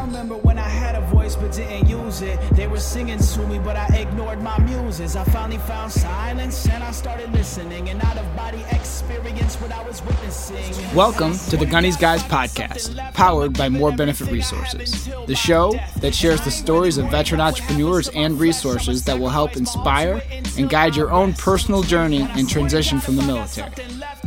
I 0.00 0.04
remember 0.04 0.36
when 0.36 0.58
I 0.58 0.66
had 0.66 0.94
a 0.94 1.02
voice 1.08 1.36
but 1.36 1.52
didn't 1.52 1.86
use 1.86 2.22
it. 2.22 2.40
They 2.52 2.66
were 2.66 2.80
singing 2.80 3.18
to 3.18 3.46
me, 3.46 3.58
but 3.58 3.76
I 3.76 3.86
ignored 3.98 4.42
my 4.42 4.58
muses. 4.60 5.14
I 5.14 5.24
finally 5.24 5.58
found 5.58 5.92
silence 5.92 6.66
and 6.70 6.82
I 6.82 6.90
started 6.90 7.30
listening. 7.34 7.90
And 7.90 8.02
out 8.02 8.16
of 8.16 8.24
body 8.34 8.64
experience, 8.70 9.56
what 9.56 9.70
I 9.70 9.86
was 9.86 10.02
witnessing. 10.02 10.96
Welcome 10.96 11.36
to 11.50 11.58
the 11.58 11.66
Gunny's 11.66 11.98
Guys 11.98 12.22
podcast, 12.22 12.96
powered 13.12 13.52
by 13.58 13.68
More 13.68 13.92
Benefit 13.92 14.30
Resources, 14.30 15.04
the 15.26 15.36
show 15.36 15.78
that 15.96 16.14
shares 16.14 16.40
the 16.40 16.50
stories 16.50 16.96
of 16.96 17.10
veteran 17.10 17.42
entrepreneurs 17.42 18.08
and 18.14 18.40
resources 18.40 19.04
that 19.04 19.18
will 19.18 19.28
help 19.28 19.58
inspire 19.58 20.22
and 20.56 20.70
guide 20.70 20.96
your 20.96 21.10
own 21.10 21.34
personal 21.34 21.82
journey 21.82 22.22
and 22.22 22.48
transition 22.48 23.00
from 23.00 23.16
the 23.16 23.22
military. 23.22 23.70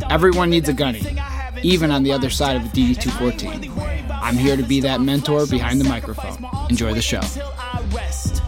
Everyone 0.08 0.50
needs 0.50 0.68
a 0.68 0.72
gunny, 0.72 1.18
even 1.62 1.90
on 1.90 2.02
the 2.02 2.12
other 2.12 2.30
side 2.30 2.56
of 2.56 2.64
a 2.64 2.68
DD 2.68 3.00
214. 3.00 3.72
I'm 4.10 4.36
here 4.36 4.56
to 4.56 4.62
be 4.62 4.80
that 4.80 5.00
mentor 5.00 5.46
behind 5.46 5.80
the 5.80 5.84
microphone. 5.88 6.48
Enjoy 6.70 6.94
the 6.94 7.02
show. 7.02 7.20
Till 7.20 7.52
I 7.58 7.82
rest. 7.92 8.42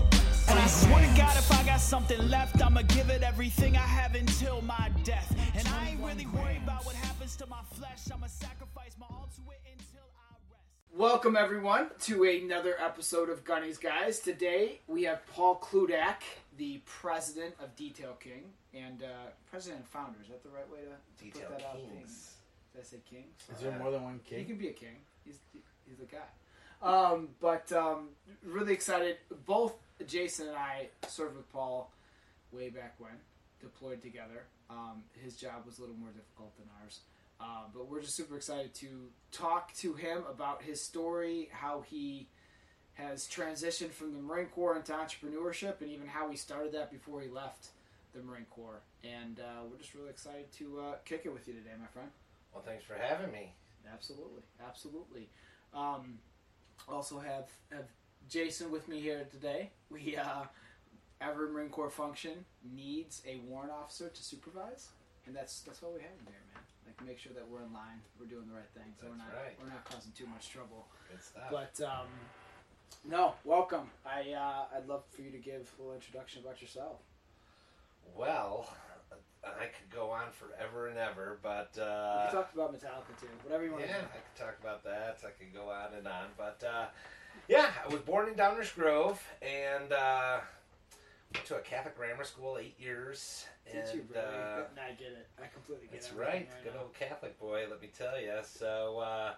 And 0.49 0.59
I 0.59 0.67
swear 0.67 1.07
to 1.07 1.17
God, 1.17 1.37
if 1.37 1.53
I 1.53 1.65
got 1.65 1.81
something 1.81 2.29
left, 2.29 2.63
I'ma 2.63 2.83
give 2.83 3.11
it 3.11 3.23
everything 3.23 3.77
I 3.77 3.81
have 3.81 4.15
until 4.15 4.63
my 4.63 4.91
death. 5.05 5.35
And 5.55 5.67
I 5.69 5.91
ain't 5.91 6.01
really 6.01 6.27
worried 6.27 6.63
about 6.63 6.87
what 6.87 6.95
happens 6.95 7.37
to 7.37 7.47
my 7.47 7.61
flesh. 7.75 8.09
I'ma 8.13 8.27
sacrifice 8.27 8.97
my 8.99 9.07
all 9.11 9.29
to 9.37 9.51
it 9.53 9.61
until 9.71 10.07
I 10.17 10.33
rest. 10.51 10.97
Welcome, 10.97 11.37
everyone, 11.37 11.91
to 12.03 12.25
another 12.25 12.77
episode 12.83 13.29
of 13.29 13.45
Gunny's 13.45 13.79
Guys. 13.79 14.21
Today 14.21 14.81
we 14.87 15.03
have 15.03 15.27
Paul 15.27 15.59
Kludac, 15.59 16.23
the 16.57 16.81
president 16.87 17.55
of 17.63 17.75
Detail 17.77 18.17
King 18.21 18.45
and 18.73 19.03
uh, 19.03 19.07
president 19.51 19.81
and 19.81 19.89
founder. 19.89 20.19
Is 20.23 20.29
that 20.29 20.43
the 20.43 20.49
right 20.51 20.71
way 20.71 20.79
to 20.81 21.23
Detail 21.25 21.49
put 21.49 21.59
that 21.59 21.67
out? 21.67 21.77
Kings. 21.77 22.36
Did 22.77 22.83
I 22.83 22.89
say 22.89 22.99
king? 23.09 23.25
Is 23.51 23.61
there 23.63 23.79
more 23.79 23.91
than 23.91 24.05
one 24.05 24.21
king? 24.29 24.41
He 24.41 24.45
can 24.45 24.59
be 24.59 24.69
a 24.69 24.73
king. 24.73 24.97
He's 25.25 25.39
he's 25.89 25.97
the 25.97 26.05
guy. 26.05 26.27
Um, 26.83 27.31
but 27.41 27.73
um, 27.73 28.11
really 28.45 28.75
excited. 28.75 29.17
Both 29.47 29.75
Jason 30.07 30.49
and 30.49 30.57
I 30.57 30.89
served 31.09 31.37
with 31.37 31.51
Paul 31.51 31.91
way 32.53 32.69
back 32.69 32.95
when, 32.99 33.13
deployed 33.63 34.03
together. 34.03 34.45
Um, 34.69 35.05
his 35.25 35.37
job 35.37 35.65
was 35.65 35.79
a 35.79 35.81
little 35.81 35.97
more 35.97 36.11
difficult 36.11 36.55
than 36.59 36.67
ours. 36.83 37.01
Uh, 37.41 37.65
but 37.75 37.89
we're 37.89 38.03
just 38.03 38.15
super 38.15 38.37
excited 38.37 38.75
to 38.75 39.09
talk 39.33 39.73
to 39.75 39.95
him 39.95 40.25
about 40.31 40.63
his 40.63 40.83
story, 40.83 41.49
how 41.53 41.83
he 41.87 42.29
has 42.95 43.27
transitioned 43.27 43.91
from 43.91 44.13
the 44.13 44.21
Marine 44.21 44.47
Corps 44.47 44.77
into 44.77 44.93
entrepreneurship, 44.93 45.81
and 45.81 45.91
even 45.91 46.07
how 46.07 46.31
he 46.31 46.37
started 46.37 46.73
that 46.73 46.91
before 46.91 47.23
he 47.23 47.29
left 47.29 47.69
the 48.15 48.23
Marine 48.23 48.47
Corps. 48.51 48.81
And 49.03 49.41
uh, 49.41 49.65
we're 49.71 49.79
just 49.79 49.95
really 49.95 50.11
excited 50.11 50.53
to 50.59 50.81
uh, 50.81 50.95
kick 51.07 51.23
it 51.25 51.33
with 51.33 51.49
you 51.49 51.55
today, 51.55 51.71
my 51.81 51.87
friend. 51.87 52.11
Well, 52.57 52.65
thanks 52.65 52.85
for 52.85 52.95
having 52.95 53.31
me. 53.33 53.53
Absolutely, 53.93 54.41
absolutely. 54.67 55.29
Um, 55.75 56.19
also 56.89 57.19
have 57.19 57.51
have 57.71 57.85
Jason 58.31 58.71
with 58.71 58.89
me 58.89 58.99
here 58.99 59.27
today. 59.31 59.73
We 59.91 60.17
uh, 60.17 60.45
every 61.21 61.51
Marine 61.51 61.69
Corps 61.69 61.91
function 61.91 62.47
needs 62.75 63.21
a 63.29 63.37
warrant 63.47 63.73
officer 63.73 64.09
to 64.09 64.23
supervise, 64.23 64.89
and 65.27 65.37
that's 65.37 65.61
that's 65.61 65.83
why 65.83 65.91
we 65.91 66.01
have 66.01 66.13
him 66.13 66.27
here, 66.29 66.41
man. 66.55 66.63
Like 66.87 67.07
make 67.07 67.19
sure 67.19 67.35
that 67.35 67.47
we're 67.47 67.63
in 67.63 67.75
line, 67.75 68.01
we're 68.19 68.25
doing 68.25 68.47
the 68.49 68.55
right 68.55 68.71
thing, 68.73 68.95
so 68.99 69.07
we're 69.11 69.19
not 69.19 69.29
right. 69.37 69.55
we're 69.63 69.69
not 69.69 69.85
causing 69.85 70.13
too 70.13 70.27
much 70.27 70.49
trouble. 70.49 70.87
Good 71.11 71.23
stuff. 71.23 71.51
But 71.51 71.79
um, 71.85 72.09
no, 73.05 73.35
welcome. 73.45 73.91
I 74.07 74.33
uh, 74.33 74.75
I'd 74.75 74.89
love 74.89 75.05
for 75.11 75.21
you 75.21 75.31
to 75.31 75.39
give 75.39 75.71
a 75.79 75.83
little 75.83 75.95
introduction 75.95 76.41
about 76.43 76.63
yourself. 76.63 77.01
well, 78.17 78.75
I 79.61 79.67
could 79.67 79.91
go 79.95 80.11
on 80.11 80.25
forever 80.33 80.89
and 80.89 80.99
ever, 80.99 81.39
but 81.43 81.71
you 81.77 81.83
uh, 81.83 82.31
talked 82.31 82.55
about 82.55 82.73
Metallica 82.73 83.19
too, 83.21 83.29
whatever 83.43 83.65
you 83.65 83.73
want 83.73 83.85
yeah, 83.87 83.99
to. 83.99 84.03
I 84.03 84.19
could 84.19 84.45
talk 84.45 84.57
about 84.61 84.85
that. 84.85 85.21
I 85.25 85.31
could 85.31 85.55
go 85.55 85.71
on 85.71 85.97
and 85.97 86.07
on, 86.07 86.27
but 86.37 86.63
uh, 86.67 86.87
yeah, 87.49 87.71
I 87.85 87.93
was 87.93 88.03
born 88.03 88.29
in 88.29 88.35
Downers 88.35 88.75
Grove 88.75 89.23
and 89.43 89.93
uh, 89.93 90.39
went 91.35 91.47
to 91.47 91.57
a 91.57 91.61
Catholic 91.61 91.97
grammar 91.97 92.25
school 92.25 92.59
eight 92.61 92.79
years. 92.79 93.47
Did 93.67 93.87
you 93.95 94.01
and, 94.01 94.11
really? 94.11 94.27
uh, 94.27 94.63
I 94.79 94.93
get 94.93 95.09
it. 95.09 95.29
I 95.43 95.47
completely 95.47 95.87
get 95.87 96.01
That's 96.01 96.13
it. 96.13 96.19
right. 96.19 96.49
Good 96.63 96.75
old 96.79 96.95
Catholic 96.95 97.39
boy, 97.39 97.67
let 97.69 97.81
me 97.83 97.91
tell 97.97 98.21
you. 98.21 98.33
So, 98.43 99.01
uh, 99.01 99.33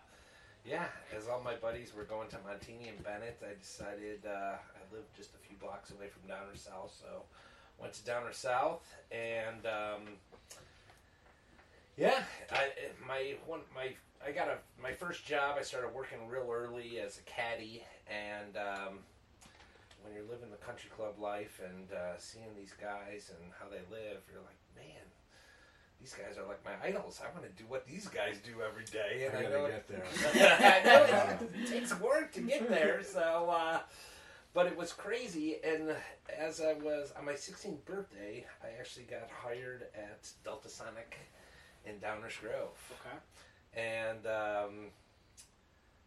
yeah, 0.65 0.87
as 1.16 1.28
all 1.28 1.41
my 1.43 1.54
buddies 1.54 1.93
were 1.94 2.04
going 2.04 2.28
to 2.28 2.37
Montini 2.37 2.88
and 2.88 3.03
Benet, 3.03 3.37
I 3.43 3.59
decided 3.59 4.21
uh, 4.27 4.56
I 4.56 4.94
lived 4.94 5.09
just 5.16 5.34
a 5.34 5.38
few 5.38 5.56
blocks 5.56 5.91
away 5.93 6.09
from 6.09 6.28
Downers 6.28 6.65
South, 6.65 6.94
so 7.00 7.22
went 7.81 7.93
to 7.94 8.05
Downer 8.05 8.33
South, 8.33 8.87
and 9.11 9.66
um, 9.66 10.03
yeah, 11.97 12.22
I 12.53 12.71
my 13.06 13.34
one 13.47 13.61
my 13.75 13.91
I 14.27 14.33
got 14.33 14.49
a 14.49 14.59
my 14.83 14.93
first 14.93 15.27
job. 15.27 15.56
I 15.59 15.62
started 15.62 15.94
working 15.94 16.19
real 16.28 16.50
early 16.53 17.00
as 17.00 17.19
a 17.19 17.22
caddy, 17.22 17.83
and 18.09 18.56
um, 18.56 18.99
when 20.03 20.15
you're 20.15 20.31
living 20.31 20.50
the 20.50 20.65
country 20.65 20.91
club 20.97 21.19
life 21.19 21.61
and 21.65 21.93
uh, 21.93 22.16
seeing 22.19 22.55
these 22.56 22.75
guys 22.81 23.31
and 23.31 23.53
how 23.59 23.66
they 23.69 23.83
live, 23.95 24.22
you're 24.31 24.43
like, 24.43 24.59
man, 24.77 25.05
these 26.00 26.15
guys 26.15 26.39
are 26.39 26.47
like 26.47 26.65
my 26.65 26.72
idols. 26.87 27.21
I 27.22 27.33
want 27.37 27.45
to 27.45 27.62
do 27.62 27.69
what 27.69 27.87
these 27.87 28.09
guys 28.09 28.39
do 28.45 28.62
every 28.62 28.84
day, 28.84 29.27
and 29.27 29.37
I 29.37 29.49
I, 29.49 29.50
know 29.50 29.66
get 29.69 29.89
there. 29.89 30.05
I 30.60 30.84
know 30.84 31.39
it 31.60 31.66
takes 31.71 31.99
work 32.00 32.33
to 32.33 32.41
get 32.41 32.69
there. 32.69 33.03
So, 33.03 33.50
uh, 33.50 33.81
but 34.59 34.67
it 34.67 34.77
was 34.77 34.93
crazy. 34.93 35.59
And 35.63 35.95
as 36.37 36.61
I 36.61 36.73
was 36.73 37.13
on 37.17 37.25
my 37.25 37.35
16th 37.35 37.85
birthday, 37.85 38.45
I 38.61 38.77
actually 38.81 39.05
got 39.05 39.31
hired 39.31 39.85
at 39.95 40.29
Delta 40.43 40.69
Sonic 40.69 41.17
in 41.87 41.95
Downers 42.01 42.41
Grove 42.41 42.77
Okay. 42.99 43.81
and 43.81 44.27
um, 44.27 44.91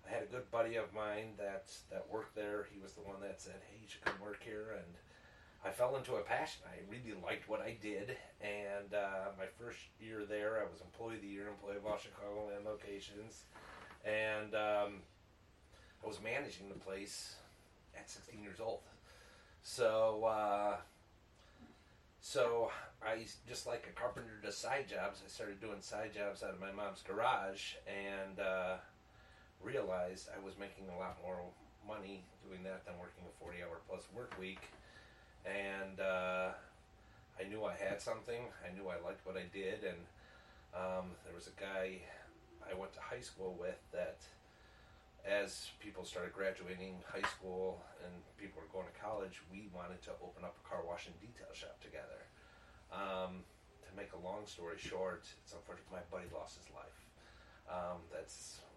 I 0.06 0.12
had 0.12 0.24
a 0.24 0.26
good 0.26 0.52
buddy 0.52 0.76
of 0.76 0.94
mine 0.94 1.32
that 1.38 1.72
that 1.92 2.06
worked 2.12 2.36
there. 2.36 2.68
He 2.74 2.78
was 2.78 2.92
the 2.92 3.00
one 3.00 3.22
that 3.22 3.40
said, 3.40 3.56
"Hey, 3.70 3.78
you 3.82 3.88
should 3.88 4.04
come 4.04 4.20
work 4.22 4.44
here." 4.44 4.76
And 4.76 4.96
I 5.64 5.70
fell 5.70 5.96
into 5.96 6.16
a 6.16 6.22
passion. 6.22 6.64
I 6.68 6.84
really 6.92 7.18
liked 7.24 7.48
what 7.48 7.62
I 7.62 7.78
did. 7.82 8.18
And 8.42 8.94
uh, 8.94 9.32
my 9.38 9.46
first 9.46 9.80
year 10.02 10.26
there, 10.28 10.60
I 10.60 10.70
was 10.70 10.82
Employee 10.82 11.16
of 11.16 11.22
the 11.22 11.28
Year, 11.28 11.48
Employee 11.48 11.78
of 11.78 11.86
all 11.86 11.96
Chicagoland 11.96 12.66
locations, 12.66 13.44
and 14.04 14.54
um, 14.56 15.00
I 16.04 16.08
was 16.08 16.20
managing 16.22 16.68
the 16.68 16.76
place 16.76 17.36
at 17.98 18.10
16 18.10 18.42
years 18.42 18.60
old. 18.60 18.82
So. 19.64 20.26
Uh, 20.26 20.76
so 22.22 22.72
I 23.02 23.26
just 23.50 23.66
like 23.66 23.90
a 23.90 24.00
carpenter 24.00 24.40
does 24.44 24.56
side 24.56 24.86
jobs. 24.88 25.22
I 25.26 25.28
started 25.28 25.60
doing 25.60 25.82
side 25.82 26.14
jobs 26.14 26.44
out 26.44 26.52
of 26.52 26.62
my 26.62 26.72
mom's 26.72 27.02
garage 27.02 27.74
and 27.90 28.40
uh, 28.40 28.78
realized 29.62 30.30
I 30.30 30.40
was 30.46 30.54
making 30.60 30.86
a 30.96 31.00
lot 31.00 31.18
more 31.24 31.42
money 31.86 32.24
doing 32.48 32.62
that 32.64 32.86
than 32.86 32.94
working 33.00 33.26
a 33.28 33.34
forty-hour 33.44 33.82
plus 33.90 34.04
work 34.16 34.38
week. 34.40 34.62
And 35.46 36.00
uh, 36.00 36.50
I 37.40 37.50
knew 37.50 37.66
I 37.66 37.74
had 37.74 38.00
something. 38.00 38.46
I 38.62 38.72
knew 38.78 38.88
I 38.88 39.04
liked 39.04 39.26
what 39.26 39.36
I 39.36 39.50
did, 39.52 39.84
and 39.84 39.98
um, 40.78 41.18
there 41.26 41.34
was 41.34 41.50
a 41.50 41.60
guy 41.60 42.06
I 42.70 42.78
went 42.78 42.94
to 42.94 43.00
high 43.02 43.22
school 43.22 43.58
with 43.60 43.82
that. 43.94 44.20
As 45.22 45.70
people 45.80 46.04
started 46.04 46.34
graduating 46.34 46.98
high 47.06 47.28
school 47.30 47.84
and 48.04 48.12
people 48.38 48.62
were 48.62 48.72
going 48.74 48.90
to 48.90 48.98
college, 49.00 49.42
we 49.52 49.70
wanted 49.74 50.02
to 50.04 50.12
open 50.24 50.44
up 50.44 50.58
a 50.58 50.64
car 50.68 50.82
wash 50.86 51.06
and 51.06 51.16
detail 51.22 51.50
shop 51.54 51.78
together. 51.82 52.26
Um, 52.92 53.46
to 53.86 53.92
make 53.96 54.12
a 54.14 54.22
long 54.26 54.46
story 54.46 54.78
short, 54.78 55.24
it's 55.44 55.54
unfortunate 55.54 55.88
my 55.92 56.04
buddy 56.10 56.28
lost 56.34 56.58
his 56.58 56.68
life. 56.74 56.98
Um, 57.70 58.02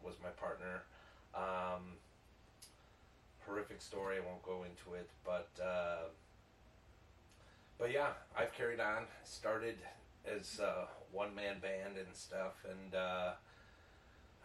was 0.05 0.16
my 0.22 0.31
partner. 0.31 0.82
Um, 1.34 1.97
horrific 3.47 3.81
story. 3.81 4.19
I 4.19 4.21
won't 4.21 4.43
go 4.43 4.65
into 4.65 4.99
it, 4.99 5.09
but 5.25 5.49
uh, 5.62 6.09
but 7.78 7.93
yeah, 7.93 8.12
I've 8.38 8.53
carried 8.53 8.81
on. 8.81 9.05
Started 9.25 9.76
as 10.26 10.61
a 10.61 10.87
one 11.11 11.34
man 11.34 11.59
band 11.61 11.97
and 11.97 12.15
stuff, 12.15 12.65
and 12.69 12.94
uh, 12.94 13.32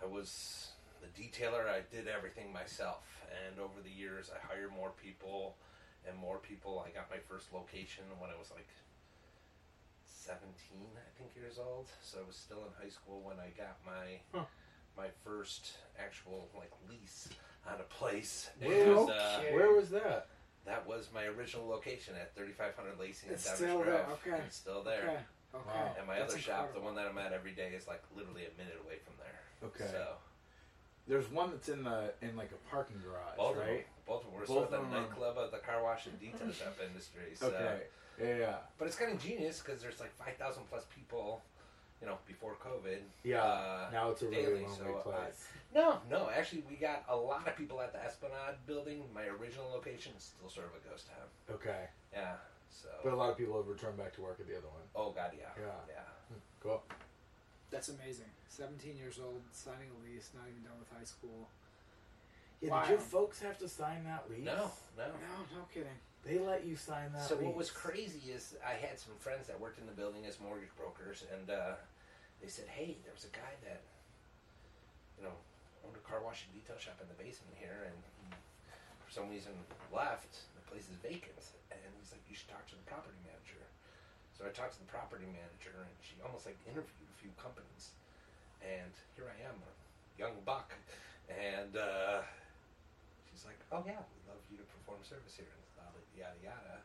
I 0.01 0.05
was 0.07 0.69
the 1.01 1.07
detailer. 1.21 1.67
I 1.69 1.81
did 1.91 2.07
everything 2.07 2.51
myself, 2.53 3.03
and 3.47 3.59
over 3.59 3.81
the 3.83 3.89
years, 3.91 4.29
I 4.33 4.39
hired 4.45 4.71
more 4.73 4.91
people 5.01 5.55
and 6.07 6.17
more 6.17 6.37
people. 6.37 6.85
I 6.85 6.91
got 6.91 7.09
my 7.09 7.17
first 7.29 7.53
location 7.53 8.03
when 8.19 8.29
I 8.29 8.37
was 8.37 8.51
like 8.51 8.67
17, 10.05 10.47
I 10.95 11.19
think, 11.19 11.31
years 11.35 11.57
old. 11.59 11.87
So 12.03 12.19
I 12.23 12.27
was 12.27 12.35
still 12.35 12.59
in 12.59 12.71
high 12.83 12.89
school 12.91 13.21
when 13.23 13.37
I 13.39 13.49
got 13.57 13.77
my 13.85 14.19
Huh. 14.33 14.45
my 14.97 15.07
first 15.23 15.73
actual 15.97 16.49
like 16.57 16.71
lease 16.89 17.29
on 17.67 17.79
a 17.79 17.83
place. 17.83 18.49
Where, 18.61 18.97
And, 18.97 19.09
uh, 19.09 19.39
where 19.51 19.71
was 19.71 19.89
that? 19.89 20.27
that 20.65 20.85
was 20.85 21.09
my 21.13 21.23
original 21.25 21.67
location 21.67 22.15
at 22.15 22.35
3500 22.35 22.99
Lacey 22.99 23.27
in 23.27 23.33
It's 23.33 23.47
Downers 23.49 23.55
still 23.55 23.77
there, 23.83 24.03
Grove. 24.05 24.19
okay. 24.27 24.41
It's 24.45 24.55
still 24.57 24.83
there. 24.83 25.03
Okay. 25.03 25.19
Okay. 25.55 25.65
Wow. 25.79 25.95
And 25.97 26.05
my 26.05 26.19
That's 26.19 26.33
other 26.33 26.41
shop, 26.41 26.73
the 26.75 26.79
one 26.79 26.93
that 26.95 27.07
I'm 27.07 27.17
at 27.17 27.33
every 27.33 27.53
day, 27.53 27.71
is 27.75 27.87
like 27.87 28.03
literally 28.15 28.43
a 28.45 28.53
minute 28.57 28.77
away 28.85 28.97
from 29.03 29.13
there. 29.17 29.39
Okay. 29.69 29.91
So 29.91 30.13
There's 31.09 31.29
one 31.31 31.49
that's 31.51 31.67
in 31.69 31.83
the 31.83 32.13
in 32.21 32.37
like 32.37 32.51
a 32.51 32.69
parking 32.69 33.01
garage, 33.03 33.35
both 33.35 33.51
of 33.51 33.57
them, 33.57 33.67
right? 33.67 33.85
both 34.05 34.21
of 34.21 34.25
them 34.25 34.33
were 34.33 34.45
Both 34.45 34.47
sort 34.47 34.65
of 34.65 34.71
the 34.71 34.77
of 34.77 34.91
nightclub 34.91 35.37
of 35.37 35.51
the 35.51 35.57
car 35.57 35.83
wash 35.83 36.05
and 36.05 36.17
detail 36.19 36.51
shop 36.53 36.77
industry. 36.87 37.33
So. 37.33 37.47
Okay. 37.47 37.81
Yeah, 38.21 38.37
yeah. 38.37 38.55
But 38.77 38.87
it's 38.87 38.95
kind 38.95 39.11
of 39.11 39.21
genius 39.21 39.61
because 39.63 39.81
there's 39.81 39.99
like 39.99 40.13
5,000 40.17 40.63
plus 40.69 40.85
people 40.93 41.41
you 42.01 42.07
know, 42.07 42.17
before 42.27 42.55
COVID. 42.63 42.99
Yeah. 43.23 43.43
uh, 43.43 43.89
now 43.91 44.11
it's 44.11 44.21
a 44.21 44.27
really 44.27 44.43
daily, 44.43 44.61
lonely 44.61 44.77
so 44.77 44.99
I- 44.99 45.01
place. 45.01 45.47
No, 45.73 45.99
no. 46.09 46.29
Actually, 46.35 46.63
we 46.69 46.75
got 46.75 47.05
a 47.09 47.15
lot 47.15 47.47
of 47.47 47.55
people 47.55 47.81
at 47.81 47.91
the 47.93 48.03
Esplanade 48.03 48.55
building. 48.65 49.03
My 49.13 49.25
original 49.25 49.69
location 49.73 50.13
is 50.17 50.23
still 50.23 50.49
sort 50.49 50.67
of 50.67 50.73
a 50.81 50.89
ghost 50.89 51.07
town. 51.07 51.55
okay. 51.55 51.85
Yeah. 52.13 52.35
So. 52.69 52.89
But 53.03 53.13
a 53.13 53.15
lot 53.15 53.29
of 53.29 53.37
people 53.37 53.57
have 53.57 53.67
returned 53.67 53.97
back 53.97 54.13
to 54.15 54.21
work 54.21 54.37
at 54.39 54.47
the 54.47 54.53
other 54.57 54.67
one. 54.67 54.81
oh 54.95 55.11
God, 55.11 55.31
yeah. 55.37 55.49
Yeah. 55.57 55.71
Yeah. 55.89 56.37
Cool. 56.61 56.81
That's 57.71 57.89
amazing. 57.89 58.25
17 58.49 58.97
years 58.97 59.19
old, 59.23 59.41
signing 59.51 59.89
a 59.93 59.97
lease, 60.03 60.31
not 60.33 60.45
even 60.49 60.63
done 60.63 60.77
with 60.79 60.89
high 60.89 61.05
school. 61.05 61.47
Yeah, 62.61 62.71
Wow. 62.71 62.81
did 62.81 62.89
your 62.89 62.99
folks 62.99 63.39
have 63.39 63.57
to 63.59 63.69
sign 63.69 64.03
that 64.05 64.29
lease? 64.29 64.43
No, 64.43 64.71
no. 64.97 65.07
No, 65.07 65.35
no 65.55 65.63
kidding. 65.73 65.95
They 66.25 66.39
let 66.39 66.65
you 66.65 66.75
sign 66.75 67.13
that 67.13 67.23
So 67.23 67.35
lease. 67.35 67.45
what 67.45 67.55
was 67.55 67.71
crazy 67.71 68.31
is 68.31 68.55
I 68.65 68.73
had 68.73 68.99
some 68.99 69.15
friends 69.19 69.47
that 69.47 69.59
worked 69.59 69.79
in 69.79 69.85
the 69.85 69.93
building 69.95 70.25
as 70.25 70.39
mortgage 70.41 70.75
brokers, 70.75 71.23
and 71.31 71.49
uh, 71.49 71.75
they 72.41 72.49
said, 72.49 72.67
"Hey, 72.67 72.97
there 73.05 73.13
was 73.13 73.23
a 73.23 73.31
guy 73.31 73.53
that, 73.63 73.81
you 75.17 75.23
know, 75.23 75.31
owned 75.85 75.95
a 75.95 75.99
car 76.03 76.19
wash 76.21 76.43
and 76.43 76.51
detail 76.59 76.75
shop 76.77 76.99
in 76.99 77.07
the 77.07 77.15
basement 77.23 77.55
here, 77.55 77.85
and 77.87 77.95
he, 78.19 78.35
for 78.99 79.09
some 79.11 79.29
reason, 79.29 79.53
left. 79.93 80.35
The 80.59 80.65
place 80.69 80.89
is 80.91 80.97
vacant, 80.99 81.39
and 81.71 81.79
he's 82.01 82.11
like, 82.11 82.21
you 82.27 82.35
should 82.35 82.49
talk 82.49 82.67
to 82.67 82.75
the 82.75 82.83
property 82.83 83.15
manager." 83.23 83.63
So 84.39 84.47
I 84.47 84.55
talked 84.55 84.79
to 84.79 84.79
the 84.79 84.87
property 84.87 85.27
manager, 85.27 85.75
and 85.83 85.91
she 85.99 86.15
almost 86.23 86.47
like 86.47 86.55
interviewed 86.63 87.11
a 87.11 87.17
few 87.19 87.27
companies, 87.35 87.91
and 88.63 88.87
here 89.19 89.27
I 89.27 89.35
am, 89.43 89.59
a 89.59 89.71
young 90.15 90.39
buck, 90.47 90.71
and 91.27 91.75
uh, 91.75 92.23
she's 93.27 93.43
like, 93.43 93.59
"Oh 93.67 93.83
yeah, 93.83 93.99
we'd 94.15 94.27
love 94.31 94.39
you 94.47 94.55
to 94.55 94.63
perform 94.63 95.03
service 95.03 95.35
here," 95.35 95.51
and 95.51 95.91
yada 96.15 96.39
yada, 96.39 96.79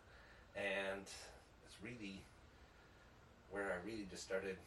and 0.58 1.06
it's 1.62 1.78
really 1.78 2.26
where 3.54 3.70
I 3.70 3.86
really 3.86 4.10
just 4.10 4.26
started. 4.26 4.58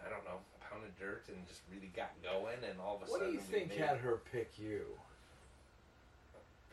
I 0.00 0.08
don't 0.08 0.24
know, 0.24 0.40
pounding 0.64 0.96
dirt 0.96 1.28
and 1.28 1.44
just 1.46 1.60
really 1.68 1.92
got 1.92 2.16
going, 2.24 2.64
and 2.64 2.80
all 2.80 2.96
of 2.96 3.04
a 3.04 3.10
What 3.12 3.20
do 3.20 3.26
sudden, 3.28 3.34
you 3.36 3.40
think 3.52 3.68
made- 3.68 3.84
had 3.84 3.98
her 4.00 4.16
pick 4.32 4.56
you? 4.58 4.96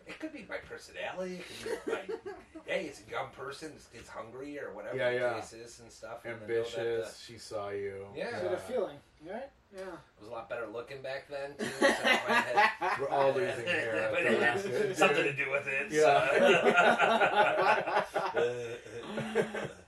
It 0.08 0.20
could 0.20 0.34
be 0.34 0.46
my 0.50 0.58
personality. 0.58 1.36
It 1.36 1.46
could 1.64 1.86
be 1.86 1.92
my, 1.92 2.02
hey, 2.66 2.86
it's 2.86 3.02
a 3.08 3.12
young 3.12 3.30
person. 3.38 3.72
This 3.74 3.88
kid's 3.94 4.08
hungry 4.10 4.60
or 4.60 4.74
whatever 4.74 4.98
Yeah, 4.98 5.12
the 5.12 5.16
yeah. 5.18 5.34
case 5.40 5.54
is 5.54 5.80
and 5.82 5.92
stuff. 5.92 6.26
and 6.26 6.40
to 6.40 6.48
know 6.48 6.54
Ambitious. 6.60 7.24
She 7.26 7.38
saw 7.38 7.70
you. 7.70 8.06
Yeah. 8.16 8.38
Is 8.38 8.44
it 8.44 8.54
a 8.54 8.58
feeling? 8.58 8.98
Right? 9.30 9.50
Yeah. 9.76 9.82
I 9.84 10.20
was 10.22 10.30
a 10.30 10.32
lot 10.32 10.50
better 10.50 10.66
looking 10.68 11.02
back 11.02 11.28
then 11.30 11.52
too. 11.60 11.66
So 11.80 11.88
had, 11.88 12.98
We're 13.02 13.10
all 13.10 13.34
losing 13.34 13.66
hair. 13.66 14.10
But 14.14 14.26
it 14.26 14.42
ask 14.42 14.64
had 14.66 14.74
it. 14.74 14.98
something 14.98 15.24
to 15.24 15.34
do 15.34 15.52
with 15.52 15.68
it. 15.68 15.92
Yeah. 15.92 18.04
so. 18.14 18.66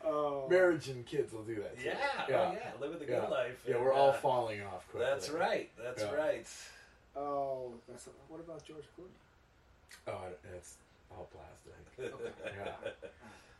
Oh. 0.05 0.47
Marriage 0.49 0.89
and 0.89 1.05
kids 1.05 1.31
will 1.31 1.43
do 1.43 1.55
that. 1.55 1.77
too. 1.77 1.85
yeah, 1.85 1.95
Yeah. 2.27 2.49
oh, 2.49 2.53
yeah, 2.53 2.71
living 2.81 2.99
the 2.99 3.05
good 3.05 3.21
Yeah. 3.23 3.29
life. 3.29 3.61
Yeah, 3.65 3.75
and, 3.75 3.83
we're 3.85 3.93
all 3.93 4.09
uh, 4.09 4.13
falling 4.13 4.61
off 4.63 4.87
quickly. 4.89 5.07
That's 5.09 5.29
right. 5.29 5.69
That's 5.81 6.01
Yeah. 6.01 6.11
right. 6.13 6.47
Oh, 7.15 7.73
that's 7.87 8.07
what 8.27 8.39
about 8.39 8.63
George 8.65 8.85
Clooney? 8.97 9.13
Oh, 10.07 10.21
it's 10.55 10.75
all 11.11 11.29
plastic. 11.31 11.73
Yeah. 12.45 12.91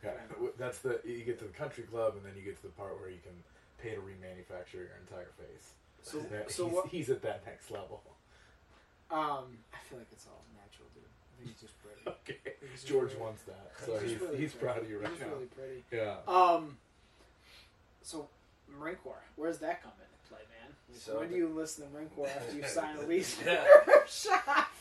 Yeah, 0.02 0.10
that's 0.58 0.78
the 0.78 0.98
you 1.04 1.24
get 1.24 1.38
to 1.40 1.44
the 1.44 1.50
country 1.52 1.84
club 1.84 2.14
and 2.16 2.24
then 2.24 2.32
you 2.34 2.42
get 2.42 2.56
to 2.56 2.62
the 2.62 2.68
part 2.72 2.98
where 2.98 3.10
you 3.10 3.18
can 3.22 3.36
pay 3.82 3.94
to 3.94 4.00
remanufacture 4.00 4.74
your 4.80 4.96
entire 5.06 5.28
face. 5.36 5.72
So, 6.02 6.18
That- 6.30 6.50
so 6.50 6.64
he's, 6.66 6.74
what? 6.74 6.86
he's 6.88 7.10
at 7.10 7.20
that 7.22 7.44
next 7.44 7.70
level. 7.70 8.00
Um, 9.10 9.58
I 9.74 9.78
feel 9.88 9.98
like 9.98 10.06
it's 10.12 10.26
all 10.26 10.40
natural, 10.56 10.88
dude. 10.94 11.04
I 11.04 11.44
think 11.44 11.50
he's 11.52 11.60
just 11.60 11.74
pretty. 11.82 12.00
Okay, 12.24 12.54
He's 12.62 12.80
just 12.80 12.86
George 12.86 13.10
really- 13.10 13.20
wants 13.22 13.42
that, 13.42 13.72
so 13.84 13.92
just 14.00 14.06
he's 14.06 14.20
really 14.20 14.38
he's 14.38 14.52
proud 14.54 14.78
of 14.78 14.88
you 14.88 14.98
right 15.00 15.10
he's 15.10 15.20
now. 15.20 15.26
really 15.34 15.46
pretty. 15.46 15.84
Yeah. 15.92 16.16
Um, 16.26 16.78
so 18.02 18.28
Marine 18.78 18.96
Corps, 18.96 19.22
where 19.36 19.50
does 19.50 19.58
that 19.60 19.82
come 19.82 19.92
into 20.00 20.28
play, 20.28 20.40
man? 20.48 20.59
So 20.98 21.18
when 21.18 21.28
do 21.28 21.36
you 21.36 21.46
enlist 21.46 21.78
in 21.78 21.84
the 21.84 21.90
Marine 21.90 22.08
Corps 22.10 22.28
after 22.28 22.56
you 22.56 22.64
sign 22.66 22.96
a 22.96 23.02
lease? 23.06 23.38
Yeah. 23.44 23.64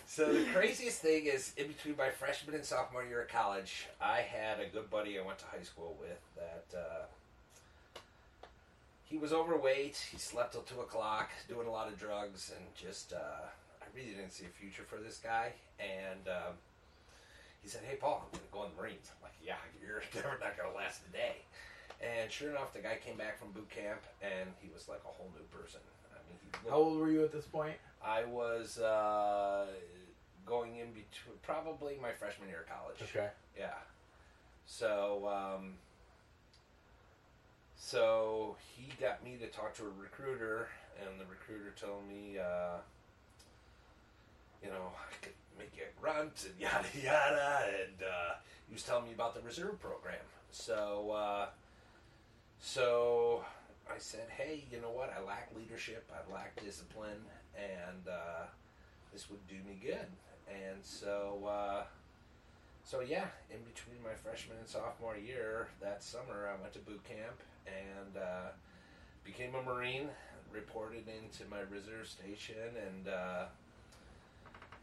So 0.06 0.34
the 0.34 0.44
craziest 0.54 1.02
thing 1.02 1.28
is, 1.28 1.54
in 1.56 1.68
between 1.68 1.96
my 1.96 2.10
freshman 2.10 2.56
and 2.56 2.66
sophomore 2.66 3.04
year 3.04 3.22
of 3.22 3.30
college, 3.30 3.88
I 4.02 4.22
had 4.22 4.60
a 4.60 4.66
good 4.66 4.90
buddy 4.90 5.20
I 5.20 5.22
went 5.22 5.40
to 5.40 5.46
high 5.46 5.64
school 5.64 5.96
with 6.00 6.20
that 6.36 6.78
uh, 6.78 7.06
he 9.06 9.18
was 9.18 9.32
overweight. 9.32 9.98
He 10.12 10.18
slept 10.18 10.54
till 10.54 10.62
two 10.62 10.82
o'clock, 10.82 11.30
doing 11.48 11.68
a 11.68 11.72
lot 11.72 11.88
of 11.88 12.00
drugs, 12.00 12.52
and 12.56 12.66
just 12.76 13.14
uh, 13.14 13.46
I 13.82 13.86
really 13.96 14.10
didn't 14.10 14.32
see 14.32 14.46
a 14.46 14.50
future 14.50 14.84
for 14.84 14.98
this 14.98 15.18
guy. 15.18 15.54
And 15.80 16.28
um, 16.28 16.54
he 17.62 17.70
said, 17.70 17.82
"Hey, 17.88 17.96
Paul, 17.96 18.26
I'm 18.26 18.32
going 18.32 18.46
to 18.46 18.54
go 18.54 18.64
in 18.66 18.70
the 18.76 18.82
Marines." 18.82 19.12
I'm 19.14 19.24
like, 19.24 19.38
"Yeah, 19.46 19.62
you're 19.82 20.04
never 20.16 20.38
not 20.42 20.58
going 20.58 20.70
to 20.70 20.78
last 20.78 21.02
a 21.08 21.12
day." 21.14 21.46
And 22.02 22.32
sure 22.32 22.50
enough, 22.50 22.74
the 22.74 22.80
guy 22.80 22.98
came 23.04 23.18
back 23.18 23.38
from 23.38 23.52
boot 23.52 23.70
camp, 23.70 24.02
and 24.22 24.50
he 24.62 24.70
was 24.74 24.88
like 24.88 25.02
a 25.06 25.12
whole 25.12 25.30
new 25.36 25.46
person. 25.52 25.82
I 26.30 26.31
mean, 26.31 26.40
he 26.44 26.58
looked 26.66 26.70
How 26.70 26.78
old 26.78 27.00
were 27.00 27.10
you 27.10 27.24
at 27.24 27.31
this 27.31 27.46
point? 27.46 27.76
I 28.04 28.24
was 28.26 28.78
uh, 28.78 29.66
going 30.46 30.78
in 30.78 30.88
between 30.88 31.36
probably 31.44 31.98
my 32.02 32.12
freshman 32.12 32.50
year 32.50 32.62
of 32.62 32.70
college. 32.70 33.02
Okay. 33.02 33.30
Yeah. 33.58 33.74
So, 34.66 35.28
um, 35.28 35.74
so 37.76 38.56
he 38.76 38.92
got 39.02 39.24
me 39.24 39.38
to 39.42 39.48
talk 39.48 39.74
to 39.76 39.84
a 39.84 40.02
recruiter, 40.02 40.70
and 41.02 41.20
the 41.20 41.26
recruiter 41.26 41.74
told 41.80 42.08
me, 42.08 42.38
uh, 42.38 42.78
you 44.64 44.70
know, 44.70 44.92
I 44.96 45.25
could 45.25 45.34
make 45.58 45.72
you 45.75 45.84
a 45.84 46.02
grunt 46.02 46.46
and 46.46 46.54
yada 46.60 46.88
yada, 47.02 47.66
and 47.68 48.04
uh, 48.04 48.36
he 48.68 48.74
was 48.74 48.84
telling 48.84 49.06
me 49.06 49.14
about 49.14 49.36
the 49.36 49.42
reserve 49.42 49.80
program. 49.82 50.16
So, 50.52 51.12
uh, 51.12 51.46
so 52.60 53.44
I 53.89 53.97
said, 53.97 54.27
hey, 54.38 54.65
you 54.71 54.80
know 54.81 54.91
what? 54.91 55.13
I 55.18 55.24
lack 55.25 55.50
leadership. 55.56 56.09
I 56.13 56.33
lack 56.33 56.62
discipline, 56.63 57.21
and 57.56 58.07
uh, 58.07 58.45
this 59.12 59.30
would 59.30 59.45
do 59.47 59.56
me 59.68 59.80
good. 59.81 60.07
And 60.47 60.77
so, 60.81 61.47
uh, 61.47 61.83
so 62.83 63.01
yeah, 63.01 63.25
in 63.51 63.59
between 63.63 64.01
my 64.03 64.13
freshman 64.13 64.57
and 64.57 64.68
sophomore 64.68 65.18
year, 65.18 65.68
that 65.81 66.03
summer 66.03 66.50
I 66.50 66.62
went 66.62 66.74
to 66.74 66.80
boot 66.80 67.01
camp 67.03 67.39
and 67.68 68.18
uh, 68.18 68.50
became 69.24 69.56
a 69.56 69.62
Marine. 69.62 70.09
Reported 70.51 71.03
into 71.07 71.47
my 71.47 71.59
reserve 71.69 72.07
station, 72.07 72.56
and 72.88 73.07
uh, 73.07 73.45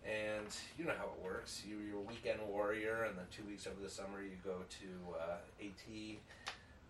and 0.04 0.46
you 0.78 0.84
know 0.84 0.92
how 0.96 1.06
it 1.06 1.24
works. 1.24 1.64
You, 1.68 1.78
you're 1.84 1.98
a 1.98 2.02
weekend 2.02 2.38
warrior, 2.48 3.02
and 3.02 3.18
then 3.18 3.24
two 3.36 3.42
weeks 3.48 3.66
over 3.66 3.82
the 3.82 3.90
summer 3.90 4.22
you 4.22 4.36
go 4.44 4.58
to 4.78 5.18
uh, 5.18 5.38
AT. 5.60 6.18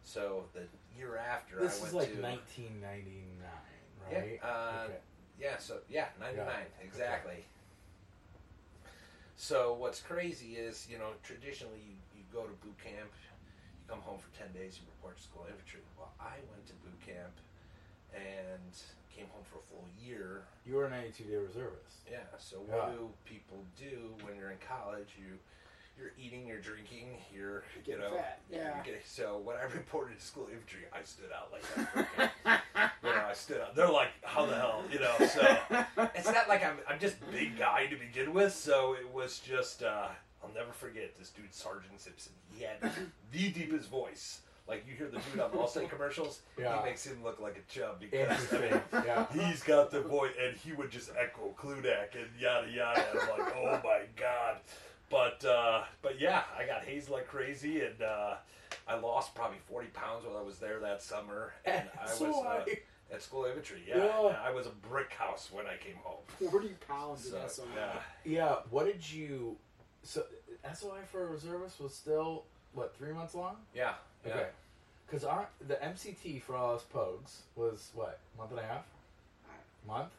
So 0.03 0.45
the 0.53 0.65
year 0.97 1.17
after, 1.47 1.61
This 1.63 1.83
I 1.83 1.87
is 1.87 1.93
like 1.95 2.15
to 2.15 2.23
1999, 2.23 3.39
Yeah, 4.11 4.19
right? 4.19 4.41
uh, 4.43 4.85
okay. 4.85 4.97
yeah, 5.39 5.59
so 5.59 5.79
yeah, 5.89 6.07
ninety 6.21 6.39
nine 6.39 6.49
Yeah, 6.79 6.85
exactly. 6.87 7.45
So 9.37 9.75
what's 9.75 10.01
crazy 10.01 10.57
is 10.57 10.87
you 10.91 10.99
know 10.99 11.11
traditionally 11.23 11.81
you, 11.87 11.97
you 12.19 12.25
go 12.33 12.43
to 12.45 12.53
boot 12.65 12.77
camp, 12.83 13.11
you 13.13 13.85
come 13.89 14.01
home 14.01 14.19
for 14.19 14.31
ten 14.39 14.53
days, 14.53 14.79
you 14.81 14.87
report 14.97 15.17
to 15.17 15.23
school 15.23 15.47
infantry. 15.49 15.81
Well, 15.99 16.13
I 16.21 16.37
went 16.51 16.67
to 16.69 16.75
boot 16.75 16.99
camp 17.05 17.35
and 18.15 18.73
came 19.15 19.27
home 19.33 19.45
for 19.45 19.59
a 19.59 19.67
full 19.69 19.85
year. 20.01 20.45
You 20.65 20.77
were 20.77 20.87
an 20.87 20.93
92 20.93 21.25
day 21.25 21.37
reservist. 21.37 22.05
Yeah. 22.11 22.21
So 22.39 22.63
Yeah. 22.69 22.77
what 22.77 22.93
do 22.97 23.11
people 23.25 23.65
do 23.77 24.15
when 24.25 24.37
you're 24.37 24.51
in 24.51 24.59
college? 24.59 25.17
You 25.19 25.39
you're 25.99 26.13
eating, 26.19 26.47
you're 26.47 26.61
drinking, 26.61 27.17
you're 27.35 27.65
you 27.85 27.97
know. 27.99 28.11
fat, 28.17 28.41
yeah. 28.51 28.75
you're 28.77 28.85
getting- 28.85 29.01
so 29.05 29.41
when 29.45 29.57
I 29.57 29.63
reported 29.75 30.19
to 30.19 30.25
school 30.25 30.49
infantry, 30.53 30.83
I 30.93 31.03
stood 31.05 31.31
out 31.35 31.51
like 31.53 31.63
that. 31.75 31.93
for 31.93 32.01
a 32.01 32.29
camp. 32.45 32.93
you 33.03 33.09
know, 33.11 33.25
I 33.31 33.33
stood 33.35 33.61
out. 33.61 33.75
They're 33.75 33.91
like, 33.91 34.09
how 34.23 34.47
the 34.47 34.55
hell, 34.57 34.83
you 34.93 34.99
know? 35.01 35.15
So 35.27 35.57
it's 36.15 36.27
not 36.31 36.49
like 36.49 36.65
I'm 36.65 36.77
I'm 36.89 36.99
just 36.99 37.17
big 37.31 37.59
guy 37.59 37.87
to 37.87 37.97
begin 37.97 38.33
with. 38.35 38.53
So 38.55 38.95
it 38.95 39.09
was 39.13 39.39
just 39.41 39.83
uh, 39.83 40.09
I'll 40.43 40.53
never 40.55 40.73
forget 40.73 41.17
this 41.19 41.31
dude, 41.31 41.53
Sergeant 41.55 41.99
Simpson. 42.01 42.33
He 42.55 42.65
had 42.65 42.81
the 43.33 43.49
deepest 43.51 43.89
voice. 43.91 44.41
Like 44.69 44.85
you 44.89 44.95
hear 44.97 45.07
the 45.07 45.21
dude 45.31 45.41
on 45.41 45.51
Allstate 45.53 45.89
commercials, 45.95 46.41
Yeah. 46.59 46.79
he 46.81 46.85
makes 46.87 47.07
him 47.07 47.23
look 47.23 47.39
like 47.41 47.57
a 47.57 47.73
chub 47.73 48.01
because 48.01 48.53
I 48.53 48.59
mean, 48.59 48.81
yeah. 49.07 49.27
he's 49.33 49.63
got 49.63 49.93
the 49.93 50.01
voice, 50.01 50.33
and 50.45 50.57
he 50.57 50.73
would 50.73 50.91
just 50.91 51.11
echo 51.17 51.55
Kludac 51.57 52.17
and 52.17 52.27
yada 52.39 52.69
yada. 52.69 53.05
And 53.13 53.21
I'm 53.21 53.29
like, 53.39 53.57
oh 53.57 53.81
my 53.85 54.01
god. 54.17 54.57
But 55.11 55.45
uh, 55.45 55.85
but 56.03 56.21
yeah, 56.21 56.43
I 56.59 56.67
got 56.67 56.83
hazed 56.85 57.09
like 57.11 57.29
crazy, 57.29 57.81
and 57.83 58.03
uh, 58.03 58.35
I 58.89 58.97
lost 58.99 59.35
probably 59.35 59.59
40 59.69 59.89
pounds 59.89 60.25
while 60.27 60.37
I 60.37 60.43
was 60.43 60.59
there 60.59 60.81
that 60.81 61.03
summer. 61.03 61.53
And 61.65 61.85
I 62.01 62.05
was 62.07 62.23
uh, 62.23 62.49
I- 62.67 62.79
at 63.15 63.23
school 63.23 63.45
infantry. 63.45 63.83
Yeah, 63.89 63.99
Yeah. 64.05 64.37
I 64.45 64.51
was 64.51 64.67
a 64.67 64.71
brick 64.89 65.13
house 65.13 65.49
when 65.53 65.65
I 65.67 65.77
came 65.77 65.95
home. 66.03 66.19
40 66.51 66.71
pounds 66.89 67.25
in 67.27 67.33
So, 67.33 67.47
SOI. 67.47 67.65
yeah. 67.77 67.93
Yeah, 68.25 68.55
what 68.71 68.87
did 68.87 69.09
you? 69.13 69.57
So 70.03 70.25
SOI 70.75 70.99
for 71.11 71.23
a 71.23 71.27
reservist 71.31 71.81
was 71.81 71.95
still 71.95 72.43
what 72.75 72.97
three 72.97 73.13
months 73.13 73.35
long? 73.35 73.57
Yeah. 73.75 73.95
Yeah. 74.27 74.33
Okay, 74.35 74.47
because 75.07 75.25
our 75.25 75.47
the 75.69 75.77
MCT 75.77 76.43
for 76.43 76.57
all 76.57 76.75
us 76.75 76.85
pogues 76.93 77.37
was 77.55 77.91
what 77.95 78.19
month 78.37 78.51
and 78.51 78.59
a 78.59 78.65
half, 78.65 78.85
month? 79.87 80.11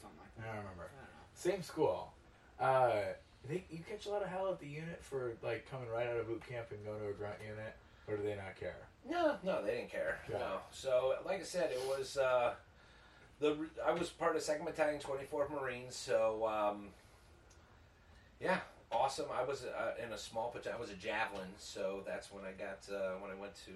Something 0.00 0.18
like 0.20 0.44
I 0.44 0.54
don't 0.54 0.62
remember. 0.62 0.84
I 0.84 1.00
don't 1.00 1.02
know. 1.02 1.52
Same 1.56 1.62
school. 1.64 2.12
Uh, 2.60 2.92
they, 3.48 3.64
you 3.70 3.80
catch 3.88 4.06
a 4.06 4.10
lot 4.10 4.22
of 4.22 4.28
hell 4.28 4.50
at 4.52 4.60
the 4.60 4.66
unit 4.66 4.98
for 5.02 5.32
like 5.42 5.70
coming 5.70 5.88
right 5.88 6.06
out 6.06 6.16
of 6.16 6.26
boot 6.26 6.42
camp 6.48 6.66
and 6.70 6.84
going 6.84 7.00
to 7.00 7.08
a 7.08 7.12
grunt 7.12 7.36
unit. 7.42 7.74
or 8.08 8.16
do 8.16 8.22
they 8.22 8.36
not 8.36 8.58
care? 8.58 8.76
No, 9.08 9.36
no, 9.44 9.62
they 9.64 9.72
didn't 9.76 9.90
care. 9.90 10.18
Yeah. 10.30 10.38
No. 10.38 10.58
So, 10.72 11.14
like 11.24 11.40
I 11.40 11.44
said, 11.44 11.70
it 11.70 11.80
was 11.86 12.16
uh, 12.16 12.54
the 13.40 13.56
I 13.84 13.92
was 13.92 14.08
part 14.10 14.36
of 14.36 14.42
Second 14.42 14.64
Battalion, 14.64 15.00
Twenty 15.00 15.24
Fourth 15.24 15.50
Marines. 15.50 15.94
So, 15.94 16.46
um, 16.46 16.88
yeah, 18.40 18.58
awesome. 18.90 19.26
I 19.32 19.44
was 19.44 19.64
uh, 19.64 19.92
in 20.04 20.12
a 20.12 20.18
small 20.18 20.50
battalion. 20.54 20.78
I 20.78 20.80
was 20.80 20.90
a 20.90 20.94
javelin. 20.94 21.48
So 21.58 22.02
that's 22.06 22.32
when 22.32 22.44
I 22.44 22.52
got 22.52 22.80
uh, 22.94 23.14
when 23.20 23.30
I 23.30 23.34
went 23.40 23.54
to 23.66 23.72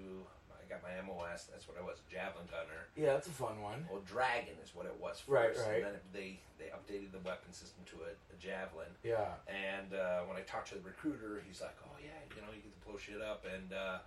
got 0.71 0.79
my 0.79 0.95
MOS. 1.03 1.51
That's 1.51 1.67
what 1.67 1.75
I 1.75 1.83
was, 1.83 1.99
javelin 2.07 2.47
gunner. 2.47 2.87
Yeah, 2.95 3.11
that's 3.19 3.27
a 3.27 3.35
fun 3.35 3.59
one. 3.59 3.83
Well, 3.91 3.99
Dragon 4.07 4.55
is 4.63 4.71
what 4.71 4.87
it 4.87 4.95
was 4.95 5.19
first, 5.19 5.27
Right, 5.27 5.51
right. 5.59 5.75
and 5.83 5.91
then 5.91 5.95
it, 5.99 6.03
they 6.15 6.39
they 6.55 6.71
updated 6.71 7.11
the 7.11 7.19
weapon 7.27 7.51
system 7.51 7.83
to 7.91 8.07
a, 8.07 8.11
a 8.15 8.35
javelin. 8.39 8.87
Yeah. 9.03 9.35
And 9.51 9.91
uh, 9.91 10.23
when 10.31 10.39
I 10.39 10.47
talked 10.47 10.71
to 10.71 10.79
the 10.79 10.85
recruiter, 10.87 11.43
he's 11.43 11.59
like, 11.59 11.75
"Oh 11.83 11.99
yeah, 11.99 12.15
you 12.31 12.39
know, 12.41 12.49
you 12.55 12.63
get 12.63 12.71
to 12.71 12.81
blow 12.87 12.95
shit 12.95 13.19
up, 13.19 13.43
and 13.43 13.75
uh, 13.75 13.99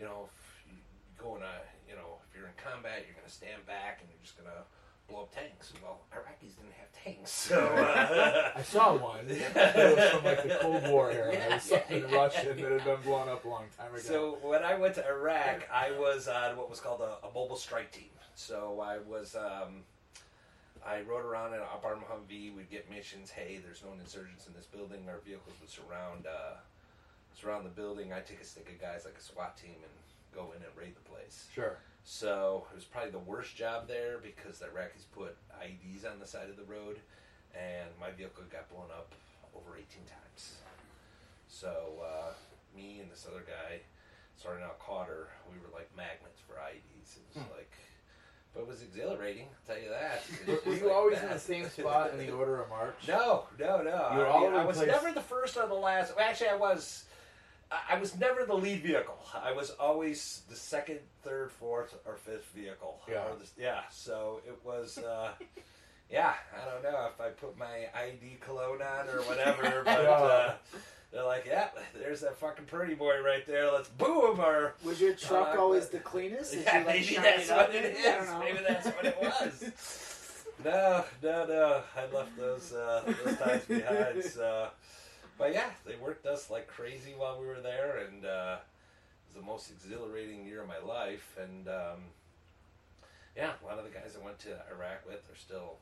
you 0.00 0.08
know, 0.08 0.32
if 0.32 0.72
you 0.72 0.80
go 1.20 1.36
in 1.36 1.44
a, 1.44 1.56
you 1.84 1.92
know, 1.94 2.16
if 2.24 2.32
you're 2.32 2.48
in 2.48 2.56
combat, 2.56 3.04
you're 3.04 3.18
gonna 3.20 3.28
stand 3.28 3.60
back 3.68 4.00
and 4.00 4.08
you're 4.08 4.24
just 4.24 4.40
gonna 4.40 4.64
blow 5.10 5.22
up 5.22 5.34
tanks." 5.34 5.72
Well, 5.82 6.00
Iraqis 6.12 6.56
didn't 6.56 6.72
have 6.78 7.04
tanks, 7.04 7.30
so 7.30 7.58
uh, 7.76 8.52
I 8.56 8.62
saw 8.62 8.96
one. 8.96 9.26
It 9.28 9.96
was 9.96 10.10
from 10.10 10.24
like 10.24 10.42
the 10.42 10.58
Cold 10.60 10.88
War 10.88 11.10
era. 11.10 11.32
Yeah, 11.32 11.46
it 11.46 11.52
was 11.54 11.62
something 11.62 12.00
yeah, 12.02 12.08
yeah. 12.10 12.16
Russian 12.16 12.60
that 12.62 12.72
had 12.72 12.84
been 12.84 13.00
blown 13.02 13.28
up 13.28 13.44
a 13.44 13.48
long 13.48 13.64
time 13.76 13.92
ago. 13.92 14.02
So 14.02 14.38
when 14.42 14.62
I 14.62 14.76
went 14.76 14.94
to 14.96 15.06
Iraq, 15.08 15.68
I 15.72 15.90
was 15.92 16.28
on 16.28 16.56
what 16.56 16.68
was 16.70 16.80
called 16.80 17.00
a, 17.00 17.18
a 17.26 17.30
mobile 17.34 17.56
strike 17.56 17.92
team. 17.92 18.10
So 18.34 18.80
I 18.82 18.98
was, 18.98 19.36
um, 19.36 19.82
I 20.86 21.02
rode 21.02 21.24
around 21.26 21.48
in 21.48 21.60
an 21.60 21.66
up 21.74 21.82
arm 21.84 22.00
Humvee. 22.10 22.54
We'd 22.56 22.70
get 22.70 22.88
missions. 22.90 23.30
Hey, 23.30 23.60
there's 23.62 23.82
known 23.84 23.98
insurgents 24.00 24.46
in 24.46 24.54
this 24.54 24.66
building. 24.66 25.08
Our 25.08 25.18
vehicles 25.24 25.54
would 25.60 25.68
surround, 25.70 26.26
uh, 26.26 26.56
surround 27.34 27.66
the 27.66 27.70
building. 27.70 28.12
I'd 28.12 28.26
take 28.26 28.40
a 28.40 28.44
stick 28.44 28.68
of 28.68 28.80
guys 28.80 29.04
like 29.04 29.16
a 29.18 29.22
SWAT 29.22 29.56
team 29.56 29.76
and 29.76 29.92
go 30.34 30.52
in 30.56 30.62
and 30.62 30.72
raid 30.76 30.94
the 30.96 31.08
place. 31.10 31.48
sure. 31.54 31.78
So 32.04 32.66
it 32.72 32.74
was 32.76 32.84
probably 32.84 33.10
the 33.12 33.18
worst 33.18 33.56
job 33.56 33.86
there 33.88 34.18
because 34.18 34.58
the 34.58 34.66
Iraqis 34.66 35.04
put 35.12 35.36
IEDs 35.62 36.10
on 36.10 36.18
the 36.18 36.26
side 36.26 36.48
of 36.50 36.56
the 36.56 36.64
road, 36.64 36.98
and 37.54 37.88
my 38.00 38.10
vehicle 38.10 38.42
got 38.50 38.68
blown 38.70 38.90
up 38.90 39.12
over 39.54 39.76
18 39.76 39.86
times. 40.06 40.56
So 41.48 42.02
uh, 42.02 42.32
me 42.76 42.98
and 43.00 43.10
this 43.10 43.26
other 43.30 43.44
guy, 43.46 43.80
starting 44.36 44.64
out 44.64 44.78
Cotter, 44.78 45.28
we 45.52 45.58
were 45.58 45.72
like 45.76 45.88
magnets 45.96 46.40
for 46.46 46.54
IEDs. 46.54 47.16
It 47.16 47.22
was 47.34 47.44
like, 47.56 47.70
but 48.54 48.60
it 48.60 48.66
was 48.66 48.82
exhilarating. 48.82 49.46
I'll 49.46 49.74
tell 49.74 49.82
you 49.82 49.90
that. 49.90 50.66
Were 50.66 50.74
you 50.74 50.86
like 50.86 50.94
always 50.96 51.20
in 51.20 51.28
the 51.28 51.38
same 51.38 51.68
spot 51.68 52.12
in 52.12 52.18
the 52.18 52.32
order 52.32 52.60
of 52.62 52.68
march? 52.70 52.96
No, 53.06 53.44
no, 53.58 53.82
no. 53.82 54.08
You 54.12 54.18
were 54.18 54.28
I, 54.28 54.40
mean, 54.40 54.54
I 54.54 54.64
was 54.64 54.78
place. 54.78 54.88
never 54.88 55.12
the 55.12 55.20
first 55.20 55.56
or 55.56 55.66
the 55.68 55.74
last. 55.74 56.12
Actually, 56.18 56.48
I 56.50 56.56
was. 56.56 57.04
I- 57.70 57.94
I 57.96 57.98
was 58.00 58.16
never 58.16 58.44
the 58.44 58.54
lead 58.56 58.82
vehicle. 58.82 59.18
I 59.34 59.52
was 59.52 59.70
always 59.70 60.42
the 60.48 60.56
second, 60.56 61.00
third, 61.22 61.52
fourth, 61.52 61.94
or 62.06 62.16
fifth 62.16 62.46
vehicle. 62.54 63.00
Yeah. 63.08 63.24
Or 63.28 63.36
the, 63.36 63.46
yeah. 63.56 63.82
So 63.90 64.40
it 64.46 64.58
was. 64.64 64.98
Uh, 64.98 65.32
yeah, 66.10 66.34
I 66.60 66.68
don't 66.70 66.82
know 66.82 67.08
if 67.14 67.20
I 67.20 67.28
put 67.30 67.56
my 67.56 67.86
ID 67.94 68.38
cologne 68.40 68.82
on 68.82 69.08
or 69.08 69.20
whatever, 69.22 69.82
but 69.84 70.06
uh, 70.06 70.54
they're 71.12 71.22
like, 71.24 71.44
"Yeah, 71.46 71.68
there's 71.94 72.20
that 72.22 72.36
fucking 72.38 72.64
pretty 72.66 72.94
boy 72.94 73.20
right 73.22 73.46
there. 73.46 73.70
Let's 73.70 73.88
boo 73.88 74.32
him." 74.32 74.40
Or 74.40 74.74
Was 74.84 75.00
your 75.00 75.14
truck 75.14 75.54
Uh, 75.56 75.60
always 75.60 75.84
but- 75.84 75.92
the 75.92 75.98
cleanest? 76.00 76.52
Did 76.52 76.64
yeah, 76.64 76.78
you, 76.80 76.84
like, 76.86 76.94
maybe 76.96 77.04
shine 77.06 77.22
that's 77.22 77.48
it 77.50 77.56
what 77.56 77.74
it 77.74 77.84
in 77.84 77.96
I 77.96 78.14
don't 78.14 78.22
is. 78.24 78.30
Maybe 78.40 78.58
that's 78.68 78.86
what 78.86 79.04
it 79.04 79.18
was. 79.20 80.44
no, 80.64 81.04
no, 81.22 81.46
no. 81.46 81.82
I 81.96 82.06
left 82.16 82.36
those 82.36 82.72
uh, 82.72 83.02
those 83.24 83.36
times 83.38 83.64
behind. 83.66 84.24
So, 84.24 84.68
but 85.40 85.54
yeah, 85.54 85.70
they 85.86 85.96
worked 85.96 86.26
us 86.26 86.50
like 86.50 86.68
crazy 86.68 87.14
while 87.16 87.40
we 87.40 87.46
were 87.46 87.62
there, 87.62 88.04
and 88.06 88.26
uh, 88.26 88.58
it 88.60 89.24
was 89.32 89.34
the 89.34 89.42
most 89.42 89.70
exhilarating 89.70 90.44
year 90.44 90.60
of 90.60 90.68
my 90.68 90.78
life. 90.78 91.34
And 91.40 91.66
um, 91.66 92.12
yeah, 93.34 93.52
a 93.56 93.66
lot 93.66 93.78
of 93.78 93.84
the 93.84 93.90
guys 93.90 94.14
I 94.20 94.22
went 94.22 94.38
to 94.40 94.60
Iraq 94.70 95.08
with 95.08 95.24
are 95.32 95.40
still 95.40 95.80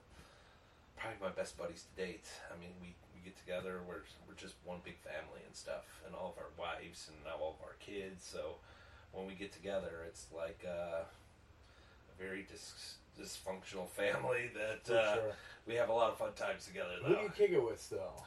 probably 0.96 1.18
my 1.20 1.34
best 1.34 1.58
buddies 1.58 1.84
to 1.90 2.06
date. 2.06 2.30
I 2.54 2.58
mean, 2.60 2.70
we, 2.80 2.94
we 3.12 3.20
get 3.24 3.36
together. 3.36 3.80
We're 3.82 4.06
we're 4.28 4.38
just 4.38 4.54
one 4.64 4.78
big 4.84 4.96
family 5.02 5.42
and 5.44 5.54
stuff, 5.56 5.90
and 6.06 6.14
all 6.14 6.36
of 6.36 6.38
our 6.38 6.54
wives 6.54 7.10
and 7.10 7.18
now 7.26 7.42
all 7.42 7.58
of 7.58 7.66
our 7.66 7.74
kids. 7.82 8.22
So 8.22 8.62
when 9.10 9.26
we 9.26 9.34
get 9.34 9.52
together, 9.52 10.06
it's 10.06 10.26
like 10.30 10.62
uh, 10.64 11.02
a 11.02 12.14
very 12.16 12.46
dis- 12.48 13.02
dysfunctional 13.18 13.90
family 13.98 14.54
that 14.54 14.86
uh, 14.94 15.14
sure. 15.14 15.32
we 15.66 15.74
have 15.74 15.88
a 15.88 15.92
lot 15.92 16.12
of 16.12 16.16
fun 16.16 16.30
times 16.36 16.64
together. 16.64 17.02
Who 17.02 17.16
do 17.16 17.20
you 17.22 17.32
kick 17.36 17.50
it 17.50 17.62
with 17.62 17.82
still? 17.82 18.22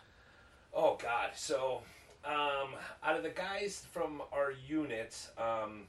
Oh 0.74 0.98
God! 1.02 1.32
So, 1.36 1.82
um, 2.26 2.76
out 3.04 3.16
of 3.18 3.24
the 3.24 3.30
guys 3.30 3.86
from 3.92 4.22
our 4.32 4.52
unit, 4.68 5.16
um, 5.38 5.84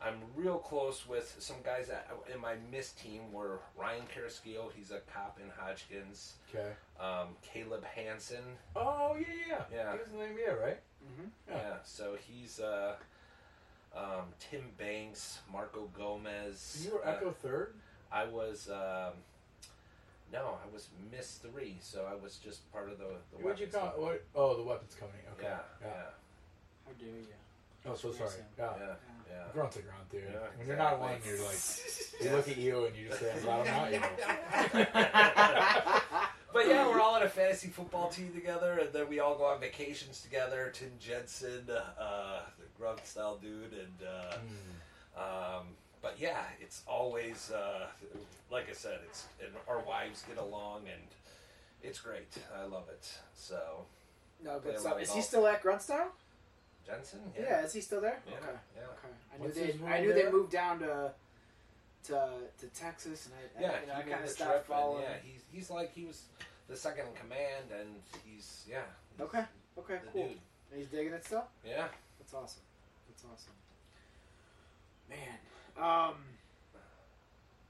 I'm 0.00 0.16
real 0.36 0.58
close 0.58 1.06
with 1.08 1.34
some 1.38 1.56
guys 1.64 1.88
that 1.88 2.08
in 2.32 2.40
my 2.40 2.54
miss 2.70 2.92
team 2.92 3.32
were 3.32 3.58
Ryan 3.76 4.02
Carrasquillo. 4.14 4.70
He's 4.76 4.90
a 4.90 5.00
cop 5.12 5.38
in 5.42 5.50
Hodgkins. 5.58 6.34
Okay. 6.54 6.70
Um, 7.00 7.28
Caleb 7.42 7.84
Hansen. 7.84 8.44
Oh 8.76 9.16
yeah, 9.18 9.26
yeah, 9.48 9.62
Yeah. 9.72 9.92
He 9.92 9.98
was 9.98 10.08
in 10.08 10.18
the 10.18 10.24
NBA, 10.24 10.60
right? 10.62 10.78
Mhm. 11.04 11.28
Yeah. 11.48 11.56
Yeah. 11.56 11.74
So 11.84 12.16
he's 12.28 12.60
uh, 12.60 12.94
um, 13.96 14.26
Tim 14.38 14.62
Banks, 14.78 15.40
Marco 15.50 15.88
Gomez. 15.98 16.82
You 16.86 16.94
were 16.94 17.06
Uh, 17.06 17.12
Echo 17.16 17.32
third. 17.32 17.74
I 18.12 18.24
was. 18.24 18.68
No, 20.32 20.58
I 20.64 20.72
was 20.72 20.88
miss 21.12 21.34
three, 21.38 21.76
so 21.80 22.06
I 22.10 22.14
was 22.14 22.36
just 22.36 22.70
part 22.72 22.90
of 22.90 22.98
the. 22.98 23.04
the 23.36 23.42
What'd 23.44 23.60
you 23.60 23.66
weapons 23.66 23.74
call? 23.74 23.92
team. 23.92 24.02
What? 24.02 24.24
Oh, 24.34 24.56
the 24.56 24.62
weapons 24.64 24.94
company. 24.98 25.22
Okay. 25.38 25.46
Yeah, 25.48 25.58
yeah, 25.82 25.88
How 26.86 26.92
dare 26.98 27.08
you? 27.08 27.26
Oh, 27.86 27.94
so 27.94 28.10
sorry. 28.12 28.30
Racing. 28.30 28.44
Yeah. 28.58 28.70
yeah, 28.80 28.94
yeah. 29.30 29.42
Grunt's 29.52 29.76
a 29.76 29.82
grunt, 29.82 30.10
dude. 30.10 30.22
Yeah, 30.24 30.38
when 30.56 30.66
you're 30.66 30.76
not 30.76 30.98
one, 30.98 31.12
exactly. 31.12 31.38
you're 31.38 31.46
like, 31.46 31.58
you 32.24 32.30
look 32.36 32.48
at 32.48 32.56
you 32.56 32.84
and 32.86 32.96
you 32.96 33.08
just 33.08 33.20
say, 33.20 33.32
I'm 33.32 33.42
glad 33.42 33.68
I'm 33.68 33.90
not 33.92 33.92
you. 33.92 34.86
But 36.54 36.68
yeah, 36.68 36.86
we're 36.86 37.00
all 37.00 37.16
on 37.16 37.24
a 37.24 37.28
fantasy 37.28 37.66
football 37.66 38.08
team 38.10 38.32
together, 38.32 38.78
and 38.80 38.92
then 38.92 39.08
we 39.08 39.18
all 39.18 39.34
go 39.36 39.44
on 39.44 39.58
vacations 39.58 40.20
together. 40.22 40.70
Tim 40.72 40.92
Jensen, 41.00 41.68
uh, 41.68 42.42
the 42.56 42.64
grunt 42.78 43.04
style 43.04 43.38
dude, 43.42 43.72
and 43.72 44.08
uh, 44.08 44.36
Hmm. 45.16 45.20
um, 45.60 45.66
but 46.04 46.16
yeah, 46.20 46.42
it's 46.60 46.82
always 46.86 47.50
uh, 47.50 47.86
like 48.50 48.68
I 48.68 48.74
said, 48.74 48.98
it's 49.08 49.24
and 49.42 49.50
our 49.66 49.80
wives 49.80 50.22
get 50.28 50.36
along, 50.36 50.82
and 50.92 51.02
it's 51.82 51.98
great. 51.98 52.30
I 52.54 52.66
love 52.66 52.88
it. 52.90 53.10
So 53.34 53.56
No, 54.44 54.58
Play 54.58 54.72
good 54.72 54.80
stuff. 54.80 55.00
Is 55.00 55.12
he 55.14 55.22
still 55.22 55.46
at 55.46 55.62
Grunt 55.62 55.80
Style? 55.80 56.12
Jensen, 56.86 57.20
Yeah. 57.34 57.62
is 57.64 57.72
he 57.72 57.80
still 57.80 58.02
there? 58.02 58.20
Yeah, 58.28 58.36
Okay. 58.36 58.58
yeah. 58.76 58.82
Okay. 58.82 59.14
I 59.32 59.38
knew 59.42 59.52
they. 59.52 59.86
I 59.86 59.96
role 59.96 60.00
knew 60.02 60.12
they 60.12 60.30
moved 60.30 60.52
down 60.52 60.78
to 60.80 61.10
to 62.08 62.28
to 62.60 62.66
Texas, 62.68 63.26
and 63.26 63.34
I, 63.34 63.62
yeah, 63.62 63.70
I, 63.78 63.80
you 63.80 63.86
know, 63.86 63.92
I 63.94 63.96
he 63.96 64.02
kind 64.02 64.08
made 64.10 64.16
of 64.20 64.28
the 64.28 64.34
stopped 64.34 64.50
trip, 64.52 64.66
following. 64.66 65.02
yeah, 65.04 65.16
he's 65.24 65.40
he's 65.50 65.70
like 65.70 65.94
he 65.94 66.04
was 66.04 66.20
the 66.68 66.76
second 66.76 67.06
in 67.08 67.14
command, 67.14 67.64
and 67.80 67.88
he's 68.26 68.64
yeah, 68.68 68.82
he's 69.16 69.24
Okay. 69.26 69.44
Okay. 69.78 69.98
Cool. 70.12 70.28
dude. 70.28 70.38
And 70.70 70.80
he's 70.80 70.88
digging 70.88 71.14
it 71.14 71.24
still. 71.24 71.44
Yeah. 71.66 71.88
That's 72.18 72.34
awesome. 72.34 72.60
That's 73.08 73.24
awesome. 73.24 73.52
Man, 75.08 75.38
um, 75.78 76.14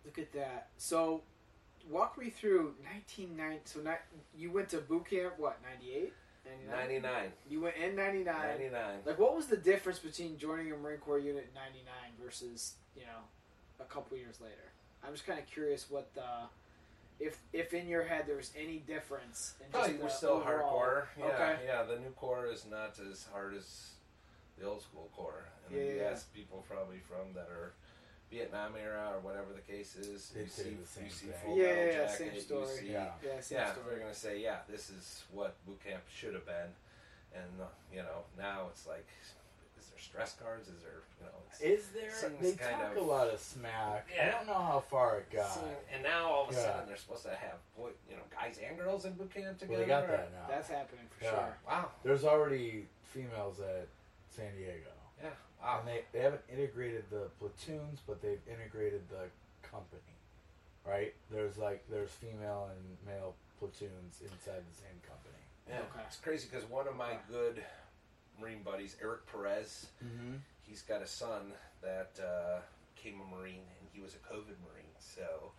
look 0.04 0.18
at 0.18 0.32
that. 0.32 0.68
So, 0.76 1.22
walk 1.90 2.18
me 2.18 2.30
through 2.30 2.74
1990. 2.82 3.60
So, 3.64 3.80
ni- 3.80 4.40
you 4.40 4.50
went 4.52 4.68
to 4.70 4.78
boot 4.78 5.06
camp. 5.10 5.34
What 5.38 5.58
98? 5.70 6.12
99. 6.70 7.32
You 7.48 7.62
went 7.62 7.76
in 7.76 7.96
99. 7.96 8.34
99. 8.34 8.80
Like, 9.06 9.18
what 9.18 9.34
was 9.34 9.46
the 9.46 9.56
difference 9.56 9.98
between 9.98 10.36
joining 10.36 10.70
a 10.72 10.76
Marine 10.76 10.98
Corps 10.98 11.18
unit 11.18 11.46
in 11.48 11.54
'99 11.54 11.84
versus 12.22 12.74
you 12.94 13.02
know 13.02 13.22
a 13.80 13.84
couple 13.84 14.16
years 14.18 14.40
later? 14.42 14.70
I'm 15.02 15.12
just 15.12 15.26
kind 15.26 15.38
of 15.38 15.46
curious 15.46 15.86
what 15.90 16.12
the 16.14 16.22
if 17.18 17.38
if 17.54 17.72
in 17.72 17.88
your 17.88 18.04
head 18.04 18.24
there 18.26 18.36
was 18.36 18.52
any 18.58 18.78
difference. 18.80 19.54
In 19.64 19.70
Probably 19.72 19.94
we're 19.94 20.10
still 20.10 20.32
overall- 20.32 20.78
hardcore. 20.78 21.06
Yeah, 21.18 21.24
Okay. 21.28 21.56
yeah. 21.64 21.82
The 21.84 21.96
new 21.98 22.10
core 22.10 22.46
is 22.46 22.66
not 22.70 22.98
as 23.10 23.24
hard 23.32 23.54
as 23.54 23.92
the 24.58 24.66
old 24.66 24.82
school 24.82 25.08
core. 25.16 25.46
And 25.68 25.76
Yeah, 25.78 25.82
you 25.84 25.96
yeah. 25.96 26.10
ask 26.10 26.30
people 26.34 26.62
probably 26.68 26.98
from 26.98 27.32
that 27.32 27.48
are 27.48 27.72
Vietnam 28.30 28.72
era 28.80 29.12
or 29.14 29.20
whatever 29.20 29.48
the 29.54 29.60
case 29.72 29.96
is. 29.96 30.30
They'd 30.34 30.42
you 30.42 30.48
see, 30.48 30.62
the 30.80 30.86
same 30.86 31.04
you 31.04 31.10
see 31.10 31.26
thing. 31.26 31.34
full 31.44 31.56
Yeah, 31.56 31.64
metal 31.66 31.84
yeah, 31.84 31.90
yeah, 31.90 31.98
jacket, 32.06 32.18
same 32.18 32.34
you 32.34 32.40
story. 32.40 32.66
see- 32.66 32.92
Yeah. 32.92 33.12
Yeah, 33.22 33.40
same 33.40 33.58
yeah, 33.58 33.72
story. 33.72 33.86
they're 33.90 33.98
gonna 34.00 34.14
say, 34.14 34.40
yeah, 34.40 34.58
this 34.68 34.90
is 34.90 35.24
what 35.32 35.54
boot 35.66 35.78
camp 35.84 36.02
should 36.12 36.34
have 36.34 36.46
been, 36.46 36.70
and 37.34 37.60
uh, 37.60 37.64
you 37.92 38.02
know 38.02 38.24
now 38.38 38.66
it's 38.70 38.86
like, 38.86 39.06
is 39.78 39.86
there 39.90 39.98
stress 40.00 40.34
cards? 40.42 40.68
Is 40.68 40.82
there, 40.82 41.02
you 41.20 41.26
know, 41.26 41.38
Is 41.76 41.88
there? 41.88 42.30
They 42.40 42.52
kind 42.52 42.80
talk 42.80 42.92
of- 42.96 42.96
a 42.96 43.00
lot 43.06 43.28
of 43.28 43.38
smack. 43.38 44.08
I 44.20 44.30
don't 44.30 44.46
know 44.46 44.54
how 44.54 44.80
far 44.90 45.18
it 45.18 45.30
got. 45.30 45.52
See, 45.54 45.60
and 45.92 46.02
now 46.02 46.26
all 46.30 46.48
of 46.48 46.50
a 46.50 46.58
Yeah. 46.58 46.64
sudden 46.64 46.86
they're 46.88 46.96
supposed 46.96 47.22
to 47.24 47.34
have 47.36 47.58
boy, 47.76 47.90
you 48.10 48.16
know, 48.16 48.22
guys 48.34 48.58
and 48.66 48.76
girls 48.78 49.04
in 49.04 49.12
boot 49.12 49.32
camp 49.32 49.46
Well, 49.60 49.78
together. 49.80 49.82
they 49.82 49.86
got 49.86 50.06
that 50.08 50.32
now. 50.32 50.46
That's 50.48 50.68
happening 50.68 51.06
for 51.16 51.24
Yeah. 51.24 51.30
sure. 51.30 51.56
Wow. 51.68 51.90
There's 52.02 52.24
already 52.24 52.88
females 53.12 53.60
at 53.60 53.86
San 54.30 54.52
Diego. 54.56 54.90
Yeah. 55.64 55.78
And 55.80 55.88
they, 55.88 56.02
they 56.12 56.20
haven't 56.20 56.42
integrated 56.52 57.04
the 57.10 57.28
platoons, 57.38 58.00
but 58.06 58.20
they've 58.22 58.40
integrated 58.50 59.02
the 59.10 59.26
company. 59.68 60.00
Right? 60.86 61.14
There's 61.30 61.56
like 61.56 61.82
there's 61.90 62.10
female 62.10 62.68
and 62.70 62.96
male 63.06 63.34
platoons 63.58 64.20
inside 64.20 64.60
the 64.68 64.76
same 64.76 65.00
company. 65.08 65.40
Yeah, 65.68 65.78
Okay. 65.90 66.04
it's 66.06 66.16
crazy 66.18 66.46
because 66.50 66.68
one 66.68 66.86
of 66.86 66.94
my 66.94 67.16
good 67.30 67.64
Marine 68.38 68.62
buddies, 68.62 68.96
Eric 69.00 69.24
Perez, 69.32 69.86
Mm-hmm. 70.04 70.34
he's 70.62 70.82
got 70.82 71.00
a 71.00 71.06
son 71.06 71.52
that 71.80 72.12
uh, 72.20 72.60
came 72.96 73.14
a 73.20 73.34
Marine, 73.34 73.64
and 73.80 73.88
he 73.94 74.00
was 74.02 74.12
a 74.14 74.18
COVID 74.28 74.60
Marine. 74.60 74.92
So 74.98 75.52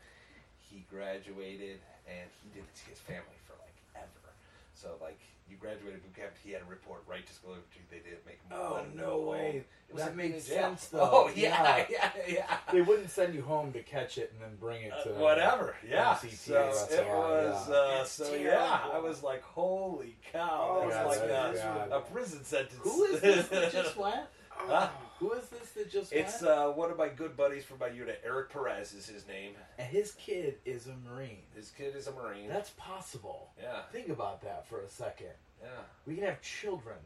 he 0.59 0.85
graduated, 0.91 1.79
and 2.07 2.29
he 2.43 2.49
didn't 2.53 2.75
see 2.75 2.91
his 2.91 2.99
family 2.99 3.39
for 3.47 3.53
like 3.63 3.73
ever. 3.95 4.29
So 4.75 4.97
like 5.01 5.19
you 5.49 5.57
graduated 5.57 6.01
boot 6.03 6.15
camp, 6.15 6.31
he 6.43 6.51
had 6.51 6.61
a 6.61 6.65
report 6.65 7.03
right 7.07 7.25
to 7.25 7.33
school. 7.33 7.55
They 7.91 7.97
didn't 7.97 8.25
make 8.25 8.35
him. 8.41 8.51
Oh, 8.51 8.73
let 8.77 8.95
no 8.95 9.19
way. 9.19 9.37
home. 9.51 9.55
It 9.89 9.95
That 9.97 10.05
like 10.07 10.17
being 10.17 10.31
makes 10.31 10.45
sense, 10.45 10.87
though. 10.87 10.99
Oh 11.01 11.31
yeah, 11.35 11.77
Yeah. 11.77 11.85
yeah, 11.89 12.11
yeah. 12.27 12.57
They 12.71 12.81
wouldn't 12.81 13.09
send 13.11 13.35
you 13.35 13.41
home 13.43 13.71
to 13.73 13.83
catch 13.83 14.17
it 14.17 14.33
and 14.33 14.41
then 14.41 14.55
bring 14.59 14.81
it 14.83 14.93
to 15.03 15.11
Uh, 15.15 15.19
whatever. 15.19 15.75
Yeah. 15.87 16.15
MCT 16.15 16.35
So 16.35 16.67
or 16.67 16.73
SOI, 16.73 16.95
it 16.95 17.07
was. 17.07 17.69
yeah. 17.69 17.75
Uh, 17.75 18.03
so 18.05 18.23
terrible. 18.25 18.43
yeah, 18.45 18.79
I 18.93 18.99
was 18.99 19.21
like, 19.23 19.43
holy 19.43 20.17
cow! 20.31 20.81
Oh, 20.83 20.89
That's 20.89 20.95
that's 20.95 21.19
like 21.19 21.29
bad. 21.29 21.89
a, 21.91 21.97
a 21.97 22.01
prison 22.01 22.43
sentence. 22.43 22.79
Who 22.81 23.03
is 23.05 23.21
this 23.21 23.47
that 23.49 23.71
just 23.71 23.95
went? 23.97 24.21
Huh? 24.49 24.89
Who 25.19 25.31
is 25.33 25.47
this 25.47 25.71
that 25.71 25.89
just 25.89 26.11
It's 26.11 26.41
went? 26.41 26.53
uh, 26.53 26.69
one 26.71 26.91
of 26.91 26.97
my 26.97 27.07
good 27.07 27.37
buddies 27.37 27.63
from 27.63 27.79
my 27.79 27.87
unit. 27.87 28.21
Eric 28.25 28.49
Perez 28.51 28.93
is 28.93 29.07
his 29.07 29.25
name. 29.27 29.53
and 29.79 29.87
his 29.87 30.11
kid 30.13 30.55
is 30.65 30.87
a 30.87 30.95
Marine. 31.09 31.43
His 31.55 31.71
kid 31.71 31.95
is 31.95 32.07
a 32.07 32.11
Marine. 32.11 32.49
That's 32.49 32.71
possible. 32.71 33.49
yeah, 33.61 33.83
Think 33.91 34.09
about 34.09 34.41
that 34.41 34.67
for 34.67 34.81
a 34.81 34.89
second. 34.89 35.29
yeah. 35.61 35.69
We 36.05 36.15
can 36.15 36.25
have 36.25 36.41
children 36.41 36.97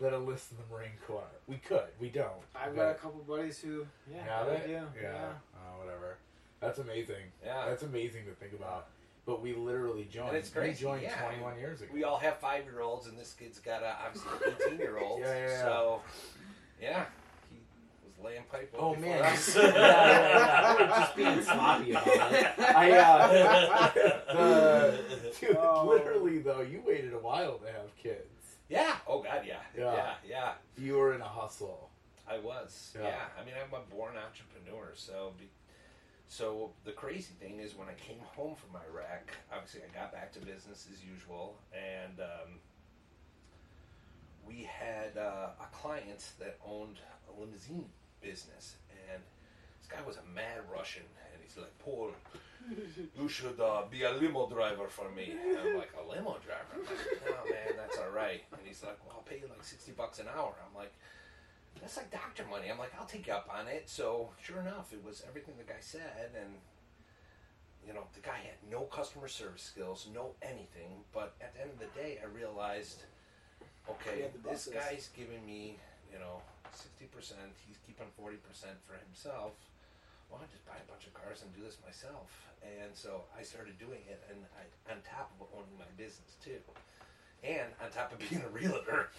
that 0.00 0.12
enlist 0.12 0.50
in 0.52 0.58
the 0.58 0.74
Marine 0.74 0.90
Corps. 1.06 1.22
We 1.46 1.56
could. 1.56 1.86
We 2.00 2.08
don't. 2.10 2.32
I've 2.54 2.76
got 2.76 2.90
a 2.90 2.94
couple 2.94 3.20
buddies 3.26 3.58
who, 3.60 3.86
yeah, 4.12 4.24
Have 4.24 4.48
it? 4.48 4.66
do. 4.66 4.72
Yeah. 4.72 4.82
Yeah. 5.00 5.28
Oh, 5.56 5.78
whatever. 5.84 6.18
That's 6.60 6.78
amazing. 6.80 7.24
Yeah. 7.44 7.64
That's 7.68 7.82
amazing 7.82 8.24
to 8.26 8.32
think 8.32 8.52
about. 8.52 8.88
But 9.26 9.40
we 9.40 9.54
literally 9.54 10.06
joined. 10.12 10.28
And 10.30 10.36
it's 10.36 10.54
We 10.54 10.72
joined 10.74 11.02
yeah. 11.02 11.14
21 11.16 11.58
years 11.58 11.80
ago. 11.80 11.90
We 11.94 12.04
all 12.04 12.18
have 12.18 12.38
five 12.40 12.64
year 12.64 12.82
olds, 12.82 13.06
and 13.06 13.18
this 13.18 13.32
kid's 13.38 13.58
got 13.58 13.82
a, 13.82 13.96
obviously 14.06 14.30
an 14.46 14.54
18 14.68 14.78
year 14.78 14.98
old. 14.98 15.20
Yeah, 15.22 15.32
yeah, 15.34 15.48
yeah. 15.48 15.62
So, 15.62 16.00
yeah, 16.82 16.88
he 16.88 16.92
was 16.98 17.04
laying 18.24 18.42
pipe. 18.50 18.74
Oh 18.78 18.94
before 18.94 19.10
man, 19.10 19.22
us. 19.24 19.56
yeah, 19.56 19.62
yeah, 19.64 19.74
yeah. 19.76 20.76
We 20.76 20.82
were 20.82 20.88
just 20.88 21.16
being 21.16 21.42
sloppy 21.42 21.90
about 21.90 22.32
it. 22.32 22.46
I, 22.58 22.90
uh, 22.92 23.90
the, 24.32 25.34
dude, 25.40 25.56
Oh. 25.56 25.86
literally 25.88 26.38
though, 26.38 26.60
you 26.62 26.82
waited 26.86 27.12
a 27.12 27.18
while 27.18 27.58
to 27.58 27.66
have 27.66 27.94
kids. 27.96 28.56
yeah. 28.68 28.96
Oh 29.06 29.22
God, 29.22 29.42
yeah. 29.46 29.58
Yeah. 29.76 29.92
yeah, 29.94 30.14
yeah. 30.28 30.52
You 30.78 30.94
were 30.94 31.14
in 31.14 31.20
a 31.20 31.28
hustle. 31.28 31.90
I 32.28 32.38
was. 32.38 32.94
Yeah. 32.98 33.08
Yeah. 33.08 33.40
I 33.40 33.44
mean, 33.44 33.54
I'm 33.60 33.72
a 33.74 33.82
born 33.94 34.14
entrepreneur. 34.16 34.92
So, 34.94 35.32
be, 35.38 35.50
so 36.26 36.70
the 36.84 36.92
crazy 36.92 37.34
thing 37.38 37.60
is, 37.60 37.76
when 37.76 37.86
I 37.88 37.92
came 37.94 38.18
home 38.20 38.54
from 38.54 38.70
Iraq, 38.90 39.30
obviously 39.52 39.82
I 39.82 39.94
got 39.98 40.10
back 40.12 40.32
to 40.32 40.38
business 40.40 40.88
as 40.90 41.04
usual, 41.04 41.58
and 41.74 42.18
um, 42.20 42.58
we 44.46 44.62
had 44.62 45.16
uh, 45.18 45.48
a 45.60 45.66
client 45.76 46.24
that 46.38 46.58
owned 46.66 46.96
a 47.28 47.40
limousine 47.40 47.84
business, 48.24 48.76
and 49.12 49.22
this 49.80 49.88
guy 49.88 50.04
was 50.06 50.16
a 50.16 50.26
mad 50.34 50.64
Russian, 50.72 51.04
and 51.32 51.42
he's 51.42 51.56
like, 51.56 51.76
Paul. 51.78 52.10
You 53.20 53.28
should 53.28 53.60
uh, 53.60 53.82
be 53.90 54.04
a 54.04 54.12
limo 54.12 54.48
driver 54.48 54.88
for 54.88 55.10
me. 55.10 55.34
And 55.50 55.58
I'm 55.58 55.76
like, 55.76 55.92
a 56.00 56.08
limo 56.08 56.38
driver? 56.40 56.72
I'm 56.72 56.80
like, 56.80 57.20
oh 57.28 57.44
man, 57.50 57.76
that's 57.76 57.98
all 57.98 58.08
right. 58.08 58.42
And 58.52 58.60
he's 58.64 58.82
like, 58.82 58.96
well, 59.04 59.16
I'll 59.16 59.22
pay 59.22 59.36
you 59.36 59.48
like 59.50 59.62
60 59.62 59.92
bucks 59.92 60.18
an 60.18 60.26
hour. 60.34 60.54
I'm 60.66 60.74
like, 60.74 60.94
that's 61.80 61.98
like 61.98 62.10
doctor 62.10 62.44
money. 62.50 62.70
I'm 62.70 62.78
like, 62.78 62.92
I'll 62.98 63.06
take 63.06 63.26
you 63.26 63.34
up 63.34 63.50
on 63.54 63.68
it. 63.68 63.90
So 63.90 64.30
sure 64.42 64.60
enough, 64.60 64.94
it 64.94 65.04
was 65.04 65.22
everything 65.28 65.54
the 65.58 65.70
guy 65.70 65.80
said, 65.80 66.30
and 66.40 66.54
you 67.86 67.92
know, 67.92 68.04
the 68.14 68.20
guy 68.20 68.36
had 68.36 68.56
no 68.70 68.84
customer 68.84 69.28
service 69.28 69.62
skills, 69.62 70.08
no 70.14 70.30
anything. 70.42 71.04
But 71.12 71.34
at 71.40 71.54
the 71.54 71.62
end 71.62 71.70
of 71.72 71.78
the 71.78 72.00
day, 72.00 72.18
I 72.22 72.26
realized, 72.34 73.02
okay, 73.88 74.28
this 74.50 74.68
guy's 74.72 75.10
giving 75.16 75.44
me, 75.44 75.76
you 76.12 76.18
know, 76.18 76.40
sixty 76.76 77.06
percent. 77.06 77.54
He's 77.66 77.78
keeping 77.86 78.06
forty 78.18 78.36
percent 78.42 78.76
for 78.84 78.94
himself. 78.98 79.54
Well, 80.30 80.40
I 80.42 80.46
just 80.50 80.64
buy 80.66 80.74
a 80.80 80.86
bunch 80.90 81.06
of 81.06 81.14
cars 81.14 81.42
and 81.42 81.54
do 81.54 81.62
this 81.62 81.78
myself. 81.84 82.32
And 82.64 82.90
so 82.96 83.22
I 83.38 83.42
started 83.44 83.78
doing 83.78 84.00
it, 84.08 84.18
and 84.30 84.38
I, 84.56 84.64
on 84.90 84.98
top 85.04 85.30
of 85.40 85.46
owning 85.54 85.76
my 85.78 85.86
business 85.96 86.34
too. 86.42 86.58
And 87.44 87.68
on 87.84 87.90
top 87.92 88.10
of 88.12 88.18
being 88.30 88.40
a 88.42 88.48
realtor, 88.48 89.10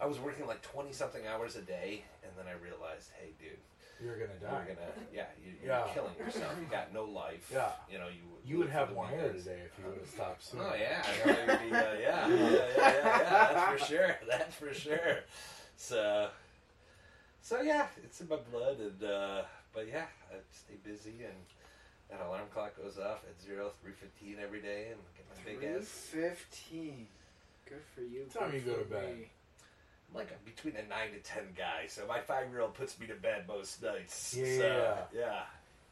I 0.00 0.06
was 0.06 0.18
working 0.18 0.46
like 0.46 0.62
20 0.62 0.90
something 0.92 1.26
hours 1.26 1.54
a 1.56 1.60
day. 1.60 2.02
And 2.24 2.32
then 2.36 2.46
I 2.48 2.56
realized, 2.64 3.10
hey, 3.20 3.36
dude, 3.38 3.60
You're 4.02 4.16
gonna 4.16 4.32
you're 4.40 4.50
die. 4.50 4.64
gonna, 4.72 4.92
yeah, 5.12 5.26
you, 5.44 5.52
you're 5.62 5.70
Yeah. 5.76 5.86
killing 5.92 6.16
yourself. 6.18 6.56
You 6.58 6.66
got 6.70 6.94
no 6.94 7.04
life. 7.04 7.50
Yeah. 7.52 7.72
You 7.92 7.98
know, 7.98 8.08
you 8.08 8.24
You 8.42 8.56
would 8.58 8.70
have 8.70 8.94
more 8.94 9.06
hair 9.06 9.30
today 9.32 9.60
if 9.68 9.76
you 9.78 9.84
would 9.90 10.00
have 10.00 10.08
stopped 10.08 10.42
sooner. 10.42 10.64
Oh 10.64 10.74
yeah, 10.74 11.04
I 11.04 11.26
know, 11.26 11.32
it 11.32 11.46
would 11.46 11.70
be, 11.70 11.76
uh, 11.76 11.80
yeah, 12.00 12.28
yeah, 12.28 12.28
yeah, 12.28 12.48
yeah, 12.48 12.68
yeah, 13.04 13.52
That's 13.52 13.82
for 13.82 13.86
sure. 13.86 14.16
That's 14.30 14.54
for 14.56 14.72
sure. 14.72 15.18
So, 15.76 16.28
so 17.44 17.60
yeah, 17.60 17.86
it's 18.02 18.20
in 18.20 18.28
my 18.28 18.38
blood, 18.50 18.78
and 18.80 19.04
uh, 19.04 19.42
but 19.74 19.86
yeah, 19.88 20.06
I 20.32 20.36
stay 20.50 20.74
busy, 20.82 21.22
and 21.24 21.34
that 22.10 22.26
alarm 22.26 22.48
clock 22.52 22.76
goes 22.76 22.98
off 22.98 23.22
at 23.28 23.40
zero 23.44 23.70
three 23.82 23.92
fifteen 23.92 24.36
every 24.42 24.60
day, 24.60 24.88
and 24.92 25.00
get 25.16 25.60
my 25.60 25.66
big 25.68 25.76
ass. 25.80 25.86
fifteen. 25.88 27.06
Good 27.68 27.82
for 27.94 28.00
you. 28.02 28.24
Time 28.32 28.50
good 28.50 28.64
you 28.66 28.72
go 28.72 28.78
to 28.78 28.84
bed. 28.84 29.16
me. 29.16 29.26
I'm 30.10 30.16
like 30.18 30.30
a, 30.30 30.44
between 30.48 30.74
a 30.76 30.88
nine 30.88 31.12
to 31.12 31.18
ten 31.20 31.44
guy, 31.56 31.84
so 31.88 32.06
my 32.08 32.20
five 32.20 32.48
year 32.50 32.60
old 32.60 32.74
puts 32.74 32.98
me 32.98 33.06
to 33.08 33.14
bed 33.14 33.44
most 33.46 33.82
nights. 33.82 34.34
Yeah, 34.38 34.44
so, 34.58 34.96
yeah, 35.12 35.20
yeah. 35.20 35.40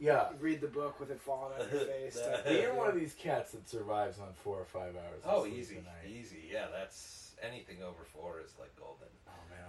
Yeah. 0.00 0.28
Read 0.40 0.60
the 0.60 0.66
book 0.66 0.98
with 0.98 1.10
it 1.12 1.20
falling 1.20 1.52
on 1.60 1.66
your 1.70 1.80
face. 1.86 2.16
That- 2.16 2.50
you're 2.60 2.74
one 2.74 2.88
of 2.88 2.96
these 2.98 3.14
cats 3.14 3.52
that 3.52 3.68
survives 3.68 4.18
on 4.18 4.32
four 4.42 4.56
or 4.58 4.64
five 4.64 4.96
hours. 4.96 5.22
of 5.24 5.30
Oh, 5.32 5.42
sleep 5.42 5.54
easy, 5.58 5.74
a 5.76 5.82
night. 5.82 6.10
easy. 6.10 6.48
Yeah, 6.52 6.66
that's 6.76 7.30
anything 7.42 7.76
over 7.82 8.02
four 8.12 8.40
is 8.44 8.50
like 8.58 8.74
golden. 8.76 9.06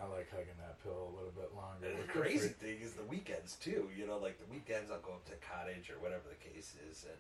Man, 0.03 0.11
I 0.11 0.15
like 0.17 0.29
hugging 0.31 0.57
that 0.59 0.81
pillow 0.83 1.09
a 1.11 1.15
little 1.15 1.31
bit 1.35 1.51
longer. 1.55 1.87
And 1.87 1.95
the 1.97 2.03
Good 2.03 2.11
for- 2.11 2.21
crazy 2.21 2.47
thing 2.49 2.77
is 2.81 2.93
the 2.93 3.03
weekends 3.03 3.55
too. 3.55 3.89
You 3.97 4.07
know, 4.07 4.17
like 4.17 4.37
the 4.39 4.51
weekends 4.51 4.91
I'll 4.91 4.99
go 4.99 5.13
up 5.13 5.25
to 5.25 5.33
cottage 5.47 5.89
or 5.89 5.99
whatever 6.01 6.23
the 6.29 6.49
case 6.49 6.73
is, 6.89 7.05
and 7.05 7.19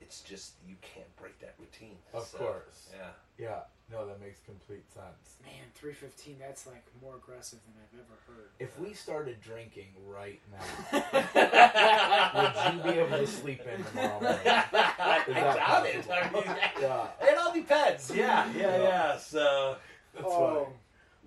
it's 0.00 0.20
just 0.22 0.52
you 0.66 0.76
can't 0.82 1.14
break 1.16 1.38
that 1.40 1.54
routine. 1.58 1.96
Of 2.12 2.26
So, 2.26 2.38
course. 2.38 2.90
Yeah. 2.96 3.10
Yeah, 3.38 3.60
no, 3.90 4.06
that 4.06 4.20
makes 4.20 4.38
complete 4.44 4.84
sense. 4.92 5.36
Man, 5.44 5.64
three 5.74 5.94
fifteen. 5.94 6.36
That's 6.38 6.66
like 6.66 6.84
more 7.00 7.16
aggressive 7.16 7.58
than 7.64 7.74
I've 7.82 7.98
ever 8.00 8.18
heard. 8.26 8.50
If 8.58 8.78
we 8.78 8.92
started 8.92 9.40
drinking 9.40 9.88
right 10.06 10.40
now, 10.52 10.66
would 12.74 12.74
you 12.86 12.92
be 12.92 12.98
able 12.98 13.18
to 13.18 13.26
sleep 13.26 13.62
in 13.66 13.82
tomorrow 13.84 14.20
morning? 14.20 14.40
I 14.44 15.24
Is 15.28 15.34
that 15.34 15.56
doubt 15.56 15.86
it. 15.86 16.06
possible? 16.06 16.42
I 16.46 16.46
mean, 16.48 16.56
Yeah, 16.82 17.06
it 17.22 17.38
all 17.38 17.52
depends. 17.54 18.10
Yeah, 18.14 18.46
yeah, 18.54 18.60
Yeah. 18.76 18.82
yeah. 18.82 19.16
So, 19.18 19.76
that's 20.14 20.26
oh, 20.28 20.64
fine. 20.66 20.74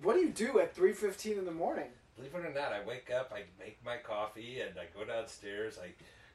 What 0.02 0.14
do 0.14 0.20
you 0.20 0.30
do 0.30 0.58
at 0.60 0.74
three 0.74 0.92
fifteen 0.92 1.38
in 1.38 1.44
the 1.44 1.52
morning? 1.52 1.88
believe 2.16 2.32
it 2.32 2.46
or 2.46 2.54
not, 2.54 2.72
I 2.72 2.78
wake 2.86 3.10
up, 3.10 3.32
I 3.34 3.42
make 3.58 3.84
my 3.84 3.96
coffee, 3.96 4.60
and 4.60 4.78
I 4.78 4.84
go 4.96 5.04
downstairs. 5.04 5.78
I 5.82 5.88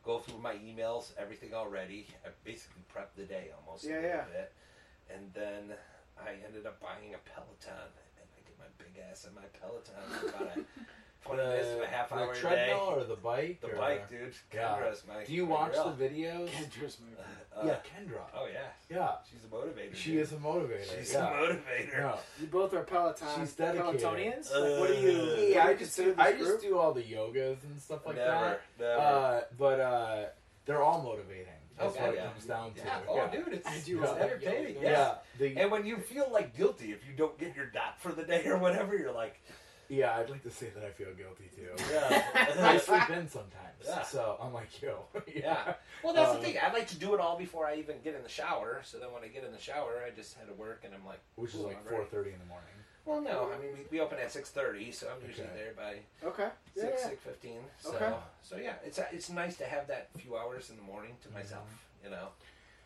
go 0.03 0.19
through 0.19 0.39
my 0.39 0.55
emails, 0.55 1.11
everything 1.17 1.53
already. 1.53 2.07
I 2.25 2.29
basically 2.43 2.81
prep 2.89 3.15
the 3.15 3.23
day 3.23 3.51
almost 3.65 3.85
Yeah, 3.85 3.91
a 3.91 3.95
little 3.95 4.09
yeah. 4.09 4.23
bit, 4.25 4.53
and 5.13 5.33
then 5.33 5.77
I 6.19 6.31
ended 6.45 6.65
up 6.65 6.81
buying 6.81 7.13
a 7.15 7.17
Peloton, 7.29 7.89
and 8.19 8.27
I 8.35 8.39
get 8.43 8.59
my 8.59 8.65
big 8.77 9.01
ass 9.09 9.25
in 9.25 9.33
my 9.35 9.47
Peloton 9.59 9.95
for 10.19 10.27
about 10.27 10.57
a 10.57 10.65
twenty 11.25 11.43
minutes 11.43 11.67
to 11.69 11.83
a 11.83 11.87
half 11.87 12.09
the 12.09 12.15
hour 12.15 12.31
a 12.31 12.33
day. 12.33 12.39
treadmill 12.41 12.93
or 12.95 13.03
the 13.03 13.15
bike? 13.15 13.61
The 13.61 13.67
or- 13.71 13.75
bike, 13.75 14.09
dude. 14.09 14.33
Yeah. 14.53 14.77
Kendra's 14.77 15.03
my. 15.07 15.23
Do 15.23 15.33
you 15.33 15.45
my 15.45 15.51
watch 15.51 15.73
girl. 15.73 15.93
the 15.97 16.03
videos? 16.05 16.49
Kendra's 16.49 16.97
my 16.99 17.61
Uh, 17.61 17.65
yeah, 17.65 17.75
Kendra. 17.83 18.21
Oh 18.35 18.47
yeah. 18.51 18.59
Yeah, 18.89 19.11
She's 19.29 19.43
a 19.43 19.47
motivator. 19.53 19.95
she 19.95 20.11
dude. 20.11 20.21
is 20.21 20.31
a 20.31 20.35
motivator. 20.37 20.97
She's 20.99 21.13
yeah. 21.13 21.27
a 21.29 21.33
motivator. 21.33 21.99
No. 21.99 22.19
You 22.39 22.47
both 22.47 22.73
are 22.73 22.83
Peloton. 22.83 23.27
She's 23.39 23.53
dedicated. 23.53 23.99
Pelotonians. 24.01 24.51
Like, 24.53 24.79
what 24.79 24.87
do 24.87 24.93
you? 24.95 25.09
Uh, 25.19 25.35
do 25.35 25.41
Yeah, 25.41 25.65
I 25.67 25.73
just 25.73 25.95
do, 25.97 26.15
I 26.17 26.31
this 26.31 26.47
just 26.47 26.61
do 26.61 26.77
all 26.77 26.93
the 26.93 27.01
yogas 27.03 27.63
and 27.63 27.79
stuff 27.79 28.05
like 28.05 28.15
never, 28.15 28.29
that. 28.29 28.61
never. 28.79 28.99
Uh, 29.01 29.41
but 29.57 29.79
uh, 29.79 30.25
they're 30.65 30.81
all 30.81 31.01
motivating. 31.01 31.47
That's 31.77 31.95
Okay, 31.95 32.05
what 32.07 32.15
yeah. 32.15 32.21
it 32.23 32.33
comes 32.33 32.45
down 32.45 32.73
to. 32.73 32.79
yeah. 32.81 32.99
Oh, 33.07 33.15
yeah. 33.15 33.27
dude, 33.31 33.53
it's, 33.53 33.67
it's 33.75 33.85
do 33.85 34.05
all 34.05 34.13
that 34.15 34.21
entertaining. 34.21 34.75
yoga. 34.75 34.85
Yeah. 34.85 34.91
Yeah, 34.91 35.15
the, 35.53 35.57
And 35.61 35.71
when 35.71 35.85
you 35.85 35.97
feel 35.97 36.29
like 36.31 36.55
guilty 36.55 36.91
if 36.91 37.05
you 37.07 37.13
don't 37.17 37.37
get 37.39 37.55
your 37.55 37.65
dot 37.67 37.99
for 38.01 38.11
the 38.11 38.23
day 38.23 38.45
or 38.47 38.57
whatever, 38.57 38.95
you're 38.97 39.13
like, 39.13 39.39
yeah, 39.89 40.15
I'd 40.15 40.29
like 40.29 40.43
to 40.43 40.51
say 40.51 40.69
that 40.75 40.83
I 40.83 40.91
feel 40.91 41.07
guilty 41.13 41.49
too. 41.55 41.69
yeah, 41.91 42.23
I 42.63 42.77
sleep 42.77 43.09
in 43.09 43.27
sometimes, 43.27 43.83
Yeah. 43.85 44.03
so 44.03 44.37
I'm 44.41 44.53
like, 44.53 44.81
yo, 44.81 45.05
yeah. 45.27 45.73
Well, 46.03 46.13
that's 46.13 46.31
Um, 46.31 46.37
the 46.41 46.43
thing. 46.47 46.57
I 46.63 46.71
like 46.71 46.87
to 46.89 46.97
do 46.97 47.13
it 47.15 47.19
all 47.19 47.37
before 47.37 47.65
I 47.65 47.75
even 47.75 47.95
get 48.03 48.15
in 48.15 48.23
the 48.23 48.29
shower. 48.29 48.81
So 48.83 48.99
then 48.99 49.11
when 49.11 49.23
I 49.23 49.27
get 49.27 49.43
in 49.43 49.51
the 49.51 49.59
shower, 49.59 50.03
I 50.05 50.11
just 50.11 50.35
had 50.37 50.47
to 50.47 50.53
work, 50.53 50.83
and 50.85 50.93
I'm 50.93 51.05
like, 51.05 51.19
which 51.35 51.53
is 51.53 51.61
like 51.61 51.83
4:30 51.85 52.33
in 52.33 52.39
the 52.39 52.45
morning. 52.45 52.65
Well, 53.05 53.21
no, 53.21 53.49
I 53.51 53.57
mean 53.59 53.71
we, 53.73 53.79
we 53.89 53.99
open 54.01 54.19
at 54.19 54.31
six 54.31 54.49
thirty, 54.51 54.91
so 54.91 55.07
I'm 55.09 55.25
usually 55.27 55.47
Okay. 55.47 55.55
there 55.57 55.73
by 55.73 56.27
Okay. 56.27 56.49
Yeah, 56.75 56.83
six 56.83 57.01
yeah. 57.01 57.09
six 57.09 57.23
fifteen. 57.23 57.61
So 57.79 57.95
Okay. 57.95 58.13
so 58.43 58.57
yeah, 58.57 58.73
it's 58.85 58.99
it's 59.11 59.29
nice 59.31 59.57
to 59.57 59.65
have 59.65 59.87
that 59.87 60.09
few 60.17 60.37
hours 60.37 60.69
in 60.69 60.75
the 60.75 60.83
morning 60.83 61.15
to 61.23 61.29
myself. 61.31 61.67
You 62.03 62.11
know, 62.11 62.27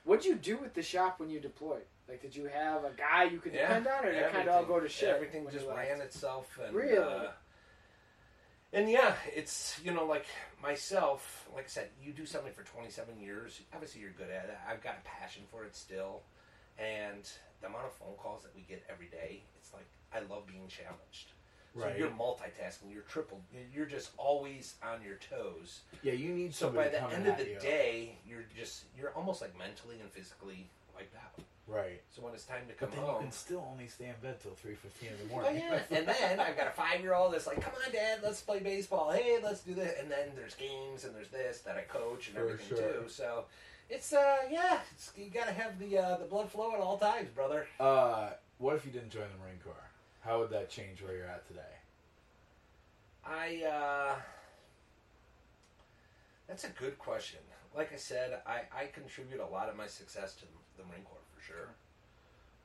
What'd 0.06 0.26
you 0.26 0.36
do 0.36 0.58
with 0.58 0.74
the 0.74 0.82
shop 0.84 1.20
when 1.20 1.30
you 1.30 1.40
deployed? 1.40 1.84
Like, 2.08 2.22
did 2.22 2.36
you 2.36 2.46
have 2.46 2.84
a 2.84 2.92
guy 2.98 3.24
you 3.26 3.40
could 3.40 3.54
Yeah, 3.54 3.68
depend 3.80 3.88
on, 3.88 4.06
or 4.06 4.12
did 4.12 4.22
it 4.22 4.32
kind 4.32 4.48
of 4.48 4.56
all 4.56 4.66
go 4.66 4.80
to 4.80 4.90
shit? 4.90 5.10
Everything 5.10 5.46
when 5.46 5.54
just 5.54 5.66
you 5.66 5.72
left? 5.72 5.88
ran 5.88 6.02
itself, 6.02 6.60
and 6.66 6.76
Really? 6.76 6.98
uh, 6.98 7.28
and 8.74 8.90
yeah, 8.90 9.16
it's 9.34 9.80
you 9.84 9.94
know 9.94 10.06
like 10.06 10.26
myself. 10.62 11.48
Like 11.56 11.66
I 11.66 11.68
said, 11.68 11.90
you 12.04 12.12
do 12.12 12.26
something 12.26 12.52
for 12.54 12.64
27 12.64 13.20
years. 13.20 13.62
Obviously, 13.74 14.02
you're 14.02 14.12
good 14.12 14.30
at 14.32 14.46
it. 14.46 14.58
I've 14.68 14.82
got 14.84 14.98
a 15.04 15.08
passion 15.08 15.44
for 15.52 15.64
it 15.64 15.76
still, 15.76 16.22
and 16.78 17.30
the 17.62 17.68
amount 17.68 17.86
of 17.86 17.94
phone 17.94 18.16
calls 18.18 18.44
that 18.44 18.54
we 18.56 18.62
get 18.64 18.84
every 18.90 19.08
day, 19.08 19.44
it's 19.58 19.72
like 19.74 19.86
I 20.14 20.20
love 20.32 20.46
being 20.48 20.68
challenged. 20.68 21.32
So 21.76 21.86
Right. 21.86 21.98
you're 21.98 22.10
multitasking. 22.10 22.92
You're 22.94 23.02
triple. 23.04 23.42
You're 23.74 23.88
just 23.88 24.12
always 24.18 24.76
on 24.84 25.02
your 25.02 25.16
toes. 25.16 25.82
Yeah, 26.04 26.14
you 26.14 26.34
need 26.34 26.54
So 26.54 26.70
by 26.70 26.88
the 26.90 27.02
end 27.12 27.28
of 27.28 27.38
the 27.38 27.46
you. 27.46 27.58
day, 27.60 28.18
you're 28.28 28.44
just 28.56 28.84
you're 28.98 29.12
almost 29.16 29.42
like 29.42 29.58
mentally 29.58 30.00
and 30.02 30.12
physically 30.12 30.68
wiped 30.96 31.16
out. 31.16 31.44
Right? 31.68 32.02
So 32.12 32.22
when 32.22 32.34
it's 32.34 32.46
time 32.46 32.64
to 32.68 32.74
come 32.74 32.90
But 32.90 32.96
then 32.98 33.06
you 33.06 33.12
home, 33.12 33.22
can 33.24 33.32
still 33.32 33.68
only 33.72 33.88
stay 33.88 34.06
in 34.06 34.16
bed 34.22 34.40
till 34.42 34.52
three 34.56 34.76
fifteen 34.76 35.10
in 35.12 35.28
the 35.28 35.34
Oh 35.34 35.38
morning. 35.42 35.62
yeah, 35.62 35.80
and 35.92 36.08
then 36.08 36.40
I've 36.40 36.58
got 36.58 36.68
a 36.68 36.72
five-year-old 36.72 37.34
that's 37.34 37.48
like, 37.48 37.62
"Come 37.62 37.74
on, 37.86 37.92
Dad, 37.92 38.20
let's 38.24 38.42
play 38.42 38.60
baseball. 38.60 39.12
Hey, 39.12 39.40
let's 39.44 39.62
do 39.62 39.74
this." 39.74 39.94
And 40.00 40.10
then 40.12 40.30
there's 40.36 40.56
games 40.56 41.04
and 41.06 41.16
there's 41.16 41.30
this 41.30 41.60
that 41.62 41.78
I 41.78 41.82
coach 41.82 42.28
and 42.28 42.36
For 42.38 42.44
everything 42.44 42.68
sure. 42.78 42.78
too. 43.04 43.04
So 43.08 43.46
it's 43.90 44.14
uh 44.14 44.38
yeah, 44.52 44.80
it's, 44.94 45.12
you 45.18 45.30
got 45.30 45.48
to 45.48 45.54
have 45.54 45.78
the 45.80 45.98
uh, 45.98 46.18
the 46.18 46.26
blood 46.26 46.50
flow 46.52 46.74
at 46.74 46.80
all 46.80 46.98
times, 46.98 47.30
brother. 47.30 47.68
Uh, 47.80 48.32
what 48.58 48.76
if 48.76 48.86
you 48.86 48.92
didn't 48.92 49.10
join 49.12 49.24
the 49.32 49.44
Marine 49.44 49.60
Corps? 49.64 49.76
How 50.22 50.40
would 50.40 50.50
that 50.52 50.70
change 50.70 51.02
where 51.02 51.16
you're 51.16 51.28
at 51.28 51.46
today? 51.48 51.62
I 53.26 53.64
uh, 53.66 54.16
that's 56.48 56.64
a 56.66 56.70
good 56.70 56.98
question. 57.00 57.40
Like 57.76 57.92
I 57.94 57.98
said, 57.98 58.42
I 58.46 58.62
I 58.76 58.86
contribute 58.94 59.40
a 59.40 59.46
lot 59.48 59.70
of 59.70 59.76
my 59.76 59.88
success 59.88 60.34
to 60.36 60.46
the 60.78 60.84
Marine 60.88 61.04
Corps 61.04 61.20
sure. 61.46 61.70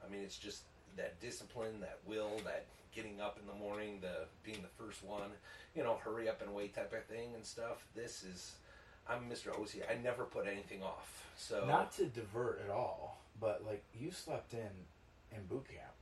I 0.05 0.11
mean, 0.11 0.23
it's 0.23 0.39
just 0.39 0.63
that 0.97 1.21
discipline, 1.21 1.81
that 1.81 1.99
will, 2.07 2.41
that 2.45 2.67
getting 2.95 3.21
up 3.21 3.39
in 3.41 3.47
the 3.47 3.55
morning, 3.55 3.99
the 4.01 4.27
being 4.45 4.63
the 4.63 4.85
first 4.85 5.05
one, 5.05 5.31
you 5.75 5.83
know, 5.83 5.99
hurry 6.03 6.29
up 6.29 6.43
and 6.43 6.55
wait 6.55 6.75
type 6.75 6.93
of 6.93 7.05
thing 7.05 7.35
and 7.35 7.45
stuff. 7.45 7.87
This 7.95 8.25
is, 8.25 8.53
I'm 9.09 9.29
Mr. 9.31 9.49
OC. 9.49 9.89
I 9.91 10.03
never 10.03 10.25
put 10.25 10.47
anything 10.47 10.83
off. 10.83 11.27
So 11.37 11.65
Not 11.67 11.93
to 11.93 12.07
divert 12.07 12.61
at 12.65 12.71
all, 12.71 13.21
but 13.41 13.65
like 13.67 13.85
you 13.99 14.11
slept 14.11 14.55
in 14.55 14.71
in 15.37 15.45
boot 15.47 15.69
camp. 15.69 15.93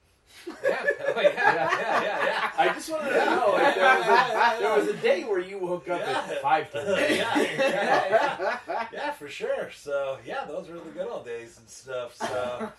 Yeah, 0.47 0.85
oh, 1.17 1.21
yeah, 1.21 1.31
yeah, 1.35 1.81
yeah, 2.03 2.25
yeah. 2.25 2.51
I 2.59 2.73
just 2.75 2.91
wanted 2.91 3.11
to 3.11 3.25
know 3.27 3.57
if 3.57 3.75
there 3.75 3.99
was, 3.99 4.07
Yeah, 4.07 4.29
yeah, 4.29 4.57
a, 4.57 4.61
there 4.61 4.79
was 4.79 4.89
a 4.89 4.93
day 4.95 5.25
where 5.25 5.41
you 5.41 5.59
woke 5.59 5.89
up 5.89 6.01
Yeah. 6.01 6.25
at 6.31 6.43
five 6.43 6.69
thirty. 6.71 7.17
yeah, 7.17 7.39
yeah, 7.41 8.59
yeah, 8.69 8.87
yeah, 8.93 9.11
for 9.13 9.29
sure. 9.29 9.71
So 9.73 10.19
yeah, 10.27 10.45
those 10.45 10.69
were 10.69 10.75
the 10.77 10.91
good 10.91 11.07
old 11.09 11.25
days 11.25 11.59
and 11.59 11.69
stuff. 11.69 12.15
So 12.17 12.71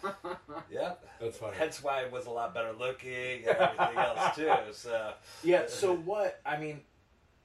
yeah, 0.71 0.93
That's 1.19 1.38
funny. 1.38 1.55
hence 1.57 1.83
why 1.83 2.03
I 2.05 2.07
was 2.10 2.25
a 2.25 2.31
lot 2.31 2.53
better 2.53 2.73
looking 2.77 3.45
and 3.47 3.57
everything 3.57 3.97
else 3.97 4.36
too. 4.36 4.51
So 4.73 5.13
Yeah. 5.43 5.63
So 5.67 5.95
what? 5.95 6.39
I 6.45 6.57
mean, 6.57 6.81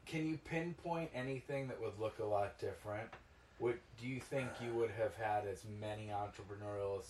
can 0.06 0.26
you 0.26 0.38
pinpoint 0.44 1.10
anything 1.14 1.68
that 1.68 1.80
would 1.80 1.98
look 1.98 2.18
a 2.18 2.24
lot 2.24 2.58
different? 2.58 3.08
Would 3.60 3.78
do 4.00 4.06
you 4.08 4.18
think 4.20 4.48
you 4.64 4.72
would 4.74 4.90
have 4.90 5.14
had 5.16 5.46
as 5.46 5.62
many 5.80 6.08
entrepreneurial 6.12 7.00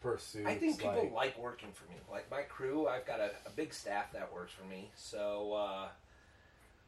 pursuits? 0.00 0.46
I 0.46 0.54
think 0.54 0.78
people 0.78 0.94
like, 0.94 1.12
like 1.12 1.38
working 1.38 1.70
for 1.72 1.84
me. 1.90 1.98
Like 2.10 2.30
my 2.30 2.42
crew, 2.42 2.88
I've 2.88 3.06
got 3.06 3.20
a, 3.20 3.30
a 3.46 3.50
big 3.54 3.72
staff 3.72 4.12
that 4.12 4.32
works 4.32 4.52
for 4.52 4.66
me, 4.66 4.90
so 4.96 5.52
uh, 5.52 5.88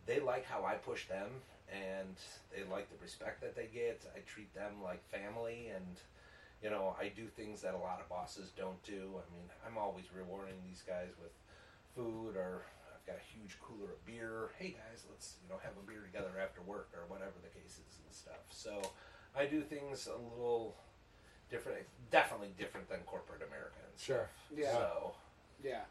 they 0.07 0.21
like 0.21 0.45
how 0.45 0.65
I 0.65 0.75
push 0.75 1.07
them, 1.07 1.29
and 1.71 2.17
they 2.55 2.65
like 2.71 2.91
the 2.91 3.03
respect 3.03 3.41
that 3.43 3.55
they 3.55 3.69
get. 3.73 4.03
I 4.17 4.21
treat 4.21 4.53
them 4.55 4.83
like 4.83 5.03
family, 5.11 5.71
and 5.75 5.97
you 6.63 6.71
know, 6.71 6.97
I 7.01 7.09
do 7.09 7.27
things 7.27 7.61
that 7.63 7.75
a 7.75 7.79
lot 7.79 8.01
of 8.01 8.09
bosses 8.09 8.51
don't 8.57 8.83
do. 8.83 9.19
I 9.19 9.27
mean, 9.35 9.47
I'm 9.67 9.77
always 9.79 10.05
rewarding 10.15 10.55
these 10.67 10.83
guys 10.87 11.09
with 11.21 11.33
food, 11.95 12.37
or 12.37 12.65
I've 12.95 13.07
got 13.07 13.17
a 13.17 13.39
huge 13.39 13.59
cooler 13.61 13.93
of 13.93 14.07
beer. 14.07 14.51
Hey 14.59 14.71
guys, 14.71 15.05
let's 15.11 15.37
you 15.43 15.49
know 15.53 15.61
have 15.63 15.73
a 15.77 15.87
beer 15.87 16.01
together 16.01 16.41
after 16.43 16.63
work, 16.63 16.89
or 16.95 17.05
whatever 17.09 17.37
the 17.43 17.53
case 17.61 17.79
is 17.79 17.99
and 18.03 18.13
stuff. 18.15 18.45
So 18.51 18.81
I 19.37 19.47
do 19.47 19.61
things 19.61 20.09
a 20.09 20.19
little 20.39 20.77
different, 21.53 21.79
definitely 22.11 22.51
different 22.59 22.89
than 22.89 22.99
corporate 23.07 23.43
America. 23.47 23.79
And 23.85 24.01
Sure. 24.01 24.27
stuff. 24.49 24.59
Yeah. 24.59 24.73
So 24.73 25.15
yeah. 25.63 25.85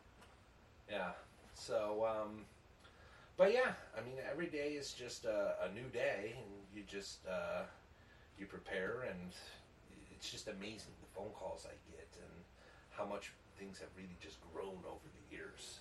yeah. 0.89 1.12
So 1.54 2.04
um, 2.04 2.45
but 3.38 3.54
yeah, 3.54 3.74
I 3.97 4.02
mean, 4.02 4.17
every 4.30 4.47
day 4.47 4.74
is 4.74 4.91
just 4.91 5.26
a, 5.26 5.56
a 5.63 5.71
new 5.74 5.88
day, 5.93 6.36
and 6.36 6.50
you 6.76 6.84
just 6.84 7.26
uh, 7.26 7.63
you 8.38 8.45
prepare, 8.45 9.06
and 9.08 9.32
it's 10.12 10.30
just 10.30 10.47
amazing 10.50 10.93
the 11.00 11.12
phone 11.15 11.32
calls 11.38 11.65
I 11.65 11.74
get 11.89 12.10
and 12.17 12.36
how 12.89 13.06
much 13.06 13.32
things 13.58 13.80
have 13.80 13.89
really 13.95 14.17
just 14.19 14.38
grown 14.54 14.82
over 14.89 15.08
the 15.13 15.26
years. 15.36 15.80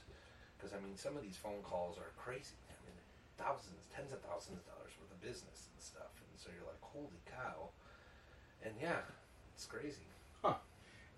Because 0.56 0.76
I 0.76 0.78
mean, 0.84 0.96
some 0.96 1.16
of 1.16 1.22
these 1.22 1.36
phone 1.36 1.64
calls 1.64 1.96
are 1.96 2.12
crazy. 2.20 2.60
I 2.68 2.76
mean, 2.84 2.96
thousands, 3.40 3.88
tens 3.96 4.12
of 4.12 4.20
thousands 4.20 4.60
of 4.60 4.64
dollars 4.68 4.92
worth 5.00 5.10
of 5.10 5.20
business 5.24 5.72
and 5.72 5.80
stuff, 5.80 6.12
and 6.20 6.32
so 6.36 6.52
you're 6.52 6.68
like, 6.68 6.80
holy 6.84 7.20
cow! 7.24 7.72
And 8.64 8.72
yeah, 8.80 9.00
it's 9.61 9.66
crazy. 9.66 10.01
Huh. 10.42 10.55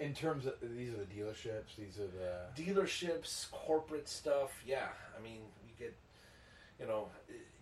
In 0.01 0.15
terms 0.15 0.47
of 0.47 0.55
these 0.61 0.93
are 0.93 0.97
the 0.97 1.05
dealerships. 1.05 1.77
These 1.79 2.01
are 2.01 2.09
the 2.09 2.61
dealerships, 2.61 3.49
corporate 3.53 4.09
stuff. 4.09 4.51
Yeah, 4.67 4.89
I 5.17 5.23
mean, 5.23 5.43
we 5.65 5.73
get, 5.79 5.95
you 6.81 6.87
know, 6.89 7.07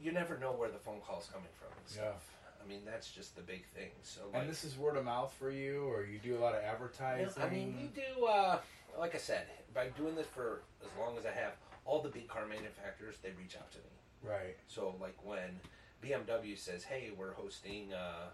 you 0.02 0.10
never 0.10 0.38
know 0.38 0.52
where 0.52 0.70
the 0.70 0.78
phone 0.78 1.00
call's 1.06 1.28
coming 1.30 1.50
from 1.58 1.68
and 1.78 1.86
stuff. 1.86 2.30
I 2.64 2.66
mean, 2.66 2.80
that's 2.86 3.10
just 3.10 3.36
the 3.36 3.42
big 3.42 3.66
thing. 3.74 3.90
So, 4.02 4.20
like, 4.32 4.42
and 4.42 4.50
this 4.50 4.64
is 4.64 4.78
word 4.78 4.96
of 4.96 5.04
mouth 5.04 5.34
for 5.38 5.50
you, 5.50 5.84
or 5.84 6.06
you 6.06 6.18
do 6.18 6.38
a 6.38 6.40
lot 6.40 6.54
of 6.54 6.62
you 6.62 6.68
advertising. 6.68 7.26
know, 7.26 7.46
I 7.46 7.50
mean, 7.50 7.76
you 7.78 7.88
do. 8.02 8.24
Uh, 8.24 8.58
like 8.98 9.14
I 9.14 9.18
said, 9.18 9.44
by 9.74 9.88
doing 9.88 10.14
this 10.14 10.26
for 10.26 10.62
as 10.82 10.88
long 10.98 11.18
as 11.18 11.26
I 11.26 11.32
have, 11.32 11.52
all 11.84 12.00
the 12.00 12.08
big 12.08 12.26
car 12.26 12.46
manufacturers 12.46 13.16
they 13.22 13.32
reach 13.38 13.54
out 13.56 13.70
to 13.72 13.78
me. 13.78 14.30
right. 14.30 14.56
So, 14.66 14.94
like 14.98 15.16
when 15.24 15.60
BMW 16.02 16.56
says, 16.58 16.84
"Hey, 16.84 17.10
we're 17.18 17.32
hosting 17.34 17.92
uh, 17.92 18.28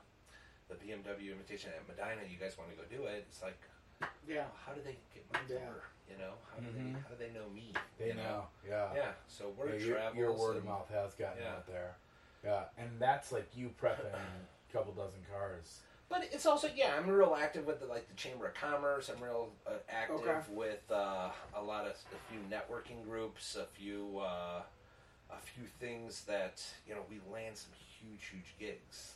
the 0.68 0.74
BMW 0.74 1.32
invitation 1.32 1.70
at 1.76 1.86
Medina. 1.88 2.22
You 2.28 2.38
guys 2.38 2.56
want 2.58 2.70
to 2.70 2.76
go 2.76 2.82
do 2.88 3.04
it?" 3.06 3.24
It's 3.28 3.42
like, 3.42 3.58
Yeah. 4.26 4.46
how 4.64 4.72
do 4.72 4.80
they 4.82 4.96
get 5.14 5.24
my 5.32 5.40
Yeah. 5.48 5.64
number? 5.64 5.82
You 6.10 6.18
know, 6.18 6.34
how 6.52 6.58
do 6.60 6.66
Mhm. 6.68 6.94
they 6.94 7.00
how 7.00 7.08
do 7.08 7.16
they 7.16 7.30
know 7.30 7.48
me? 7.50 7.72
They 7.98 8.08
you 8.08 8.14
know. 8.14 8.48
Yeah. 8.66 8.94
Yeah. 8.94 9.12
So 9.26 9.48
Yeah, 9.48 9.54
word 9.54 9.80
your, 9.80 9.96
travels. 9.96 10.16
your 10.18 10.32
word 10.32 10.56
of 10.56 10.64
mouth 10.64 10.88
has 10.90 11.14
gotten 11.14 11.42
Yeah. 11.42 11.54
out 11.56 11.66
there. 11.66 11.96
Yeah, 12.44 12.68
and 12.78 13.00
that's 13.00 13.32
like 13.32 13.56
you 13.56 13.70
prepping 13.70 14.04
a 14.14 14.72
couple 14.72 14.92
dozen 14.92 15.24
cars. 15.30 15.80
But 16.08 16.22
it's 16.32 16.46
also 16.46 16.68
yeah, 16.68 16.94
I'm 16.96 17.08
real 17.08 17.34
active 17.34 17.66
with 17.66 17.80
the, 17.80 17.86
like 17.86 18.06
the 18.06 18.14
Chamber 18.14 18.46
of 18.46 18.54
Commerce. 18.54 19.08
I'm 19.08 19.20
real 19.20 19.52
uh, 19.66 19.72
active 19.88 20.20
Okay. 20.20 20.40
with 20.52 20.88
uh, 20.92 21.32
a 21.54 21.60
lot 21.62 21.86
of 21.86 21.92
a 22.12 22.18
few 22.30 22.38
networking 22.48 23.02
groups, 23.02 23.56
a 23.56 23.66
few 23.66 24.20
uh, 24.20 24.62
a 25.30 25.38
few 25.40 25.64
things 25.80 26.24
that 26.26 26.62
you 26.86 26.94
know 26.94 27.04
we 27.10 27.18
land 27.32 27.56
some 27.58 27.72
huge 27.72 28.26
huge 28.26 28.54
gigs 28.60 29.14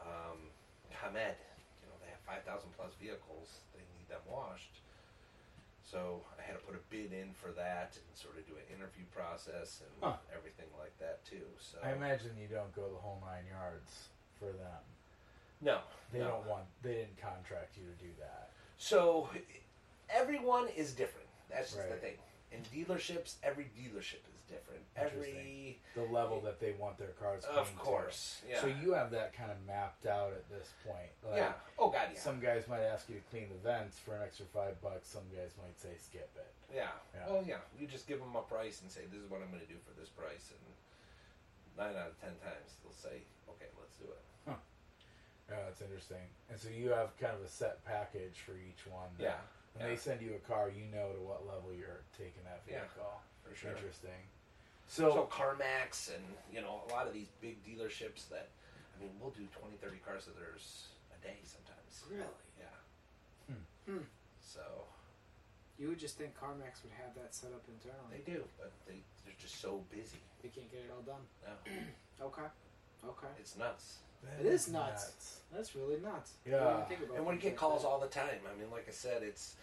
um. 0.00 0.50
You 1.82 1.88
know 1.88 1.96
they 2.02 2.08
have 2.10 2.20
five 2.26 2.42
thousand 2.44 2.70
plus 2.76 2.94
vehicles. 3.00 3.60
They 3.74 3.80
need 3.98 4.08
them 4.08 4.20
washed. 4.26 4.80
So 5.82 6.24
I 6.38 6.42
had 6.42 6.58
to 6.58 6.62
put 6.66 6.74
a 6.74 6.82
bid 6.90 7.12
in 7.12 7.32
for 7.32 7.52
that 7.52 7.94
and 7.96 8.16
sort 8.16 8.36
of 8.38 8.46
do 8.46 8.54
an 8.58 8.66
interview 8.74 9.04
process 9.14 9.82
and 9.86 9.94
Huh. 10.02 10.16
everything 10.34 10.66
like 10.78 10.96
that 10.98 11.24
too. 11.24 11.46
So 11.60 11.78
I 11.82 11.92
imagine 11.92 12.36
you 12.36 12.48
don't 12.48 12.74
go 12.74 12.90
the 12.90 12.98
whole 12.98 13.22
nine 13.24 13.46
yards 13.46 14.08
for 14.38 14.46
them. 14.52 14.82
no, 15.60 15.78
They 16.12 16.18
no. 16.18 16.28
don't 16.28 16.46
want. 16.46 16.64
They 16.82 16.94
didn't 16.94 17.20
contract 17.22 17.76
you 17.76 17.84
to 17.84 17.96
do 18.04 18.10
that. 18.18 18.50
So 18.78 19.28
everyone 20.10 20.68
is 20.76 20.92
different. 20.92 21.28
That's 21.48 21.70
just 21.72 21.84
the 21.86 21.92
Right. 21.92 22.00
thing. 22.00 22.18
In 22.52 22.62
dealerships, 22.72 23.34
every 23.42 23.64
dealership 23.76 24.22
is 24.32 24.40
different. 24.48 24.82
Every 24.96 25.78
The 25.94 26.02
level 26.02 26.40
that 26.42 26.60
they 26.60 26.72
want 26.78 26.96
their 26.96 27.12
cars. 27.20 27.44
of 27.44 27.76
course, 27.76 28.40
yeah, 28.48 28.60
So 28.60 28.68
you 28.68 28.92
have 28.92 29.10
that 29.10 29.34
kind 29.34 29.50
of 29.50 29.56
mapped 29.66 30.06
out 30.06 30.32
at 30.32 30.48
this 30.48 30.70
point. 30.86 31.10
Like, 31.26 31.36
yeah. 31.42 31.52
Oh 31.78 31.90
god, 31.90 32.08
yeah, 32.14 32.18
Some 32.20 32.38
guys 32.40 32.68
might 32.68 32.82
ask 32.82 33.08
you 33.10 33.16
to 33.16 33.22
clean 33.30 33.48
the 33.50 33.58
vents 33.68 33.98
for 33.98 34.14
an 34.14 34.22
extra 34.22 34.46
five 34.46 34.80
bucks. 34.80 35.08
Some 35.08 35.26
guys 35.34 35.50
might 35.60 35.78
say 35.78 35.90
skip 35.98 36.30
it. 36.36 36.52
yeah. 36.74 36.88
Yeah. 37.14 37.26
Well, 37.32 37.44
yeah. 37.46 37.58
You 37.78 37.86
just 37.88 38.06
give 38.06 38.20
them 38.20 38.36
a 38.36 38.42
price 38.42 38.80
and 38.82 38.90
say, 38.90 39.02
"This 39.10 39.20
is 39.20 39.28
what 39.30 39.42
I'm 39.42 39.50
going 39.50 39.66
to 39.66 39.72
do 39.72 39.78
for 39.84 39.98
this 40.00 40.08
price," 40.08 40.52
and 40.54 40.62
nine 41.76 41.96
out 42.00 42.14
of 42.14 42.20
ten 42.20 42.32
times 42.40 42.78
they'll 42.82 42.94
say, 42.94 43.20
"Okay, 43.50 43.68
let's 43.78 43.96
do 43.98 44.06
it." 44.06 44.22
Huh. 44.48 44.54
Yeah, 45.50 45.56
that's 45.66 45.82
interesting. 45.82 46.22
And 46.50 46.58
so 46.58 46.68
you 46.70 46.90
have 46.90 47.16
kind 47.18 47.34
of 47.34 47.42
a 47.42 47.48
set 47.48 47.84
package 47.84 48.38
for 48.46 48.52
each 48.54 48.86
one. 48.90 49.10
that 49.18 49.22
Yeah, 49.24 49.40
When 49.76 49.84
yeah. 49.88 49.92
they 49.94 50.00
send 50.00 50.22
you 50.24 50.32
a 50.34 50.42
car, 50.48 50.72
you 50.72 50.88
know 50.88 51.12
to 51.12 51.20
what 51.20 51.44
level 51.44 51.68
you're 51.76 52.00
taking 52.16 52.40
that 52.48 52.64
vehicle. 52.64 52.80
Yeah, 52.80 52.88
vehicle. 52.96 53.20
for 53.44 53.52
sure. 53.52 53.70
Interesting. 53.76 54.20
So, 54.88 55.12
So, 55.12 55.28
CarMax 55.28 56.14
and 56.14 56.24
you 56.52 56.60
know 56.64 56.80
a 56.88 56.92
lot 56.92 57.06
of 57.06 57.12
these 57.12 57.28
big 57.42 57.60
dealerships 57.66 58.28
that 58.32 58.48
I 58.96 59.02
mean 59.02 59.10
we'll 59.20 59.34
do 59.36 59.44
20, 59.60 59.76
30 59.82 59.96
cars 60.00 60.26
of 60.28 60.34
theirs 60.38 60.88
a 61.12 61.18
day 61.20 61.36
sometimes. 61.44 61.92
Really? 62.08 62.24
Yeah. 62.56 63.54
Hmm. 63.86 64.06
So 64.40 64.62
You 65.78 65.88
would 65.92 65.98
just 66.00 66.16
think 66.16 66.32
CarMax 66.40 66.80
would 66.82 66.94
have 66.96 67.12
that 67.20 67.34
set 67.34 67.52
up 67.52 67.62
internally. 67.68 68.24
They 68.24 68.24
do, 68.32 68.44
but 68.56 68.72
they 68.88 69.04
they're 69.28 69.36
just 69.38 69.60
so 69.60 69.84
busy. 69.92 70.22
They 70.42 70.48
can't 70.48 70.70
get 70.72 70.88
it 70.88 70.90
all 70.94 71.02
done. 71.04 71.22
No, 71.44 71.52
Okay. 72.32 72.48
Okay. 73.04 73.32
it's 73.38 73.56
nuts. 73.58 73.98
That 74.26 74.44
It 74.44 74.46
is 74.46 74.68
nuts. 74.68 75.40
That's 75.54 75.74
really 75.74 75.98
nuts. 76.02 76.32
Yeah. 76.44 76.58
didn't 76.58 76.88
think 76.88 77.00
about 77.06 77.16
And 77.16 77.26
we 77.26 77.32
things 77.32 77.42
get 77.42 77.48
like 77.52 77.56
calls 77.56 77.82
that. 77.82 77.88
all 77.88 78.00
the 78.00 78.08
time. 78.08 78.40
I 78.44 78.52
mean, 78.60 78.70
like 78.70 78.86
I 78.88 78.92
said, 78.92 79.22
it's 79.22 79.56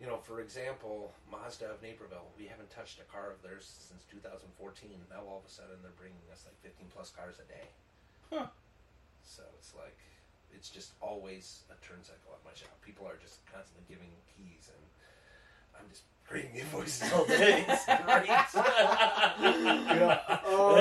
you 0.00 0.06
know, 0.06 0.18
for 0.20 0.40
example, 0.40 1.12
Mazda 1.32 1.72
of 1.72 1.80
Naperville, 1.80 2.28
we 2.36 2.44
haven't 2.44 2.68
touched 2.68 3.00
a 3.00 3.06
car 3.08 3.32
of 3.32 3.40
theirs 3.40 3.64
since 3.64 4.04
2014. 4.12 4.44
Now 5.08 5.24
all 5.24 5.40
of 5.40 5.48
a 5.48 5.52
sudden 5.52 5.80
they're 5.80 5.96
bringing 5.96 6.20
us 6.32 6.44
like 6.44 6.56
15 6.60 6.88
plus 6.92 7.10
cars 7.10 7.36
a 7.40 7.46
day. 7.48 7.66
Huh. 8.28 8.46
So 9.24 9.42
it's 9.58 9.72
like 9.74 9.96
it's 10.52 10.68
just 10.70 10.92
always 11.00 11.64
a 11.72 11.76
turn 11.84 12.00
cycle 12.04 12.32
at 12.36 12.44
my 12.44 12.52
shop. 12.52 12.76
People 12.84 13.08
are 13.08 13.16
just 13.20 13.40
constantly 13.48 13.84
giving 13.88 14.12
keys 14.36 14.68
and 14.72 14.84
I'm 15.76 15.88
just 15.88 16.04
creating 16.28 16.56
invoices 16.56 17.12
all 17.12 17.24
day. 17.24 17.64
It's 17.68 17.84
great. 17.84 18.28
You 19.38 20.00
know, 20.00 20.18
Oh, 20.48 20.74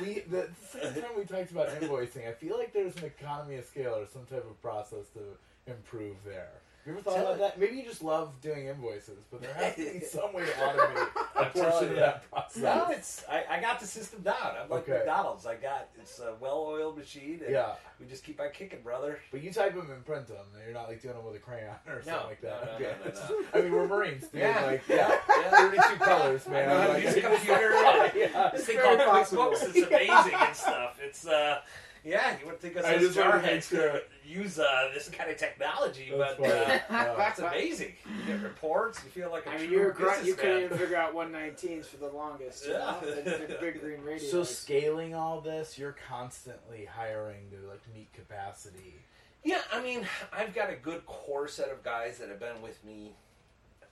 we, 0.00 0.04
we, 0.04 0.14
we, 0.14 0.20
the 0.28 0.48
second 0.70 1.02
time 1.02 1.10
we 1.16 1.24
talked 1.24 1.50
about 1.50 1.68
invoicing, 1.80 2.28
I 2.28 2.32
feel 2.32 2.58
like 2.58 2.72
there's 2.72 2.96
an 2.96 3.04
economy 3.04 3.56
of 3.56 3.64
scale 3.64 3.94
or 3.94 4.06
some 4.12 4.24
type 4.26 4.44
of 4.48 4.60
process 4.62 5.06
to 5.14 5.70
improve 5.70 6.16
there. 6.24 6.50
You 6.86 6.92
ever 6.92 7.00
thought 7.00 7.14
Tell 7.14 7.24
about 7.28 7.36
it. 7.36 7.38
that? 7.40 7.58
Maybe 7.58 7.76
you 7.76 7.82
just 7.84 8.02
love 8.02 8.32
doing 8.42 8.66
invoices, 8.66 9.24
but 9.30 9.40
there 9.40 9.54
has 9.54 9.74
to 9.76 9.90
be 9.90 10.00
some 10.04 10.34
way 10.34 10.44
to 10.46 10.52
automate 10.52 11.08
a 11.34 11.44
portion 11.46 11.90
of 11.90 11.96
that 11.96 12.30
process. 12.30 12.62
no, 12.62 12.86
it's 12.90 13.24
I, 13.30 13.44
I 13.48 13.60
got 13.60 13.80
the 13.80 13.86
system 13.86 14.20
down. 14.20 14.34
I'm 14.62 14.68
like 14.68 14.82
Okay. 14.82 14.92
McDonald's. 14.92 15.46
I 15.46 15.54
got 15.54 15.88
it's 15.98 16.18
a 16.18 16.34
well-oiled 16.40 16.98
machine, 16.98 17.40
and 17.42 17.54
yeah, 17.54 17.72
we 17.98 18.04
just 18.04 18.22
keep 18.22 18.38
on 18.38 18.48
kicking, 18.52 18.80
brother. 18.82 19.18
but 19.32 19.42
you 19.42 19.50
type 19.50 19.74
them 19.74 19.90
and 19.90 20.04
print 20.04 20.26
them. 20.26 20.44
You're 20.62 20.74
not 20.74 20.88
like 20.88 21.00
doing 21.00 21.14
them 21.14 21.24
with 21.24 21.36
a 21.36 21.38
crayon 21.38 21.74
or 21.88 22.02
something 22.02 22.26
like 22.28 22.40
that. 22.42 22.64
no, 22.66 22.70
no, 22.70 22.74
okay. 22.74 22.94
no, 23.02 23.10
no, 23.30 23.44
I 23.58 23.62
mean, 23.62 23.72
we're 23.72 23.86
Marines, 23.88 24.24
dude. 24.28 24.42
Yeah, 24.42 24.64
like, 24.66 24.82
yeah, 24.86 24.96
yeah. 25.30 25.40
yeah. 25.50 25.70
32 25.70 25.96
colors, 26.04 26.48
man. 26.48 26.68
I 26.68 26.72
know 26.74 26.80
how 26.80 26.86
to 26.88 26.92
Like, 26.92 27.02
use 27.04 27.16
a 27.16 27.20
computer. 27.22 27.72
and 27.74 28.12
yeah. 28.14 28.50
This 28.52 28.66
thing 28.66 28.76
very 28.76 28.96
called 28.98 29.08
possible. 29.10 29.44
QuickBooks 29.44 29.74
is 29.76 29.82
amazing 29.84 30.34
and 30.34 30.54
stuff. 30.56 30.98
It's 31.02 31.26
uh, 31.26 31.60
yeah, 32.04 32.36
you 32.40 32.46
would 32.46 32.60
think 32.60 32.76
us 32.76 32.84
I 32.84 32.94
as 32.94 33.00
just 33.02 33.16
wanted 33.18 33.32
to 33.32 33.38
make 33.42 33.50
jarheads 33.60 33.68
sure. 33.70 33.90
could 33.92 34.02
use 34.24 34.58
uh, 34.58 34.90
this 34.92 35.08
kind 35.08 35.30
of 35.30 35.36
technology, 35.38 36.12
That's 36.16 36.38
but 36.38 36.46
uh, 36.50 36.64
funny. 36.64 36.80
Yeah. 36.90 37.28
it's 37.30 37.38
amazing. 37.38 37.92
You 38.06 38.34
get 38.34 38.42
reports. 38.42 39.00
You 39.04 39.10
feel 39.10 39.30
like 39.30 39.46
a 39.46 39.50
I 39.50 39.58
mean, 39.58 39.68
true 39.68 39.76
you're 39.78 39.90
a 39.90 39.94
grunt. 39.94 40.24
You 40.24 40.34
couldn't 40.34 40.50
businessman. 40.60 40.64
even 40.64 40.78
figure 40.78 40.96
out 40.96 41.14
119s 41.14 41.86
for 41.86 41.96
the 41.96 42.08
longest. 42.08 42.66
You 42.66 42.72
Yeah. 42.72 42.78
know? 42.78 43.00
the, 43.14 43.46
the 43.46 43.58
big 43.60 43.80
green 43.80 44.00
radios. 44.04 44.30
So 44.30 44.44
scaling 44.44 45.14
all 45.14 45.40
this, 45.40 45.78
you're 45.78 45.96
constantly 46.08 46.84
hiring 46.84 47.50
to 47.50 47.68
like 47.68 47.80
meet 47.94 48.12
capacity. 48.12 48.94
Yeah, 49.42 49.60
I 49.72 49.82
mean, 49.82 50.06
I've 50.32 50.54
got 50.54 50.70
a 50.70 50.74
good 50.76 51.04
core 51.06 51.48
set 51.48 51.68
of 51.70 51.82
guys 51.82 52.18
that 52.18 52.28
have 52.30 52.40
been 52.40 52.62
with 52.62 52.82
me 52.84 53.12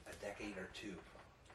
a 0.06 0.12
decade 0.24 0.56
or 0.56 0.68
two. 0.74 0.94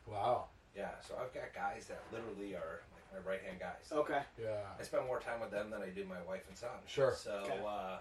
Wow. 0.06 0.46
Yeah, 0.76 0.90
so 1.08 1.16
I've 1.20 1.34
got 1.34 1.54
guys 1.56 1.88
that 1.88 2.02
literally 2.12 2.54
are 2.56 2.82
like 2.94 2.97
my 3.24 3.32
right 3.32 3.42
hand 3.42 3.60
guys. 3.60 3.90
okay. 3.92 4.22
Yeah. 4.42 4.62
I 4.80 4.84
spend 4.84 5.06
more 5.06 5.20
time 5.20 5.40
with 5.40 5.52
them 5.52 5.70
than 5.70 5.82
I 5.82 5.90
do 5.90 6.06
my 6.06 6.22
wife 6.28 6.44
and 6.48 6.58
son. 6.58 6.70
Sure. 6.86 7.14
So, 7.18 7.32
Okay. 7.46 7.60
uh, 7.66 7.98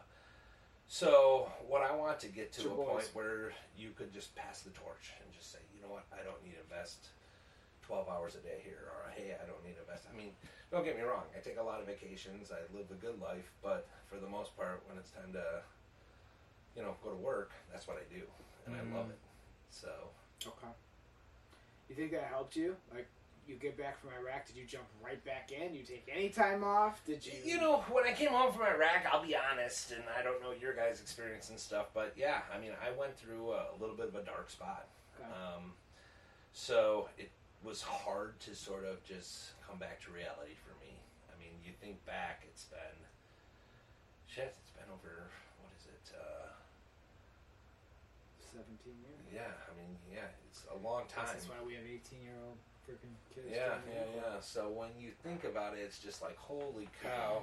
so 0.88 1.50
what 1.66 1.83
I 1.83 1.94
want 1.94 2.20
to 2.20 2.29
get 2.29 2.52
to 2.55 2.62
Two 2.62 2.72
a 2.72 2.74
boys. 2.76 2.87
point 2.88 3.11
where 3.14 3.52
you 3.76 3.90
could 3.96 4.12
just 4.12 4.35
pass 4.35 4.61
the 4.62 4.70
torch 4.70 5.12
and 5.22 5.33
just 5.33 5.52
say, 5.52 5.59
you 5.74 5.83
know 5.83 5.88
what, 5.88 6.05
I 6.12 6.22
don't 6.24 6.42
need 6.44 6.55
to 6.55 6.61
invest 6.62 7.09
twelve 7.83 8.09
hours 8.09 8.35
a 8.35 8.38
day 8.38 8.61
here, 8.64 8.90
or 8.90 9.11
hey, 9.14 9.35
I 9.40 9.46
don't 9.46 9.62
need 9.64 9.74
to 9.74 9.81
invest. 9.81 10.07
I 10.12 10.16
mean, 10.16 10.31
don't 10.70 10.85
get 10.85 10.96
me 10.96 11.02
wrong. 11.02 11.22
I 11.37 11.40
take 11.40 11.59
a 11.59 11.62
lot 11.62 11.81
of 11.81 11.87
vacations. 11.87 12.50
I 12.50 12.61
live 12.76 12.90
a 12.90 12.94
good 12.94 13.20
life, 13.20 13.50
but 13.62 13.87
for 14.07 14.16
the 14.18 14.29
most 14.29 14.57
part, 14.57 14.83
when 14.88 14.98
it's 14.98 15.11
time 15.11 15.33
to, 15.35 15.62
you 16.76 16.83
know, 16.83 16.94
go 17.02 17.11
to 17.11 17.16
work, 17.16 17.52
that's 17.72 17.87
what 17.87 17.96
I 17.96 18.12
do, 18.12 18.22
and 18.66 18.74
I 18.76 18.81
love 18.96 19.07
Mhm. 19.07 19.11
it. 19.11 19.18
So. 19.70 20.11
Okay. 20.46 20.66
You 21.88 21.94
think 21.94 22.11
that 22.12 22.24
helped 22.24 22.57
you? 22.57 22.76
Like, 22.92 23.07
you 23.48 23.54
get 23.56 23.76
back 23.76 24.00
from 24.00 24.11
Iraq, 24.20 24.46
did 24.46 24.56
you 24.56 24.64
jump 24.64 24.85
right 25.02 25.22
back 25.24 25.52
in? 25.52 25.74
You 25.74 25.82
take 25.82 26.09
any 26.12 26.28
time 26.28 26.64
off? 26.64 27.04
Did 27.04 27.24
you? 27.24 27.32
You 27.44 27.61
know, 27.61 27.85
when 27.90 28.04
I 28.04 28.12
came 28.12 28.30
home 28.30 28.52
from 28.52 28.62
Iraq, 28.62 29.06
I'll 29.11 29.24
be 29.24 29.37
honest, 29.37 29.92
and 29.92 30.02
I 30.18 30.22
don't 30.22 30.42
know 30.42 30.52
your 30.52 30.74
guys' 30.74 31.00
experience 31.00 31.50
and 31.50 31.59
stuff, 31.59 31.87
but 31.94 32.12
yeah, 32.16 32.40
I 32.54 32.61
mean, 32.61 32.72
I 32.85 32.96
went 32.98 33.16
through 33.16 33.52
a, 33.52 33.66
a 33.70 33.76
little 33.80 33.96
bit 33.96 34.09
of 34.09 34.14
a 34.14 34.22
dark 34.22 34.50
spot. 34.50 34.88
Okay. 35.18 35.28
Um, 35.30 35.72
so 36.52 37.09
it 37.18 37.30
was 37.62 37.82
hard 37.82 38.38
to 38.40 38.54
sort 38.54 38.85
of 38.85 39.02
just 39.04 39.52
come 39.66 39.78
back 39.78 40.00
to 40.04 40.11
reality 40.11 40.59
for 40.66 40.74
me. 40.82 40.92
I 41.30 41.38
mean, 41.38 41.54
you 41.64 41.72
think 41.80 42.04
back, 42.04 42.42
it's 42.50 42.64
been 42.64 42.98
shit. 44.26 44.54
It's 44.62 44.74
been 44.74 44.90
over 44.92 45.30
what 45.62 45.70
is 45.78 45.87
it? 45.87 46.16
Uh, 46.18 46.50
17 48.52 48.72
years. 49.04 49.22
yeah, 49.32 49.52
I 49.68 49.72
mean, 49.76 49.96
yeah, 50.11 50.32
it's 50.48 50.64
a 50.72 50.78
long 50.82 51.04
time. 51.06 51.28
That's 51.30 51.48
why 51.48 51.61
we 51.64 51.74
have 51.74 51.85
18 51.85 52.22
year 52.22 52.37
old 52.42 52.56
freaking 52.87 53.18
kids. 53.35 53.51
Yeah, 53.51 53.83
yeah, 53.90 54.07
yeah. 54.14 54.38
So 54.40 54.70
when 54.70 54.94
you 54.94 55.11
think 55.27 55.42
about 55.42 55.75
it, 55.75 55.83
it's 55.83 55.99
just 55.99 56.22
like, 56.22 56.38
holy 56.38 56.88
cow. 57.03 57.42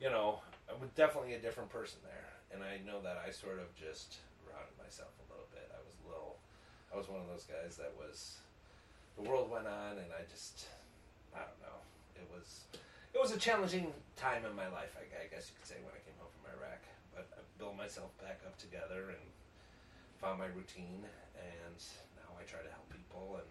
You 0.00 0.08
know, 0.08 0.40
I'm 0.66 0.88
definitely 0.96 1.36
a 1.36 1.38
different 1.38 1.68
person 1.68 2.00
there. 2.02 2.32
And 2.50 2.64
I 2.64 2.80
know 2.84 3.00
that 3.04 3.20
I 3.20 3.30
sort 3.30 3.60
of 3.60 3.68
just 3.76 4.16
routed 4.48 4.72
myself 4.80 5.12
a 5.20 5.26
little 5.28 5.48
bit. 5.52 5.68
I 5.72 5.80
was 5.84 5.94
a 6.00 6.04
little, 6.08 6.40
I 6.92 6.96
was 6.96 7.06
one 7.08 7.20
of 7.20 7.28
those 7.28 7.44
guys 7.44 7.76
that 7.76 7.92
was, 8.00 8.40
the 9.20 9.24
world 9.28 9.52
went 9.52 9.68
on 9.68 10.00
and 10.00 10.08
I 10.12 10.24
just, 10.26 10.66
I 11.36 11.44
don't 11.44 11.60
know. 11.60 11.78
It 12.16 12.26
was, 12.32 12.64
it 13.12 13.20
was 13.20 13.32
a 13.32 13.40
challenging 13.40 13.92
time 14.16 14.44
in 14.48 14.56
my 14.56 14.68
life, 14.72 14.96
I, 14.96 15.04
I 15.20 15.28
guess 15.28 15.52
you 15.52 15.54
could 15.60 15.68
say, 15.68 15.80
when 15.84 15.92
I 15.92 16.00
came 16.00 16.16
home 16.16 16.32
from 16.40 16.48
Iraq. 16.56 16.80
But 17.12 17.28
I 17.36 17.44
built 17.60 17.76
myself 17.76 18.12
back 18.20 18.40
up 18.48 18.56
together 18.56 19.12
and 19.12 19.24
found 20.20 20.40
my 20.40 20.48
routine. 20.52 21.04
And 21.36 21.78
now 22.20 22.32
I 22.36 22.44
try 22.48 22.60
to 22.64 22.72
help 22.72 22.88
people 22.88 23.40
and, 23.40 23.48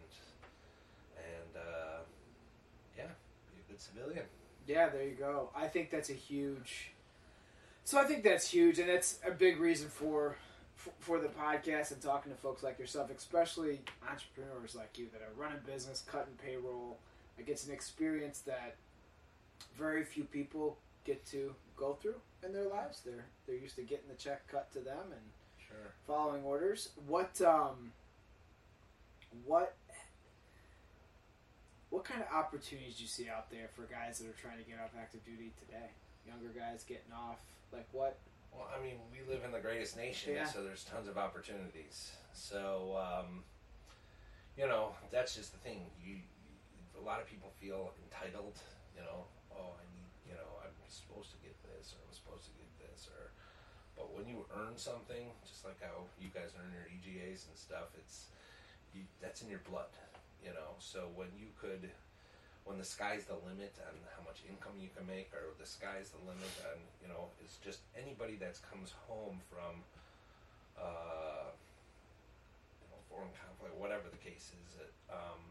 and 1.34 1.56
uh, 1.58 2.00
yeah, 2.98 3.06
be 3.54 3.62
a 3.68 3.72
good 3.72 3.82
civilian. 3.82 4.26
Yeah, 4.68 4.90
there 4.90 5.04
you 5.04 5.16
go. 5.16 5.50
I 5.56 5.68
think 5.68 5.90
that's 5.90 6.10
a 6.10 6.14
huge. 6.14 6.92
So 7.84 8.00
I 8.00 8.04
think 8.04 8.24
that's 8.24 8.48
huge, 8.48 8.80
and 8.80 8.88
that's 8.90 9.20
a 9.26 9.32
big 9.32 9.60
reason 9.60 9.90
for 9.90 10.38
for, 11.00 11.20
the 11.20 11.28
podcast 11.28 11.92
and 11.92 12.02
talking 12.02 12.32
to 12.32 12.38
folks 12.38 12.64
like 12.64 12.80
yourself, 12.80 13.12
especially 13.16 13.82
entrepreneurs 14.10 14.74
like 14.74 14.98
you 14.98 15.08
that 15.14 15.22
are 15.22 15.32
running 15.40 15.60
business, 15.66 16.04
cutting 16.08 16.34
payroll. 16.44 16.98
Like 17.38 17.50
it's 17.50 17.68
an 17.68 17.74
experience 17.74 18.40
that 18.42 18.76
very 19.78 20.04
few 20.04 20.24
people 20.24 20.78
get 21.06 21.24
to 21.28 21.54
go 21.78 21.94
through 22.02 22.16
in 22.44 22.52
their 22.54 22.68
lives. 22.68 23.02
They're 23.06 23.26
they're 23.46 23.58
used 23.58 23.76
to 23.76 23.84
getting 23.84 24.10
the 24.10 24.16
check 24.16 24.48
cut 24.48 24.72
to 24.74 24.80
them 24.80 25.12
and 25.12 25.22
Sure. 25.68 25.94
following 26.06 26.44
orders. 26.44 26.90
What 27.08 27.40
um 27.42 27.92
what 29.46 29.76
what 31.92 32.04
kind 32.08 32.24
of 32.24 32.32
opportunities 32.34 32.96
do 32.96 33.04
you 33.04 33.12
see 33.12 33.28
out 33.30 33.52
there 33.52 33.68
for 33.76 33.84
guys 33.84 34.18
that 34.20 34.28
are 34.32 34.40
trying 34.40 34.58
to 34.58 34.64
get 34.64 34.80
off 34.80 34.96
active 34.98 35.24
duty 35.28 35.52
today? 35.60 35.92
Younger 36.26 36.50
guys 36.56 36.84
getting 36.88 37.12
off, 37.12 37.44
like 37.72 37.86
what? 37.92 38.18
Well, 38.56 38.68
I 38.72 38.82
mean, 38.82 38.96
we 39.12 39.20
live 39.32 39.44
in 39.44 39.52
the 39.52 39.60
greatest 39.60 39.96
nation, 39.96 40.34
Yeah. 40.36 40.48
so 40.48 40.64
there's 40.64 40.84
tons 40.84 41.08
of 41.08 41.18
opportunities. 41.18 42.12
So, 42.34 42.96
um, 42.96 43.44
you 44.58 44.68
know, 44.68 44.96
that's 45.12 45.36
just 45.36 45.52
the 45.52 45.60
thing. 45.60 45.84
You, 46.04 46.20
a 47.00 47.04
lot 47.04 47.20
of 47.20 47.28
people 47.28 47.52
feel 47.60 47.92
entitled. 48.04 48.56
You 48.96 49.04
know, 49.04 49.28
oh, 49.56 49.76
I 49.76 49.84
need, 49.92 50.12
you 50.32 50.36
know, 50.36 50.48
I'm 50.64 50.76
supposed 50.88 51.32
to 51.32 51.40
get 51.44 51.56
this, 51.64 51.92
or 51.96 52.00
I'm 52.08 52.14
supposed 52.16 52.46
to 52.48 52.54
get 52.56 52.72
this, 52.80 53.08
or. 53.12 53.32
But 53.96 54.16
when 54.16 54.28
you 54.28 54.46
earn 54.56 54.78
something, 54.78 55.32
just 55.46 55.66
like 55.66 55.80
how 55.84 56.08
you 56.20 56.30
guys 56.34 56.56
earn 56.58 56.72
your 56.72 56.88
EGAs 56.88 57.46
and 57.52 57.56
stuff, 57.58 57.92
it's 58.00 58.28
you, 58.96 59.04
that's 59.22 59.42
in 59.42 59.50
your 59.50 59.62
blood. 59.70 59.92
You 60.42 60.54
know, 60.58 60.74
so 60.80 61.08
when 61.14 61.30
you 61.38 61.54
could 61.62 61.90
when 62.66 62.78
the 62.78 62.86
sky's 62.86 63.26
the 63.26 63.38
limit 63.42 63.74
on 63.90 63.96
how 64.14 64.22
much 64.22 64.46
income 64.46 64.78
you 64.78 64.90
can 64.94 65.06
make, 65.10 65.34
or 65.34 65.54
the 65.58 65.66
sky's 65.66 66.14
the 66.14 66.22
limit 66.30 66.54
on, 66.70 66.78
you 67.02 67.10
know, 67.10 67.34
it's 67.42 67.58
just 67.58 67.82
anybody 67.98 68.38
that 68.38 68.54
comes 68.70 68.94
home 69.10 69.42
from, 69.50 69.82
uh, 70.78 71.50
you 72.80 72.88
know, 72.94 73.02
foreign 73.10 73.34
conflict, 73.34 73.74
whatever 73.82 74.06
the 74.14 74.22
case 74.22 74.54
is, 74.54 74.72
it, 74.78 74.94
um, 75.10 75.42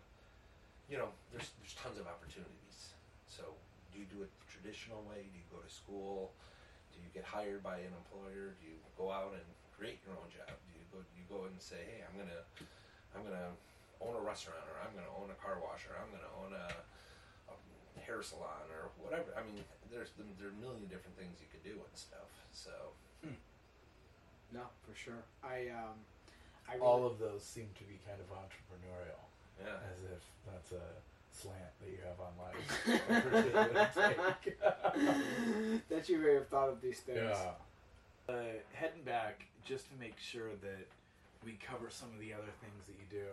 you 0.86 0.98
know, 0.98 1.10
there's 1.34 1.50
there's 1.58 1.74
tons 1.74 1.98
of 1.98 2.06
opportunities. 2.06 2.94
So, 3.26 3.46
do 3.90 3.98
you 3.98 4.06
do 4.06 4.22
it 4.22 4.30
the 4.30 4.48
traditional 4.50 5.02
way? 5.06 5.26
Do 5.26 5.34
you 5.38 5.48
go 5.50 5.62
to 5.62 5.70
school? 5.70 6.30
Do 6.94 7.02
you 7.02 7.10
get 7.14 7.26
hired 7.26 7.62
by 7.62 7.78
an 7.82 7.94
employer? 7.94 8.54
Do 8.58 8.62
you 8.66 8.78
go 8.98 9.10
out 9.10 9.34
and 9.34 9.46
create 9.74 10.02
your 10.06 10.14
own 10.18 10.30
job? 10.30 10.50
Do 10.50 10.70
you 10.78 10.86
go 10.94 10.98
you 11.14 11.26
go 11.26 11.46
and 11.46 11.54
say, 11.58 11.78
hey, 11.78 12.02
I'm 12.06 12.14
gonna 12.18 12.42
I'm 13.14 13.22
gonna 13.22 13.54
own 14.00 14.16
a 14.16 14.20
restaurant, 14.24 14.64
or 14.72 14.80
I'm 14.80 14.92
gonna 14.96 15.12
own 15.20 15.30
a 15.30 15.38
car 15.38 15.58
wash, 15.60 15.86
or 15.86 15.96
I'm 16.00 16.10
gonna 16.10 16.32
own 16.44 16.52
a 16.56 16.68
a 17.52 18.00
hair 18.00 18.22
salon 18.22 18.66
or 18.72 18.90
whatever. 18.98 19.32
I 19.36 19.42
mean, 19.44 19.62
there's 19.92 20.10
there 20.38 20.48
are 20.48 20.56
a 20.56 20.60
million 20.60 20.88
different 20.88 21.16
things 21.18 21.38
you 21.40 21.48
could 21.52 21.64
do 21.64 21.76
and 21.76 21.94
stuff. 21.94 22.30
So 22.52 22.72
No, 24.52 24.66
for 24.82 24.94
sure. 24.96 25.22
I 25.44 25.68
um 25.70 25.98
I 26.68 26.74
really, 26.74 26.86
All 26.86 27.06
of 27.06 27.18
those 27.18 27.42
seem 27.42 27.68
to 27.78 27.84
be 27.84 27.98
kind 28.06 28.18
of 28.20 28.30
entrepreneurial, 28.30 29.22
yeah, 29.58 29.78
as 29.90 29.98
if 30.10 30.22
that's 30.46 30.72
a 30.72 30.86
slant 31.32 31.74
that 31.80 31.90
you 31.90 31.98
have 32.06 32.20
on 32.20 32.32
life. 32.38 32.56
I 33.10 33.16
appreciate 33.18 33.74
that 33.74 33.94
take. 34.44 35.88
that 35.88 36.08
you 36.08 36.18
may 36.18 36.34
have 36.34 36.48
thought 36.48 36.68
of 36.68 36.80
these 36.80 37.00
things. 37.00 37.18
Yeah. 37.22 37.52
Uh, 38.28 38.42
heading 38.72 39.02
back, 39.04 39.46
just 39.64 39.88
to 39.90 39.94
make 39.98 40.18
sure 40.18 40.50
that 40.62 40.86
we 41.44 41.58
cover 41.66 41.90
some 41.90 42.08
of 42.14 42.20
the 42.20 42.32
other 42.32 42.52
things 42.60 42.86
that 42.86 42.94
you 42.94 43.06
do, 43.10 43.26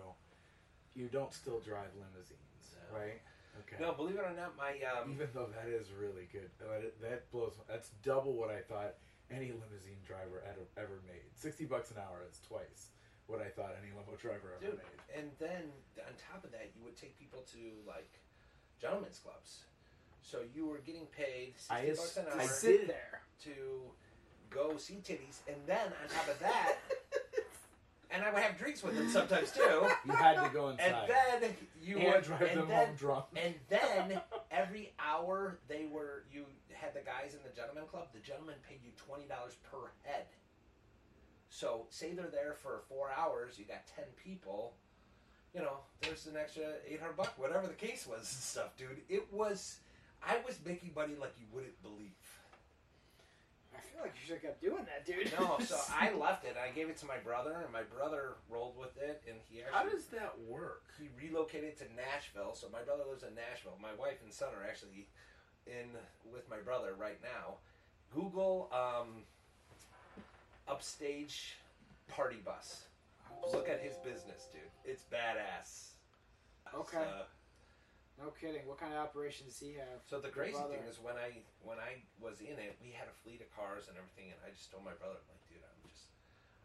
you 0.98 1.08
don't 1.08 1.32
still 1.34 1.60
drive 1.62 1.94
limousines, 1.94 2.74
No. 2.92 2.98
right? 3.00 3.22
Okay. 3.66 3.78
no, 3.82 3.94
believe 3.94 4.16
it 4.18 4.22
or 4.26 4.34
not, 4.36 4.58
my 4.58 4.74
um, 4.86 5.12
Even 5.14 5.28
though 5.34 5.48
that 5.54 5.70
is 5.70 5.88
really 5.94 6.28
good, 6.32 6.50
that, 6.60 7.00
that 7.02 7.32
blows. 7.32 7.54
That's 7.68 7.90
double 8.04 8.34
what 8.34 8.50
I 8.50 8.62
thought 8.62 8.96
any 9.32 9.48
limousine 9.52 10.02
driver 10.06 10.44
ever, 10.46 10.66
ever 10.78 11.02
made. 11.08 11.26
Sixty 11.36 11.66
bucks 11.66 11.90
an 11.92 11.98
hour 11.98 12.22
is 12.30 12.40
twice 12.48 12.90
what 13.28 13.42
I 13.42 13.50
thought 13.50 13.76
any 13.82 13.92
limo 13.92 14.16
driver 14.18 14.54
ever 14.56 14.72
dude, 14.72 14.78
made. 14.80 15.20
and 15.20 15.32
then 15.40 15.64
on 16.06 16.14
top 16.32 16.44
of 16.46 16.52
that, 16.52 16.70
you 16.78 16.84
would 16.86 16.96
take 16.96 17.18
people 17.20 17.44
to 17.54 17.60
like 17.88 18.20
gentlemen's 18.80 19.20
clubs. 19.20 19.64
So 20.22 20.40
you 20.54 20.66
were 20.68 20.78
getting 20.86 21.08
paid 21.08 21.54
sixty 21.58 21.88
is- 21.88 21.98
bucks 21.98 22.18
an 22.18 22.26
hour 22.32 22.42
I 22.42 22.46
sit 22.46 22.88
there. 22.88 23.22
to 23.44 23.52
go 24.50 24.78
see 24.78 25.02
titties, 25.04 25.42
and 25.48 25.58
then 25.66 25.88
on 25.88 26.08
top 26.14 26.30
of 26.30 26.40
that, 26.40 26.76
and 28.18 28.26
I 28.26 28.34
would 28.34 28.42
have 28.42 28.58
drinks 28.58 28.82
with 28.84 28.98
them 28.98 29.10
sometimes 29.10 29.52
too. 29.52 29.88
You 30.06 30.12
had 30.14 30.42
to 30.44 30.50
go 30.54 30.70
inside. 30.70 31.10
And 31.34 31.44
then 31.44 31.56
you 31.84 31.98
And 31.98 32.14
would 32.14 32.24
drive 32.24 32.42
and 32.42 32.60
them 32.62 32.68
then, 32.68 32.88
home 32.88 32.96
drunk. 32.98 33.26
And 33.36 33.54
then 33.70 34.22
every 34.52 34.94
hour 35.00 35.60
they 35.68 35.86
were 35.92 36.24
you 36.34 36.46
had 36.74 36.94
the 36.94 37.02
guys 37.02 37.34
in 37.34 37.40
the 37.44 37.56
gentleman 37.56 37.86
club. 37.90 38.08
The 38.14 38.20
gentleman 38.20 38.56
paid 38.68 38.80
you 38.84 38.92
twenty 38.98 39.26
dollars 39.26 39.56
per 39.72 39.78
head. 40.04 40.26
So 41.50 41.86
say 41.90 42.14
they're 42.14 42.28
there 42.28 42.56
for 42.62 42.82
four 42.90 43.10
hours, 43.16 43.58
you 43.58 43.66
got 43.66 43.86
ten 43.96 44.06
people. 44.24 44.74
You 45.54 45.62
know, 45.62 45.78
there's 46.02 46.28
an 46.28 46.36
extra 46.38 46.64
eight 46.88 47.00
hundred 47.00 47.18
buck, 47.18 47.34
whatever 47.38 47.68
the 47.68 47.74
case 47.74 48.06
was 48.08 48.20
and 48.20 48.26
stuff, 48.28 48.76
dude. 48.78 49.02
It 49.10 49.32
was, 49.32 49.78
I 50.22 50.38
was 50.46 50.60
making 50.66 50.92
money 50.96 51.14
like 51.20 51.34
you 51.40 51.46
wouldn't 51.52 51.82
believe. 51.82 52.12
I 53.78 53.80
feel 53.80 54.02
like 54.02 54.14
you 54.20 54.26
should 54.26 54.34
have 54.36 54.42
kept 54.42 54.62
doing 54.62 54.86
that, 54.86 55.06
dude. 55.06 55.32
No, 55.40 55.58
so 55.64 55.78
I 55.94 56.12
left 56.14 56.46
it. 56.46 56.56
I 56.58 56.74
gave 56.74 56.90
it 56.90 56.98
to 56.98 57.06
my 57.06 57.18
brother, 57.18 57.62
and 57.64 57.72
my 57.72 57.84
brother 57.84 58.36
rolled 58.50 58.78
with 58.78 58.98
it, 58.98 59.22
and 59.28 59.38
he 59.50 59.62
actually 59.62 59.78
How 59.78 59.86
does 59.88 60.06
that 60.08 60.34
work? 60.48 60.84
he 61.00 61.10
relocated 61.16 61.78
to 61.78 61.86
Nashville. 61.96 62.56
So 62.56 62.68
my 62.72 62.82
brother 62.82 63.04
lives 63.08 63.24
in 63.24 63.36
Nashville. 63.36 63.78
My 63.82 63.94
wife 63.94 64.18
and 64.24 64.34
son 64.34 64.50
are 64.58 64.68
actually 64.68 65.08
in 65.68 65.94
with 66.32 66.50
my 66.50 66.58
brother 66.58 66.96
right 66.98 67.20
now. 67.22 67.58
Google 68.14 68.72
um, 68.74 69.24
upstage 70.68 71.58
party 72.08 72.38
bus. 72.44 72.84
Look 73.54 73.70
at 73.70 73.80
his 73.80 73.96
business, 73.98 74.48
dude. 74.52 74.62
It's 74.84 75.04
badass. 75.04 75.92
Okay. 76.74 76.98
Uh, 76.98 77.24
No 78.18 78.34
kidding. 78.34 78.66
What 78.66 78.82
kind 78.82 78.98
of 78.98 79.06
operations 79.06 79.54
does 79.54 79.62
he 79.62 79.78
have? 79.78 80.02
so 80.10 80.18
the 80.18 80.34
crazy 80.34 80.58
thing 80.58 80.82
is 80.90 80.98
when 80.98 81.14
I 81.22 81.46
when 81.62 81.78
I 81.78 82.02
was 82.18 82.42
in 82.42 82.58
it, 82.58 82.74
we 82.82 82.90
had 82.90 83.06
a 83.06 83.16
fleet 83.22 83.46
of 83.46 83.50
cars 83.54 83.86
and 83.86 83.94
everything, 83.94 84.34
and 84.34 84.40
I 84.42 84.50
just 84.50 84.74
told 84.74 84.82
my 84.82 84.98
brother, 84.98 85.22
I'm 85.22 85.30
like, 85.30 85.46
dude, 85.46 85.62
I'm 85.62 85.82
just 85.86 86.10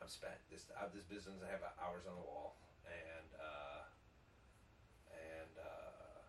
I'm 0.01 0.09
spent. 0.09 0.41
This 0.49 0.65
I 0.73 0.81
have 0.81 0.97
this 0.97 1.05
business. 1.05 1.45
I 1.45 1.53
have 1.53 1.61
hours 1.77 2.09
on 2.09 2.17
the 2.17 2.25
wall, 2.25 2.57
and 2.89 3.29
uh, 3.37 3.85
and 5.13 5.53
uh, 5.61 6.25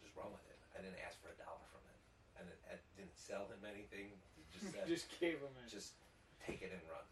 just 0.00 0.16
run 0.16 0.32
with 0.32 0.44
it. 0.48 0.56
I 0.72 0.80
didn't 0.80 1.00
ask 1.04 1.20
for 1.20 1.28
a 1.28 1.36
dollar 1.36 1.68
from 1.68 1.84
him, 1.84 2.00
and 2.40 2.44
it, 2.48 2.60
I 2.72 2.80
didn't 2.96 3.20
sell 3.20 3.44
him 3.52 3.60
anything. 3.68 4.16
Just 4.48 4.72
said, 4.72 4.88
just 4.88 5.12
gave 5.20 5.44
him 5.44 5.52
it. 5.60 5.68
just 5.68 5.92
take 6.40 6.64
it 6.64 6.72
and 6.72 6.80
run. 6.88 7.04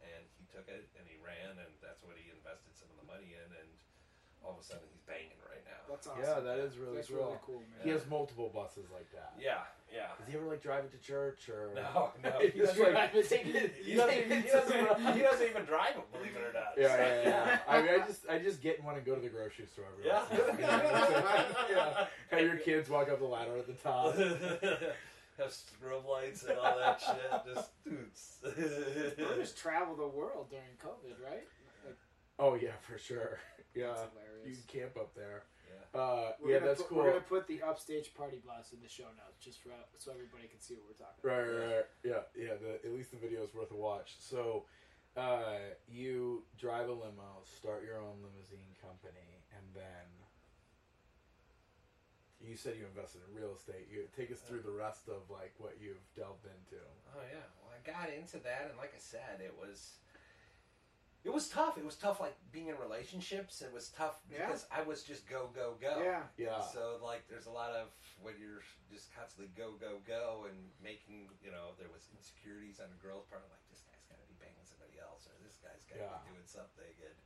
And 0.00 0.24
he 0.40 0.48
took 0.48 0.64
it 0.72 0.88
and 0.96 1.04
he 1.04 1.20
ran, 1.20 1.58
and 1.58 1.72
that's 1.84 2.00
what 2.00 2.16
he 2.16 2.32
invested 2.32 2.72
some 2.80 2.88
of 2.94 2.96
the 3.02 3.08
money 3.10 3.36
in. 3.36 3.48
And 3.60 3.70
all 4.44 4.52
of 4.52 4.60
a 4.60 4.64
sudden, 4.64 4.82
he's 4.90 5.00
banging 5.06 5.38
right 5.48 5.62
now. 5.64 5.80
That's 5.88 6.06
awesome. 6.06 6.22
Yeah, 6.22 6.40
that 6.40 6.58
is 6.58 6.76
really 6.78 6.96
That's 6.96 7.08
cool. 7.08 7.18
really 7.18 7.38
cool, 7.44 7.58
man. 7.60 7.80
He 7.84 7.90
has 7.90 8.06
multiple 8.08 8.50
buses 8.54 8.90
like 8.92 9.10
that. 9.12 9.32
Yeah, 9.40 9.58
yeah. 9.92 10.08
Does 10.18 10.28
he 10.28 10.36
ever 10.36 10.46
like 10.46 10.62
drive 10.62 10.84
it 10.84 10.92
to 10.92 10.98
church 10.98 11.48
or? 11.48 11.70
No, 11.74 12.12
no. 12.22 12.30
He's 12.40 12.52
He 12.54 12.60
doesn't, 12.60 12.94
like- 12.94 13.12
he, 13.12 13.20
doesn't, 13.22 13.46
even- 13.48 13.70
he, 13.84 13.94
doesn't, 13.96 15.14
he 15.16 15.22
doesn't 15.22 15.48
even 15.48 15.64
drive 15.64 15.94
them, 15.94 16.04
believe 16.12 16.36
it 16.36 16.42
or 16.42 16.52
not. 16.52 16.72
Yeah, 16.76 16.96
yeah, 16.96 17.22
yeah. 17.28 17.58
I 17.68 17.80
mean, 17.82 17.90
I 18.00 18.06
just, 18.06 18.28
I 18.28 18.38
just 18.38 18.60
get 18.62 18.82
one 18.84 18.96
and 18.96 19.04
go 19.04 19.14
to 19.14 19.20
the 19.20 19.28
grocery 19.28 19.66
store. 19.66 19.86
Every 19.92 20.06
Yeah. 20.06 20.22
once 20.28 20.58
in 20.58 20.64
a 20.64 21.20
while. 21.20 21.46
yeah. 21.70 22.06
Have 22.30 22.40
your 22.40 22.56
kids 22.56 22.88
walk 22.90 23.08
up 23.10 23.18
the 23.20 23.24
ladder 23.26 23.56
at 23.56 23.66
the 23.66 23.72
top. 23.74 24.14
Have 24.16 25.52
strobe 25.52 26.04
lights 26.08 26.42
and 26.42 26.58
all 26.58 26.76
that 26.78 27.00
shit. 27.00 27.54
Just 27.54 27.70
dudes. 27.84 28.38
Bruce 29.16 29.54
traveled 29.54 29.98
the 30.00 30.08
world 30.08 30.50
during 30.50 30.64
COVID, 30.84 31.14
right? 31.24 31.46
Like, 31.86 31.96
Oh 32.40 32.54
yeah, 32.54 32.72
for 32.82 32.98
sure. 32.98 33.38
Yeah, 33.74 33.88
That's 33.88 34.00
you 34.44 34.54
hilarious. 34.54 34.64
can 34.66 34.80
camp 34.80 34.94
up 34.96 35.14
there. 35.14 35.44
Yeah. 35.68 36.00
Uh, 36.00 36.32
we're 36.40 36.50
yeah, 36.52 36.58
gonna 36.58 36.66
that's 36.72 36.80
put, 36.82 36.88
cool. 36.88 36.98
We're 36.98 37.10
gonna 37.12 37.28
put 37.28 37.46
the 37.46 37.62
upstage 37.62 38.14
party 38.14 38.40
bus 38.44 38.72
in 38.72 38.80
the 38.80 38.88
show 38.88 39.08
notes 39.16 39.36
just 39.40 39.60
for 39.62 39.70
so 39.98 40.12
everybody 40.12 40.48
can 40.48 40.60
see 40.60 40.74
what 40.74 40.84
we're 40.88 41.00
talking 41.00 41.20
Right, 41.22 41.44
about. 41.44 41.60
right, 41.60 41.76
right. 41.84 41.88
Yeah, 42.04 42.22
yeah. 42.36 42.54
The, 42.60 42.80
at 42.86 42.92
least 42.94 43.10
the 43.12 43.20
video 43.20 43.42
is 43.44 43.52
worth 43.54 43.70
a 43.72 43.76
watch. 43.76 44.16
So, 44.18 44.64
uh, 45.16 45.76
you 45.88 46.44
drive 46.56 46.88
a 46.88 46.92
limo, 46.96 47.42
start 47.44 47.84
your 47.84 47.98
own 48.00 48.20
limousine 48.24 48.72
company, 48.80 49.44
and 49.52 49.64
then 49.74 50.06
you 52.40 52.54
said 52.56 52.78
you 52.78 52.86
invested 52.86 53.20
in 53.26 53.34
real 53.34 53.52
estate. 53.52 53.88
You 53.90 54.06
take 54.16 54.30
us 54.30 54.38
through 54.40 54.62
the 54.62 54.70
rest 54.72 55.08
of 55.08 55.26
like 55.28 55.52
what 55.58 55.76
you've 55.82 56.00
delved 56.14 56.46
into. 56.46 56.80
Oh 57.12 57.24
yeah. 57.28 57.44
Well, 57.60 57.74
I 57.74 57.80
got 57.84 58.08
into 58.14 58.38
that, 58.46 58.68
and 58.70 58.78
like 58.78 58.94
I 58.94 59.00
said, 59.02 59.40
it 59.42 59.54
was. 59.58 59.98
It 61.24 61.34
was 61.34 61.48
tough. 61.50 61.76
It 61.76 61.84
was 61.84 61.96
tough, 61.96 62.20
like 62.20 62.36
being 62.52 62.68
in 62.68 62.78
relationships. 62.78 63.60
It 63.60 63.72
was 63.74 63.90
tough 63.90 64.22
Yeah. 64.30 64.46
because 64.46 64.66
I 64.70 64.82
was 64.82 65.02
just 65.02 65.26
go, 65.28 65.50
go, 65.52 65.74
go. 65.80 66.00
Yeah. 66.02 66.22
Yeah, 66.38 66.60
So 66.62 66.98
like, 67.02 67.26
there's 67.28 67.46
a 67.46 67.50
lot 67.54 67.72
of 67.74 67.90
when 68.22 68.34
you're 68.38 68.62
just 68.90 69.10
constantly 69.14 69.50
go, 69.58 69.74
go, 69.76 69.98
go, 70.06 70.46
and 70.48 70.56
making, 70.82 71.28
you 71.42 71.50
know, 71.50 71.74
there 71.78 71.90
was 71.90 72.06
insecurities 72.14 72.78
on 72.80 72.86
the 72.94 73.00
girl's 73.02 73.26
part, 73.26 73.42
like 73.50 73.60
this 73.68 73.82
guy's 73.82 74.06
got 74.08 74.16
to 74.22 74.26
be 74.30 74.38
banging 74.38 74.62
somebody 74.64 74.96
else, 75.02 75.26
or 75.26 75.34
this 75.42 75.58
guy's 75.58 75.82
got 75.90 75.98
to 75.98 76.06
Yeah. 76.06 76.22
be 76.22 76.38
doing 76.38 76.46
something. 76.48 76.94
And 77.02 77.16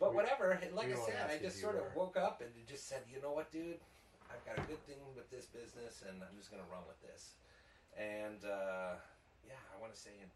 but 0.00 0.10
We- 0.10 0.16
whatever. 0.24 0.50
and 0.56 0.74
Like 0.74 0.90
I 0.90 0.98
said, 0.98 1.30
I 1.30 1.38
just 1.38 1.60
sort 1.60 1.76
were. 1.76 1.86
of 1.86 1.94
woke 1.94 2.16
up 2.16 2.40
and 2.40 2.50
just 2.66 2.88
said, 2.88 3.04
you 3.06 3.20
know 3.20 3.32
what, 3.36 3.52
dude, 3.52 3.78
I've 4.32 4.42
got 4.48 4.58
a 4.58 4.64
good 4.66 4.80
thing 4.88 4.98
with 5.14 5.28
this 5.30 5.46
business, 5.46 6.02
and 6.02 6.24
I'm 6.24 6.34
just 6.36 6.50
gonna 6.50 6.66
run 6.72 6.82
with 6.88 6.98
this. 7.04 7.36
And 7.94 8.42
uh, 8.44 8.96
yeah, 9.46 9.60
I 9.70 9.78
want 9.78 9.92
to 9.94 10.00
say 10.00 10.10
in 10.18 10.32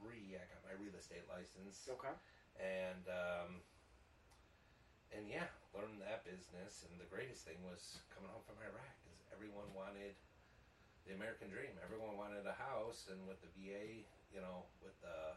2003, 0.00 0.36
I 0.40 0.44
got 0.48 0.64
my 0.64 0.72
real 0.80 0.96
estate 0.96 1.28
license 1.28 1.84
Okay. 1.88 2.12
and 2.56 3.04
um, 3.08 3.60
and 5.12 5.28
yeah, 5.28 5.48
learned 5.76 6.00
that 6.00 6.24
business. 6.24 6.86
And 6.88 6.96
the 6.96 7.08
greatest 7.08 7.44
thing 7.44 7.60
was 7.66 8.00
coming 8.14 8.30
home 8.32 8.44
from 8.46 8.56
Iraq 8.62 8.96
because 9.04 9.20
everyone 9.34 9.68
wanted 9.76 10.16
the 11.04 11.12
American 11.16 11.50
dream. 11.52 11.76
Everyone 11.84 12.16
wanted 12.16 12.46
a 12.46 12.56
house, 12.56 13.08
and 13.10 13.26
with 13.28 13.40
the 13.44 13.50
VA, 13.56 14.06
you 14.32 14.40
know, 14.40 14.64
with 14.80 14.96
the 15.04 15.36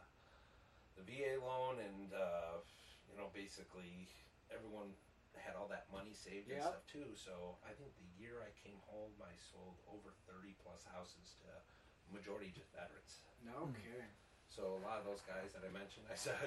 the 0.96 1.04
VA 1.04 1.36
loan, 1.42 1.82
and 1.82 2.12
uh, 2.14 2.62
you 3.10 3.16
know, 3.18 3.28
basically 3.34 4.08
everyone 4.48 4.94
had 5.34 5.58
all 5.58 5.66
that 5.66 5.90
money 5.90 6.14
saved 6.14 6.46
and 6.46 6.62
stuff 6.62 6.86
too. 6.86 7.10
So 7.18 7.58
I 7.66 7.74
think 7.74 7.90
the 7.98 8.06
year 8.14 8.38
I 8.46 8.54
came 8.54 8.78
home, 8.86 9.18
I 9.18 9.34
sold 9.34 9.82
over 9.90 10.14
thirty 10.30 10.54
plus 10.62 10.86
houses 10.86 11.34
to 11.42 11.50
majority 12.06 12.54
just 12.54 12.70
veterans. 12.70 13.26
No 13.42 13.66
Hmm. 13.74 13.74
So 14.54 14.78
a 14.78 14.82
lot 14.86 15.02
of 15.02 15.04
those 15.04 15.18
guys 15.26 15.50
that 15.50 15.66
I 15.66 15.70
mentioned, 15.74 16.06
I 16.06 16.14
said, 16.14 16.38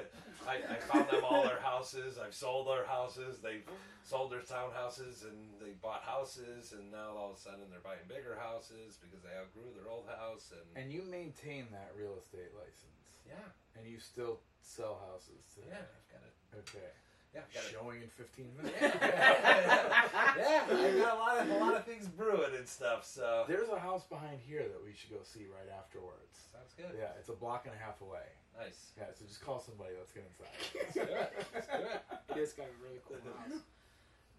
I, 0.48 0.64
I 0.64 0.80
found 0.80 1.12
them 1.12 1.28
all 1.28 1.44
their 1.44 1.60
houses. 1.60 2.16
I've 2.16 2.32
sold 2.32 2.72
their 2.72 2.88
houses. 2.88 3.44
They've 3.44 3.68
sold 4.08 4.32
their 4.32 4.48
townhouses 4.48 5.28
and 5.28 5.36
they 5.60 5.76
bought 5.84 6.08
houses, 6.08 6.72
and 6.72 6.88
now 6.88 7.20
all 7.20 7.36
of 7.36 7.38
a 7.38 7.40
sudden 7.40 7.68
they're 7.68 7.84
buying 7.84 8.08
bigger 8.08 8.40
houses 8.40 8.96
because 8.96 9.20
they 9.28 9.36
outgrew 9.36 9.76
their 9.76 9.92
old 9.92 10.08
house. 10.08 10.56
And, 10.56 10.64
and 10.80 10.88
you 10.88 11.04
maintain 11.04 11.68
that 11.76 11.92
real 12.00 12.16
estate 12.16 12.56
license, 12.56 13.28
yeah, 13.28 13.52
and 13.76 13.84
you 13.84 14.00
still 14.00 14.40
sell 14.64 15.04
houses 15.12 15.44
today. 15.52 15.76
yeah, 15.76 15.84
I've 15.84 16.08
got 16.08 16.24
it. 16.24 16.36
Okay. 16.64 16.92
Yeah, 17.36 17.42
got 17.54 17.64
it. 17.66 17.72
Showing 17.72 18.02
in 18.02 18.10
15 18.10 18.50
minutes. 18.58 18.76
yeah, 18.82 20.64
I've 20.66 20.98
got 20.98 21.14
a 21.14 21.20
lot 21.20 21.38
of 21.38 21.50
a 21.50 21.58
lot 21.60 21.76
of 21.76 21.86
things 21.86 22.08
brewing 22.08 22.56
and 22.58 22.68
stuff. 22.68 23.06
So 23.06 23.46
There's 23.48 23.70
a 23.70 23.80
house 23.80 24.06
behind 24.06 24.40
here 24.46 24.64
that 24.64 24.82
we 24.84 24.94
should 24.96 25.12
go 25.12 25.22
see 25.24 25.46
right 25.46 25.70
afterwards. 25.78 26.48
sounds 26.52 26.74
good. 26.76 26.98
Yeah, 26.98 27.12
it's 27.20 27.30
a 27.30 27.34
block 27.38 27.66
and 27.66 27.76
a 27.76 27.78
half 27.78 28.02
away. 28.02 28.26
Nice. 28.58 28.92
Yeah, 28.98 29.06
so 29.14 29.26
just 29.26 29.42
call 29.42 29.60
somebody. 29.60 29.92
Let's 29.98 30.12
get 30.12 30.26
inside. 30.26 30.50
Let's 30.74 30.94
do 30.96 31.02
it. 31.04 31.34
Let's 31.54 31.68
do 31.68 31.78
it. 31.78 32.02
It 32.34 32.42
is 32.42 32.54
kind 32.54 32.70
of 32.70 32.76
a 32.80 32.84
really 32.84 33.02
cool 33.08 33.18
house. 33.38 33.62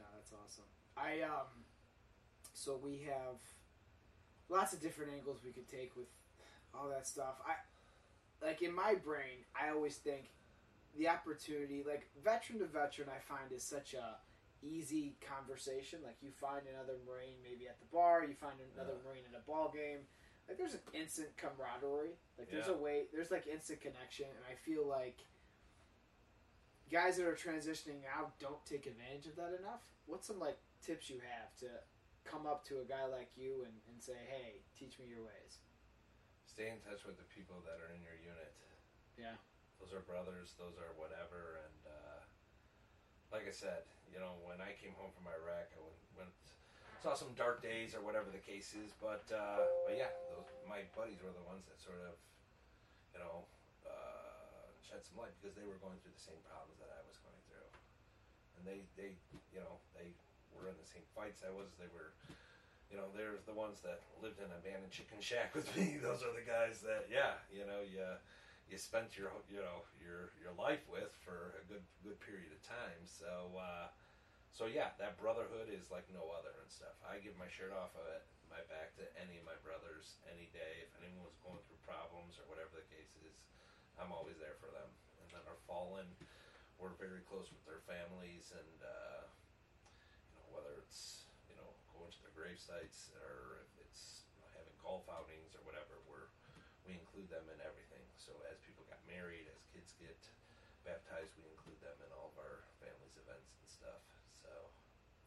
No, 0.01 0.07
that's 0.16 0.33
awesome. 0.33 0.66
I 0.96 1.22
um, 1.22 1.46
so 2.55 2.81
we 2.83 3.07
have 3.07 3.38
lots 4.48 4.72
of 4.72 4.81
different 4.81 5.12
angles 5.14 5.38
we 5.44 5.53
could 5.53 5.68
take 5.68 5.94
with 5.96 6.09
all 6.74 6.88
that 6.88 7.07
stuff. 7.07 7.38
I 7.46 7.55
like 8.44 8.62
in 8.62 8.74
my 8.74 8.94
brain, 8.94 9.46
I 9.55 9.70
always 9.70 9.96
think 9.96 10.31
the 10.96 11.09
opportunity, 11.09 11.85
like 11.87 12.09
veteran 12.24 12.59
to 12.61 12.66
veteran, 12.66 13.09
I 13.09 13.18
find 13.20 13.53
is 13.53 13.62
such 13.62 13.94
a 13.94 14.16
easy 14.62 15.14
conversation. 15.20 16.01
Like 16.03 16.16
you 16.22 16.31
find 16.31 16.62
another 16.66 16.98
Marine 17.07 17.38
maybe 17.42 17.68
at 17.68 17.79
the 17.79 17.87
bar, 17.92 18.24
you 18.24 18.35
find 18.35 18.59
another 18.74 18.94
Yeah. 19.03 19.09
Marine 19.09 19.24
at 19.33 19.38
a 19.38 19.42
ball 19.46 19.70
game. 19.70 20.07
Like 20.48 20.57
there's 20.59 20.74
an 20.74 20.81
instant 20.94 21.37
camaraderie. 21.37 22.16
Like 22.38 22.51
there's 22.51 22.66
Yeah. 22.66 22.74
a 22.74 22.79
way, 22.79 23.07
there's 23.12 23.31
like 23.31 23.46
instant 23.46 23.81
connection, 23.81 24.27
and 24.31 24.44
I 24.51 24.55
feel 24.57 24.85
like 24.87 25.18
guys 26.90 27.16
that 27.18 27.27
are 27.27 27.37
transitioning 27.37 28.01
out 28.09 28.38
don't 28.38 28.64
take 28.64 28.87
advantage 28.87 29.27
of 29.27 29.37
that 29.37 29.53
enough. 29.55 29.85
What's 30.07 30.27
some 30.27 30.38
like 30.40 30.59
tips 30.83 31.11
you 31.11 31.20
have 31.20 31.55
to 31.61 31.68
come 32.24 32.46
up 32.46 32.64
to 32.64 32.81
a 32.81 32.85
guy 32.85 33.05
like 33.07 33.31
you 33.37 33.64
and, 33.64 33.74
and 33.92 34.03
say, 34.03 34.16
"Hey, 34.27 34.62
teach 34.79 34.98
me 34.98 35.06
your 35.06 35.23
ways"? 35.23 35.58
Stay 36.46 36.71
in 36.71 36.81
touch 36.81 37.04
with 37.04 37.17
the 37.19 37.25
people 37.25 37.60
that 37.65 37.79
are 37.81 37.92
in 37.94 38.02
your 38.02 38.17
unit. 38.17 38.52
Yeah. 39.17 39.37
Those 39.79 39.94
are 39.94 40.02
brothers, 40.04 40.54
those 40.58 40.74
are 40.79 40.90
whatever. 40.98 41.62
And 41.62 41.81
uh, 41.87 42.20
like 43.31 43.46
I 43.46 43.54
said, 43.54 43.87
you 44.10 44.18
know, 44.18 44.38
when 44.42 44.58
I 44.58 44.74
came 44.79 44.94
home 44.98 45.14
from 45.14 45.31
Iraq, 45.31 45.70
I 45.74 45.81
went, 45.81 45.98
went 46.29 46.35
saw 46.98 47.14
some 47.14 47.31
dark 47.38 47.62
days 47.62 47.94
or 47.94 48.02
whatever 48.02 48.29
the 48.29 48.42
case 48.42 48.74
is. 48.74 48.90
But 48.98 49.24
uh, 49.31 49.64
but 49.87 49.94
yeah, 49.94 50.10
those, 50.35 50.50
my 50.66 50.85
buddies 50.98 51.22
were 51.22 51.33
the 51.33 51.46
ones 51.46 51.64
that 51.70 51.79
sort 51.79 52.02
of, 52.02 52.18
you 53.14 53.20
know, 53.22 53.46
uh, 53.87 54.66
shed 54.83 55.00
some 55.06 55.22
light 55.22 55.33
because 55.38 55.54
they 55.54 55.64
were 55.64 55.79
going 55.79 55.96
through 56.02 56.14
the 56.14 56.26
same 56.26 56.40
problems 56.50 56.79
that 56.83 56.90
I 56.90 57.00
was 57.06 57.16
going 57.22 57.42
through, 57.46 57.70
and 58.58 58.62
they 58.66 58.83
they 58.98 59.14
you 59.54 59.62
know 59.62 59.79
they 59.94 60.10
were 60.52 60.66
in 60.66 60.76
the 60.76 60.88
same 60.88 61.06
fights 61.14 61.46
I 61.46 61.54
was. 61.54 61.70
They 61.79 61.90
were. 61.94 62.14
You 62.88 62.96
know, 62.96 63.12
there's 63.12 63.44
the 63.44 63.52
ones 63.52 63.85
that 63.85 64.00
lived 64.24 64.40
in 64.40 64.48
an 64.48 64.56
abandoned 64.64 64.88
chicken 64.88 65.20
shack 65.20 65.52
with 65.52 65.68
me. 65.76 66.00
Those 66.02 66.24
are 66.24 66.33
the 66.33 66.40
guys 66.40 66.81
that, 66.88 67.04
yeah, 67.12 67.37
you 67.52 67.68
know, 67.68 67.85
you 67.85 68.00
you 68.69 68.77
spent 68.77 69.16
your 69.16 69.33
you 69.48 69.64
know 69.64 69.88
your 69.96 70.37
your 70.37 70.52
life 70.60 70.85
with 70.92 71.08
for 71.25 71.56
a 71.56 71.64
good 71.66 71.85
good 72.04 72.21
period 72.21 72.52
of 72.52 72.60
time. 72.60 73.00
So 73.08 73.56
uh, 73.56 73.88
so 74.52 74.69
yeah, 74.69 74.92
that 75.00 75.16
brotherhood 75.16 75.73
is 75.73 75.88
like 75.88 76.04
no 76.12 76.29
other 76.37 76.52
and 76.60 76.69
stuff. 76.69 76.96
I 77.04 77.21
give 77.25 77.37
my 77.40 77.48
shirt 77.48 77.73
off 77.73 77.96
of 77.96 78.04
it, 78.12 78.25
my 78.52 78.60
back 78.69 78.92
to 79.00 79.04
any 79.16 79.40
of 79.40 79.44
my 79.48 79.56
brothers 79.64 80.21
any 80.29 80.52
day. 80.52 80.85
If 80.85 80.92
anyone 81.00 81.25
was 81.25 81.40
going 81.40 81.60
through 81.64 81.81
problems 81.88 82.37
or 82.37 82.44
whatever 82.52 82.77
the 82.77 82.88
case 82.92 83.16
is, 83.25 83.40
I'm 83.96 84.12
always 84.12 84.37
there 84.37 84.56
for 84.60 84.69
them. 84.69 84.88
And 85.25 85.29
then 85.33 85.44
our 85.48 85.60
fallen, 85.64 86.06
we're 86.77 86.94
very 87.00 87.25
close 87.25 87.48
with 87.48 87.64
their 87.64 87.81
families, 87.88 88.52
and 88.52 88.79
uh, 88.85 89.25
you 90.29 90.37
know 90.44 90.48
whether 90.52 90.77
it's 90.85 91.25
you 91.48 91.56
know 91.56 91.73
going 91.96 92.12
to 92.12 92.21
their 92.21 92.37
grave 92.37 92.60
sites 92.60 93.16
or 93.16 93.64
if 93.64 93.73
it's 93.88 94.29
you 94.37 94.44
know, 94.44 94.48
having 94.52 94.77
golf 94.85 95.08
outings 95.08 95.56
or 95.56 95.64
whatever, 95.64 95.96
we're 96.04 96.29
we 96.85 96.96
include 96.96 97.29
them 97.33 97.44
in 97.52 97.60
everything. 97.64 97.87
So 98.29 98.37
as 98.52 98.60
people 98.60 98.85
got 98.85 99.00
married, 99.08 99.48
as 99.48 99.64
kids 99.72 99.96
get 99.96 100.20
baptized, 100.85 101.33
we 101.40 101.48
include 101.48 101.81
them 101.81 101.96
in 102.04 102.12
all 102.12 102.29
of 102.29 102.37
our 102.37 102.68
families' 102.76 103.16
events 103.16 103.56
and 103.56 103.64
stuff. 103.72 104.04
So 104.37 104.52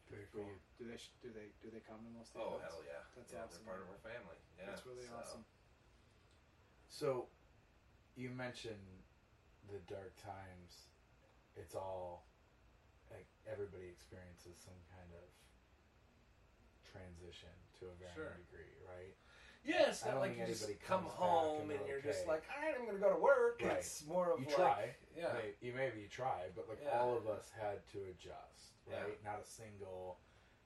Great 0.05 0.29
for 0.29 0.45
you. 0.45 0.61
Do 0.77 0.85
they 0.85 1.01
do 1.25 1.33
they 1.33 1.49
do 1.65 1.73
they 1.73 1.81
come 1.81 2.05
to 2.05 2.11
most 2.13 2.37
of 2.37 2.37
the 2.37 2.45
oh 2.45 2.61
events? 2.61 2.77
hell 2.77 2.83
yeah, 2.85 3.01
That's 3.17 3.33
yeah, 3.33 3.41
awesome. 3.41 3.57
they're 3.57 3.69
part 3.73 3.81
of 3.81 3.89
our 3.89 4.03
family. 4.05 4.37
Yeah, 4.53 4.69
That's 4.69 4.85
really 4.85 5.07
so- 5.09 5.17
awesome. 5.17 5.43
So, 6.91 7.31
you 8.19 8.29
mentioned 8.29 9.07
the 9.71 9.79
dark 9.87 10.11
times. 10.19 10.91
It's 11.55 11.73
all 11.73 12.27
like 13.09 13.25
everybody 13.47 13.87
experiences 13.87 14.59
some 14.59 14.75
kind 14.91 15.07
of 15.15 15.25
transition 16.83 17.55
to 17.79 17.87
a 17.87 17.95
varying 17.95 18.19
Sure. 18.19 18.35
degree, 18.43 18.75
right? 18.83 19.15
Yeah, 19.63 19.93
it's 19.93 20.01
I 20.03 20.07
not 20.09 20.11
don't 20.13 20.21
like 20.21 20.29
think 20.37 20.47
you 20.47 20.53
just 20.53 20.65
anybody 20.65 20.85
come 20.85 21.05
home 21.05 21.69
and 21.69 21.77
and, 21.79 21.87
you're 21.87 22.01
just 22.01 22.25
like, 22.25 22.41
all 22.49 22.57
right, 22.65 22.73
I'm 22.73 22.85
going 22.85 22.97
to 22.97 23.03
go 23.03 23.13
to 23.13 23.21
work. 23.21 23.61
Right. 23.61 23.77
It's 23.77 24.01
more 24.09 24.33
of 24.33 24.41
You 24.41 24.49
like, 24.49 24.57
try, 24.57 24.81
yeah, 25.13 25.37
Maybe, 25.37 25.53
you 25.61 25.71
maybe 25.77 26.01
you 26.01 26.09
try, 26.09 26.49
but 26.57 26.65
like 26.65 26.81
Yeah. 26.81 26.97
all 26.97 27.13
of 27.13 27.29
us 27.29 27.53
had 27.53 27.85
to 27.93 27.99
adjust, 28.09 28.81
Yeah. 28.89 29.05
right? 29.05 29.17
Not 29.21 29.37
a 29.37 29.45
single, 29.45 30.17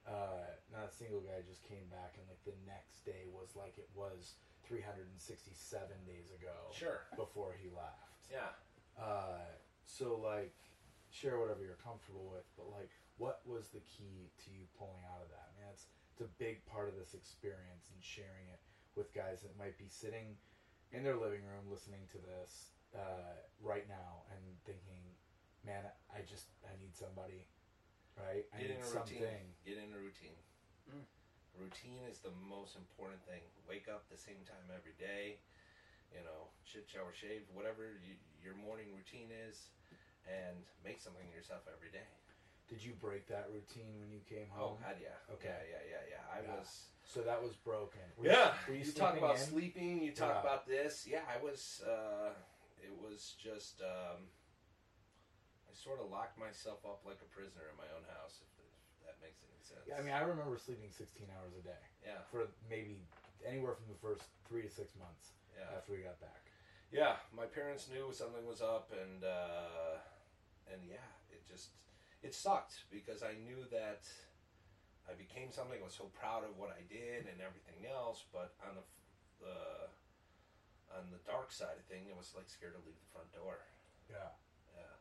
uh, 0.07 0.47
not 0.71 0.87
a 0.87 0.93
single 0.95 1.19
guy 1.19 1.43
just 1.43 1.59
came 1.67 1.83
back 1.91 2.15
and 2.15 2.23
like 2.31 2.39
the 2.47 2.55
next 2.63 3.03
day 3.03 3.27
was 3.27 3.51
like 3.59 3.75
it 3.77 3.89
was 3.91 4.39
367 4.63 5.91
days 6.07 6.31
ago 6.31 6.55
sure, 6.71 7.03
before 7.15 7.51
he 7.59 7.67
left. 7.75 8.31
yeah. 8.31 8.55
Uh, 8.95 9.43
so 9.83 10.15
like, 10.23 10.55
share 11.11 11.37
whatever 11.39 11.63
you're 11.67 11.79
comfortable 11.83 12.31
with, 12.31 12.47
but 12.55 12.71
like, 12.71 12.89
what 13.17 13.41
was 13.45 13.69
the 13.75 13.83
key 13.83 14.31
to 14.43 14.51
you 14.51 14.63
pulling 14.79 15.03
out 15.11 15.19
of 15.21 15.29
that? 15.35 15.51
Man, 15.59 15.67
it's 15.71 15.87
it's 16.15 16.21
a 16.23 16.31
big 16.39 16.63
part 16.65 16.87
of 16.87 16.95
this 16.95 17.13
experience 17.13 17.91
and 17.91 17.99
sharing 17.99 18.47
it 18.47 18.59
with 18.95 19.11
guys 19.13 19.43
that 19.43 19.53
might 19.59 19.77
be 19.77 19.87
sitting 19.91 20.35
in 20.91 21.03
their 21.03 21.19
living 21.19 21.43
room 21.43 21.67
listening 21.67 22.07
to 22.15 22.19
this 22.23 22.71
uh, 22.95 23.35
right 23.59 23.85
now 23.91 24.23
and 24.31 24.41
thinking, 24.63 25.03
man, 25.67 25.83
I 26.11 26.23
just 26.23 26.47
I 26.63 26.71
need 26.79 26.95
somebody, 26.95 27.43
right? 28.15 28.47
I 28.55 28.57
Get 28.63 28.71
in 28.71 28.79
a 28.79 28.87
something. 28.87 29.19
routine. 29.19 29.47
Get 29.67 29.77
in 29.79 29.91
a 29.91 29.99
routine. 29.99 30.39
Mm. 30.87 31.03
Routine 31.59 32.03
is 32.07 32.19
the 32.23 32.31
most 32.47 32.75
important 32.75 33.19
thing. 33.27 33.43
Wake 33.67 33.87
up 33.91 34.07
the 34.11 34.19
same 34.19 34.39
time 34.47 34.67
every 34.71 34.95
day. 34.99 35.39
You 36.15 36.23
know, 36.23 36.47
shit, 36.63 36.87
shower, 36.87 37.11
shave, 37.11 37.43
whatever 37.51 37.99
you, 37.99 38.15
your 38.39 38.55
morning 38.55 38.87
routine 38.95 39.27
is, 39.35 39.67
and 40.23 40.55
make 40.79 41.03
something 41.03 41.27
of 41.27 41.33
yourself 41.35 41.67
every 41.67 41.91
day. 41.91 42.07
Did 42.67 42.81
you 42.83 42.93
break 42.97 43.27
that 43.29 43.45
routine 43.53 43.93
when 44.01 44.09
you 44.09 44.21
came 44.25 44.49
home? 44.49 44.61
Oh 44.61 44.67
home? 44.73 44.77
God, 44.81 44.97
yeah. 44.97 45.33
Okay. 45.37 45.53
Yeah, 45.69 45.77
yeah, 45.85 45.85
yeah, 46.09 46.17
yeah. 46.17 46.33
I 46.33 46.41
Yeah. 46.41 46.57
was. 46.57 46.89
So 47.05 47.21
that 47.21 47.37
was 47.41 47.53
broken. 47.61 48.01
Were 48.17 48.25
Yeah. 48.25 48.53
You, 48.67 48.81
you 48.81 48.91
talk 48.91 49.17
about 49.17 49.37
in? 49.37 49.45
sleeping. 49.45 50.01
You 50.01 50.11
talk 50.11 50.33
Yeah. 50.33 50.41
about 50.41 50.65
this. 50.65 51.05
Yeah, 51.05 51.21
I 51.29 51.37
was. 51.43 51.81
Uh, 51.85 52.33
it 52.81 52.91
was 52.97 53.35
just. 53.37 53.81
Um, 53.81 54.25
I 55.69 55.73
sort 55.77 55.99
of 56.01 56.09
locked 56.09 56.39
myself 56.39 56.81
up 56.85 57.05
like 57.05 57.21
a 57.21 57.29
prisoner 57.29 57.69
in 57.69 57.77
my 57.77 57.85
own 57.93 58.01
house. 58.17 58.41
If, 58.41 58.49
if 58.57 59.05
that 59.05 59.21
makes 59.21 59.45
any 59.45 59.61
sense. 59.61 59.85
Yeah, 59.85 59.99
I 59.99 60.01
mean, 60.01 60.13
I 60.17 60.25
remember 60.25 60.57
sleeping 60.57 60.89
16 60.89 61.27
hours 61.37 61.53
a 61.53 61.61
day. 61.61 61.83
Yeah. 62.01 62.21
for 62.31 62.47
maybe 62.69 62.97
anywhere 63.45 63.73
from 63.77 63.85
the 63.93 63.99
first 64.01 64.25
three 64.49 64.61
to 64.65 64.69
six 64.69 64.93
months 64.97 65.37
Yeah. 65.53 65.69
after 65.77 65.93
we 65.93 66.01
got 66.01 66.17
back. 66.21 66.49
Yeah, 66.91 67.17
my 67.35 67.45
parents 67.45 67.89
knew 67.93 68.09
something 68.13 68.45
was 68.45 68.61
up, 68.61 68.89
and 68.93 69.21
uh, 69.23 69.97
and 70.71 70.81
yeah, 70.89 71.05
it 71.29 71.45
just 71.45 71.69
it 72.25 72.33
sucked 72.33 72.89
because 72.89 73.21
I 73.21 73.37
knew 73.45 73.61
that 73.69 74.09
I 75.05 75.13
became 75.13 75.53
something. 75.53 75.77
I 75.77 75.85
was 75.85 75.93
so 75.93 76.09
proud 76.17 76.41
of 76.41 76.57
what 76.57 76.73
I 76.73 76.81
did 76.89 77.29
and 77.29 77.37
everything 77.37 77.85
else, 77.85 78.25
but 78.33 78.57
on 78.65 78.81
the 78.81 78.85
on 80.95 81.11
the 81.11 81.21
dark 81.27 81.51
side 81.51 81.77
of 81.77 81.85
thing, 81.85 82.07
I 82.09 82.15
was 82.17 82.33
like 82.33 82.49
scared 82.49 82.73
to 82.73 82.81
leave 82.87 82.97
the 82.97 83.11
front 83.13 83.29
door. 83.35 83.61
Yeah, 84.09 84.33
Yeah. 84.73 84.95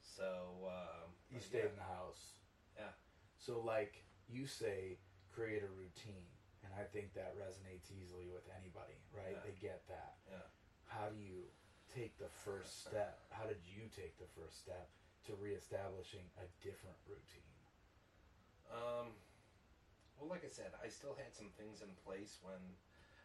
So 0.00 0.70
um, 0.70 1.12
you 1.28 1.42
stayed 1.42 1.68
yeah. 1.68 1.74
in 1.74 1.76
the 1.76 1.90
house. 1.90 2.38
Yeah. 2.78 2.94
So, 3.36 3.60
like 3.60 4.06
you 4.30 4.46
say, 4.46 4.96
create 5.28 5.66
a 5.66 5.72
routine, 5.74 6.30
and 6.62 6.70
I 6.78 6.86
think 6.88 7.12
that 7.18 7.34
resonates 7.36 7.90
easily 7.90 8.30
with 8.30 8.46
anybody. 8.54 8.96
Right? 9.10 9.36
Yeah. 9.36 9.44
They 9.44 9.56
get 9.60 9.82
that. 9.90 10.16
Yeah. 10.30 10.48
How 10.86 11.10
do 11.10 11.18
you 11.18 11.50
take 11.90 12.16
the 12.16 12.30
first 12.30 12.80
step? 12.88 13.20
How 13.34 13.44
did 13.44 13.60
you 13.66 13.90
take 13.90 14.16
the 14.16 14.30
first 14.38 14.62
step 14.62 14.88
to 15.24 15.34
reestablishing 15.34 16.24
a 16.36 16.46
different 16.60 16.96
routine? 17.06 17.56
Um, 18.68 19.12
well, 20.16 20.28
like 20.30 20.44
I 20.44 20.52
said, 20.52 20.72
I 20.82 20.88
still 20.88 21.14
had 21.14 21.34
some 21.34 21.50
things 21.56 21.82
in 21.82 21.90
place 22.04 22.38
when, 22.42 22.60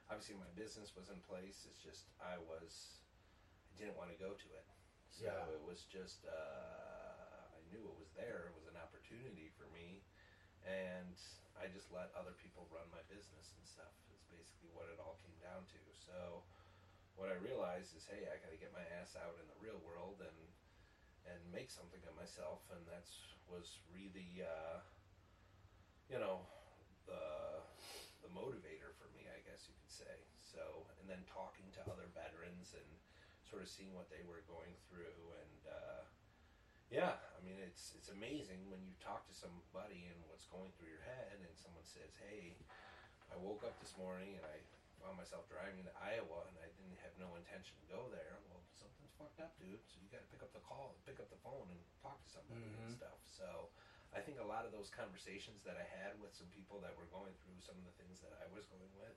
obviously, 0.10 0.36
my 0.36 0.50
business 0.56 0.96
was 0.96 1.10
in 1.10 1.20
place. 1.22 1.66
It's 1.68 1.80
just 1.80 2.12
I 2.20 2.38
was, 2.38 3.04
I 3.72 3.80
didn't 3.80 3.96
want 3.96 4.12
to 4.12 4.20
go 4.20 4.34
to 4.34 4.50
it. 4.56 4.68
So 5.10 5.26
Yeah. 5.26 5.50
it 5.54 5.62
was 5.66 5.84
just, 5.90 6.26
uh, 6.26 7.56
I 7.56 7.60
knew 7.72 7.82
it 7.88 7.98
was 7.98 8.12
there. 8.14 8.48
It 8.48 8.56
was 8.56 8.70
an 8.70 8.78
opportunity 8.78 9.50
for 9.58 9.66
me, 9.74 10.06
and 10.64 11.18
I 11.58 11.68
just 11.68 11.92
let 11.92 12.14
other 12.16 12.34
people 12.38 12.70
run 12.70 12.88
my 12.94 13.02
business 13.10 13.58
and 13.58 13.66
stuff. 13.66 13.92
Is 14.14 14.24
basically 14.30 14.70
what 14.72 14.88
it 14.88 15.02
all 15.02 15.18
came 15.20 15.36
down 15.42 15.66
to. 15.74 15.82
So, 15.98 16.46
what 17.18 17.34
I 17.34 17.38
realized 17.42 17.98
is, 17.98 18.06
hey, 18.06 18.30
I 18.30 18.38
got 18.40 18.54
to 18.54 18.60
get 18.62 18.72
my 18.72 18.86
ass 19.02 19.18
out 19.18 19.36
in 19.42 19.50
the 19.50 19.58
real 19.60 19.82
world 19.82 20.22
and 20.22 20.38
and 21.30 21.40
make 21.54 21.70
something 21.70 22.02
of 22.10 22.18
myself, 22.18 22.66
and 22.74 22.82
that's 22.90 23.14
was 23.48 23.80
really. 23.94 24.42
Uh, 24.42 24.82
you 26.10 26.18
know, 26.18 26.42
the 27.06 27.62
the 28.26 28.30
motivator 28.34 28.92
for 28.98 29.08
me, 29.14 29.30
I 29.30 29.40
guess 29.46 29.70
you 29.70 29.78
could 29.78 29.94
say. 29.94 30.16
So, 30.42 30.90
and 31.00 31.06
then 31.06 31.22
talking 31.30 31.70
to 31.78 31.82
other 31.86 32.10
veterans 32.18 32.74
and 32.74 32.90
sort 33.46 33.62
of 33.62 33.70
seeing 33.70 33.94
what 33.94 34.10
they 34.10 34.26
were 34.26 34.42
going 34.50 34.74
through, 34.90 35.22
and 35.38 35.62
uh, 35.70 36.02
yeah, 36.90 37.22
I 37.38 37.40
mean, 37.46 37.62
it's 37.62 37.94
it's 37.94 38.10
amazing 38.10 38.66
when 38.74 38.82
you 38.82 38.98
talk 38.98 39.30
to 39.30 39.36
somebody 39.38 40.10
and 40.10 40.18
what's 40.26 40.50
going 40.50 40.74
through 40.76 40.90
your 40.90 41.06
head, 41.06 41.38
and 41.46 41.54
someone 41.54 41.86
says, 41.86 42.10
"Hey, 42.26 42.58
I 43.30 43.38
woke 43.38 43.62
up 43.62 43.78
this 43.78 43.94
morning 44.02 44.34
and 44.34 44.44
I 44.50 44.58
found 44.98 45.16
myself 45.16 45.46
driving 45.48 45.86
to 45.86 45.94
Iowa, 46.02 46.50
and 46.50 46.58
I 46.58 46.68
didn't 46.74 46.98
have 47.06 47.14
no 47.22 47.38
intention 47.38 47.78
to 47.78 47.88
go 47.94 48.10
there." 48.10 48.42
Well, 48.50 48.59
fucked 49.20 49.44
up, 49.44 49.54
dude. 49.60 49.84
So 49.92 50.00
you 50.00 50.08
got 50.10 50.24
to 50.24 50.30
pick 50.32 50.40
up 50.42 50.56
the 50.56 50.64
call, 50.64 50.96
pick 51.06 51.20
up 51.20 51.28
the 51.30 51.38
phone, 51.44 51.68
and 51.70 51.80
talk 52.02 52.18
to 52.24 52.30
somebody 52.32 52.64
and 52.64 52.88
Mhm. 52.90 52.96
stuff. 52.96 53.20
So. 53.28 53.70
I 54.10 54.22
think 54.26 54.40
a 54.42 54.44
lot 54.44 54.66
of 54.66 54.72
those 54.74 54.90
conversations 54.90 55.62
that 55.70 55.78
I 55.78 55.84
had 55.86 56.18
with 56.20 56.34
some 56.34 56.50
people 56.50 56.82
that 56.82 56.98
were 56.98 57.06
going 57.14 57.30
through 57.46 57.62
some 57.62 57.78
of 57.78 57.86
the 57.86 57.94
things 58.02 58.18
that 58.26 58.34
I 58.42 58.48
was 58.50 58.66
going 58.66 58.90
with 58.98 59.14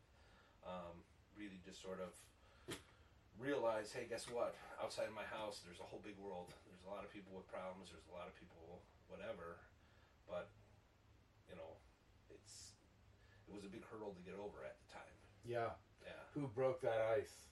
um, 0.69 1.01
really 1.35 1.57
just 1.65 1.81
sort 1.81 1.97
of 1.99 2.13
realize, 3.39 3.91
hey, 3.91 4.05
guess 4.05 4.29
what? 4.29 4.55
Outside 4.83 5.09
of 5.09 5.15
my 5.15 5.25
house, 5.25 5.61
there's 5.65 5.81
a 5.81 5.89
whole 5.89 6.01
big 6.05 6.19
world. 6.19 6.53
There's 6.69 6.85
a 6.85 6.91
lot 6.93 7.05
of 7.05 7.11
people 7.11 7.33
with 7.33 7.49
problems. 7.49 7.89
There's 7.91 8.05
a 8.07 8.13
lot 8.13 8.29
of 8.29 8.35
people, 8.37 8.83
whatever. 9.09 9.57
But 10.29 10.51
you 11.49 11.57
know, 11.57 11.81
it's 12.29 12.73
it 13.49 13.55
was 13.55 13.65
a 13.65 13.69
big 13.73 13.85
hurdle 13.89 14.13
to 14.13 14.21
get 14.21 14.35
over 14.37 14.61
at 14.63 14.77
the 14.87 14.93
time. 14.93 15.17
Yeah. 15.43 15.73
Yeah. 16.05 16.21
Who 16.35 16.49
broke 16.49 16.83
that 16.83 17.01
ice? 17.17 17.49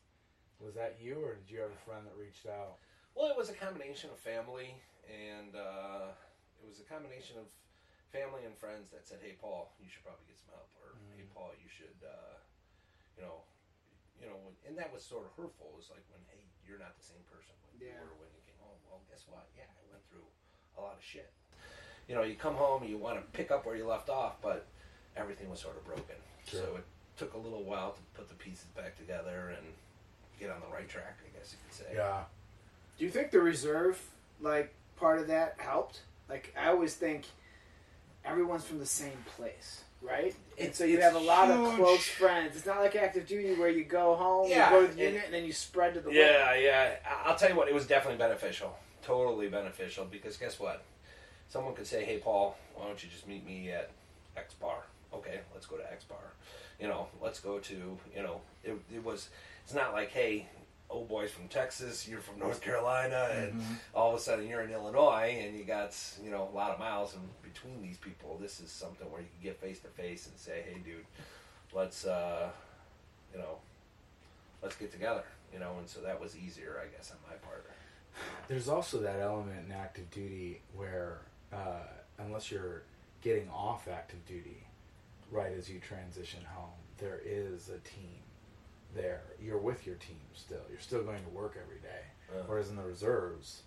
Was 0.61 0.77
that 0.77 1.01
you, 1.01 1.25
or 1.25 1.41
did 1.41 1.49
you 1.49 1.65
have 1.65 1.73
a 1.73 1.83
friend 1.89 2.05
that 2.05 2.13
reached 2.21 2.45
out? 2.45 2.77
Well, 3.17 3.33
it 3.33 3.37
was 3.37 3.49
a 3.49 3.57
combination 3.57 4.13
of 4.13 4.21
family, 4.21 4.77
and 5.09 5.57
uh, 5.57 6.13
it 6.61 6.69
was 6.69 6.85
a 6.85 6.87
combination 6.87 7.41
of 7.41 7.49
family 8.13 8.45
and 8.45 8.53
friends 8.53 8.93
that 8.93 9.09
said, 9.09 9.25
"Hey, 9.25 9.41
Paul, 9.41 9.73
you 9.81 9.89
should 9.89 10.05
probably 10.05 10.29
get 10.29 10.37
some 10.37 10.53
help," 10.53 10.69
or 10.85 11.01
"Hey, 11.17 11.25
Mhm. 11.25 11.33
Paul, 11.33 11.57
you 11.57 11.69
should, 11.69 11.97
uh, 12.05 12.37
you 13.17 13.25
know, 13.25 13.41
you 14.21 14.29
know." 14.29 14.37
And 14.69 14.77
that 14.77 14.93
was 14.93 15.01
sort 15.03 15.25
of 15.25 15.33
hurtful. 15.33 15.73
It 15.73 15.77
was 15.81 15.89
like 15.91 16.05
when, 16.13 16.21
"Hey, 16.29 16.45
you're 16.63 16.79
not 16.79 16.95
the 16.95 17.03
same 17.09 17.25
person 17.25 17.57
when 17.65 17.81
Yeah. 17.81 17.97
you 17.97 18.05
were 18.05 18.15
when 18.21 18.31
you 18.37 18.41
came 18.45 18.61
home." 18.61 18.79
Well, 18.85 19.01
guess 19.09 19.27
what? 19.27 19.49
Yeah, 19.57 19.65
I 19.65 19.85
went 19.91 20.05
through 20.07 20.29
a 20.77 20.81
lot 20.85 20.95
of 20.97 21.03
shit. 21.03 21.33
You 22.07 22.15
know, 22.15 22.23
you 22.23 22.37
come 22.37 22.55
home, 22.55 22.85
you 22.85 22.99
want 22.99 23.17
to 23.17 23.25
pick 23.33 23.51
up 23.51 23.65
where 23.65 23.77
you 23.77 23.87
left 23.87 24.11
off, 24.11 24.41
but 24.43 24.67
everything 25.17 25.49
was 25.49 25.61
sort 25.61 25.77
of 25.77 25.85
broken. 25.85 26.21
Sure. 26.45 26.61
So 26.61 26.77
it 26.77 26.85
took 27.17 27.33
a 27.35 27.39
little 27.39 27.65
while 27.65 27.93
to 27.93 28.01
put 28.15 28.29
the 28.29 28.35
pieces 28.35 28.69
back 28.77 28.97
together 28.97 29.51
and 29.57 29.75
get 30.41 30.51
on 30.51 30.61
the 30.61 30.75
right 30.75 30.89
track. 30.89 31.19
I 31.25 31.39
guess 31.39 31.53
you 31.53 31.59
could 31.69 31.75
say. 31.87 31.95
Yeah. 31.97 32.23
Do 32.99 33.05
you 33.05 33.11
think 33.11 33.31
the 33.31 33.41
reserve, 33.41 34.01
like 34.41 34.75
part 34.97 35.21
of 35.21 35.29
that, 35.29 35.55
helped? 35.59 36.01
Like 36.29 36.55
I 36.61 36.69
always 36.69 36.95
think, 36.95 37.25
everyone's 38.25 38.65
from 38.65 38.79
the 38.79 38.87
same 38.87 39.25
place. 39.37 39.83
right? 40.03 40.35
And 40.59 40.75
so 40.75 40.85
you 40.85 40.97
it's 40.97 41.05
have 41.05 41.15
a 41.15 41.19
lot 41.19 41.51
of 41.51 41.75
close 41.77 42.05
friends. 42.07 42.57
It's 42.57 42.65
not 42.67 42.79
like 42.81 42.97
active 42.97 43.27
duty 43.27 43.55
where 43.55 43.69
you 43.69 43.85
go 43.85 44.15
home, 44.17 44.49
Yeah, 44.51 44.73
you 44.73 44.81
go 44.81 44.87
to 44.87 44.95
the 44.95 45.05
and- 45.05 45.13
unit, 45.15 45.23
and 45.27 45.35
then 45.35 45.45
you 45.45 45.53
spread 45.53 45.95
to 45.95 46.01
the 46.01 46.11
Yeah, 46.13 46.55
yeah. 46.55 46.97
I- 47.07 47.29
I'll 47.29 47.37
tell 47.37 47.49
you 47.51 47.55
what, 47.57 47.69
it 47.69 47.75
was 47.75 47.87
definitely 47.87 48.19
beneficial. 48.19 48.77
Totally 49.03 49.49
beneficial 49.49 50.05
because 50.07 50.37
guess 50.37 50.59
what? 50.61 50.83
Someone 51.49 51.75
could 51.75 51.87
say, 51.87 52.05
"Hey, 52.05 52.19
Paul, 52.19 52.57
why 52.75 52.87
don't 52.87 53.03
you 53.03 53.09
just 53.11 53.27
meet 53.27 53.45
me 53.45 53.71
at 53.73 53.91
X 54.37 54.55
bar?" 54.55 54.85
Okay, 55.13 55.41
let's 55.53 55.67
go 55.67 55.77
to 55.77 55.93
X 55.93 56.05
bar. 56.05 56.19
You 56.79 56.87
know, 56.89 57.09
let's 57.21 57.41
go 57.41 57.59
to 57.59 57.99
you 58.15 58.23
know. 58.23 58.41
It, 58.63 58.79
it 58.95 59.03
was. 59.05 59.29
It's 59.71 59.77
not 59.77 59.93
like, 59.93 60.11
hey, 60.11 60.49
old 60.91 61.09
boys 61.09 61.31
from 61.31 61.47
Texas, 61.47 62.09
you're 62.09 62.19
from 62.19 62.41
North 62.41 62.61
Carolina, 62.61 63.29
and 63.33 63.63
all 63.95 64.11
of 64.13 64.19
a 64.19 64.21
sudden 64.21 64.49
you're 64.49 64.63
in 64.63 64.73
Illinois, 64.73 65.39
and 65.41 65.57
you 65.57 65.63
got 65.63 65.97
you 66.21 66.29
know 66.29 66.49
a 66.53 66.57
lot 66.57 66.73
of 66.73 66.81
miles 66.81 67.15
in 67.15 67.21
between 67.49 67.81
these 67.81 67.97
people. 67.97 68.37
This 68.43 68.59
is 68.59 68.73
something 68.73 69.09
where 69.13 69.21
you 69.21 69.29
can 69.29 69.45
get 69.45 69.61
face 69.61 69.79
to 69.83 69.87
face 69.87 70.27
and 70.27 70.37
say, 70.37 70.65
"Hey, 70.67 70.81
dude, 70.85 71.07
let's 71.73 72.05
uh, 72.05 72.49
you 73.33 73.39
know, 73.39 73.59
let's 74.61 74.75
get 74.75 74.91
together." 74.91 75.23
You 75.53 75.61
know, 75.61 75.77
and 75.79 75.89
so 75.89 76.01
that 76.01 76.21
was 76.21 76.37
easier, 76.37 76.83
I 76.83 76.89
guess, 76.89 77.13
on 77.13 77.19
my 77.31 77.37
part. 77.37 77.71
There's 78.49 78.69
also 78.69 78.99
that 79.03 79.21
element 79.21 79.67
in 79.69 79.73
active 79.73 80.11
duty 80.11 80.63
where, 80.75 81.19
uh, 81.53 81.87
unless 82.19 82.51
you're 82.51 82.83
getting 83.23 83.49
off 83.51 83.87
active 83.87 84.27
duty 84.27 84.67
right 85.31 85.53
as 85.57 85.71
you 85.71 85.79
transition 85.79 86.41
home, 86.57 86.75
there 86.99 87.21
is 87.25 87.69
a 87.69 87.79
team 87.89 88.19
there. 88.95 89.23
You're 89.43 89.59
with 89.59 89.87
your 89.87 89.97
team 89.97 90.21
still. 90.35 90.63
You're 90.71 90.81
still 90.81 91.03
going 91.03 91.23
to 91.25 91.31
work 91.31 91.57
every 91.63 91.79
day. 91.81 92.03
Yeah. 92.35 92.43
Whereas 92.47 92.69
in 92.71 92.77
the 92.77 92.83
reserves, 92.83 93.63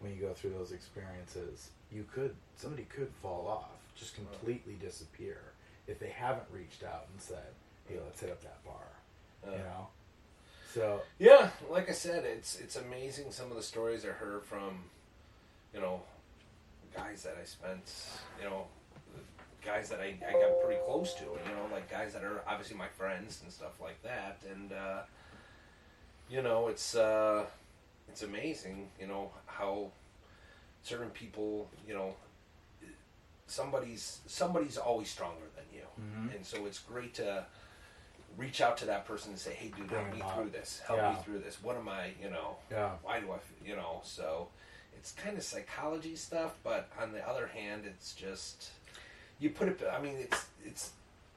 when 0.00 0.12
you 0.14 0.20
go 0.20 0.32
through 0.32 0.50
those 0.50 0.72
experiences, 0.72 1.70
you 1.92 2.04
could 2.12 2.34
somebody 2.56 2.84
could 2.84 3.10
fall 3.22 3.46
off, 3.48 3.78
just 3.96 4.14
completely 4.14 4.74
disappear 4.74 5.38
if 5.86 5.98
they 5.98 6.08
haven't 6.10 6.46
reached 6.52 6.82
out 6.84 7.06
and 7.12 7.20
said, 7.20 7.52
"Hey, 7.88 7.98
let's 8.04 8.20
hit 8.20 8.30
up 8.30 8.42
that 8.42 8.64
bar," 8.64 8.86
Yeah. 9.44 9.52
you 9.52 9.58
know. 9.58 9.88
So 10.72 11.02
Yeah, 11.18 11.50
like 11.68 11.88
I 11.88 11.92
said, 11.92 12.24
it's 12.24 12.58
it's 12.60 12.76
amazing 12.76 13.32
some 13.32 13.50
of 13.50 13.56
the 13.56 13.62
stories 13.62 14.04
I 14.04 14.08
heard 14.08 14.44
from, 14.44 14.84
you 15.74 15.80
know, 15.80 16.02
guys 16.94 17.22
that 17.24 17.36
I 17.40 17.44
spent, 17.44 17.82
you 18.38 18.44
know, 18.48 18.66
guys 19.64 19.88
that 19.90 20.00
I, 20.00 20.14
I 20.28 20.32
got 20.32 20.60
pretty 20.64 20.80
close 20.86 21.14
to, 21.14 21.24
you 21.24 21.54
know, 21.54 21.66
like 21.72 21.90
guys 21.90 22.12
that 22.14 22.22
are 22.24 22.42
obviously 22.46 22.76
my 22.76 22.88
friends 22.88 23.40
and 23.42 23.52
stuff 23.52 23.80
like 23.80 24.02
that, 24.02 24.38
and 24.50 24.72
uh, 24.72 25.00
you 26.28 26.42
know, 26.42 26.68
it's 26.68 26.94
uh, 26.94 27.44
it's 28.08 28.22
amazing, 28.22 28.88
you 29.00 29.06
know, 29.06 29.30
how 29.46 29.90
certain 30.82 31.10
people, 31.10 31.68
you 31.86 31.94
know, 31.94 32.14
somebody's 33.46 34.20
somebody's 34.26 34.76
always 34.78 35.08
stronger 35.10 35.46
than 35.56 35.64
you, 35.72 35.86
Mhm. 36.00 36.36
and 36.36 36.46
so 36.46 36.66
it's 36.66 36.78
great 36.78 37.14
to 37.14 37.44
reach 38.36 38.60
out 38.60 38.76
to 38.78 38.86
that 38.86 39.04
person 39.06 39.30
and 39.32 39.38
say, 39.38 39.52
"Hey, 39.52 39.68
dude, 39.68 39.90
help 39.90 40.12
me 40.14 40.22
through 40.34 40.50
this. 40.50 40.80
Help 40.86 41.00
Yeah. 41.00 41.10
me 41.16 41.22
through 41.22 41.40
this. 41.40 41.60
What 41.62 41.76
am 41.76 41.88
I? 41.88 42.14
You 42.22 42.30
know, 42.30 42.58
yeah, 42.70 42.96
why 43.02 43.20
do 43.20 43.32
I, 43.32 43.38
You 43.64 43.76
know." 43.76 44.00
So 44.04 44.48
it's 44.96 45.12
kind 45.12 45.36
of 45.36 45.42
psychology 45.44 46.14
stuff, 46.16 46.54
but 46.62 46.90
on 46.98 47.12
the 47.12 47.26
other 47.28 47.48
hand, 47.48 47.84
it's 47.86 48.14
just 48.14 48.70
you 49.40 49.50
put 49.50 49.68
it. 49.68 49.80
I 49.92 50.00
mean, 50.00 50.16
it's 50.18 50.46
it's 50.64 50.90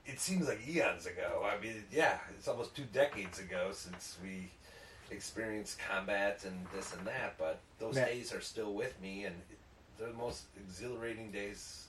it 0.05 0.19
seems 0.19 0.47
like 0.47 0.59
eons 0.67 1.05
ago. 1.05 1.45
I 1.49 1.61
mean, 1.63 1.83
yeah, 1.91 2.17
it's 2.37 2.47
almost 2.47 2.75
two 2.75 2.83
decades 2.93 3.39
ago 3.39 3.69
since 3.71 4.17
we 4.21 4.49
experienced 5.11 5.79
combat 5.79 6.43
and 6.45 6.65
this 6.75 6.93
and 6.93 7.05
that. 7.07 7.37
But 7.37 7.59
those 7.79 7.95
Yeah. 7.95 8.05
days 8.05 8.33
are 8.33 8.41
still 8.41 8.73
with 8.73 8.99
me, 9.01 9.25
and 9.25 9.35
they're 9.97 10.09
the 10.09 10.13
most 10.13 10.43
exhilarating 10.57 11.31
days 11.31 11.85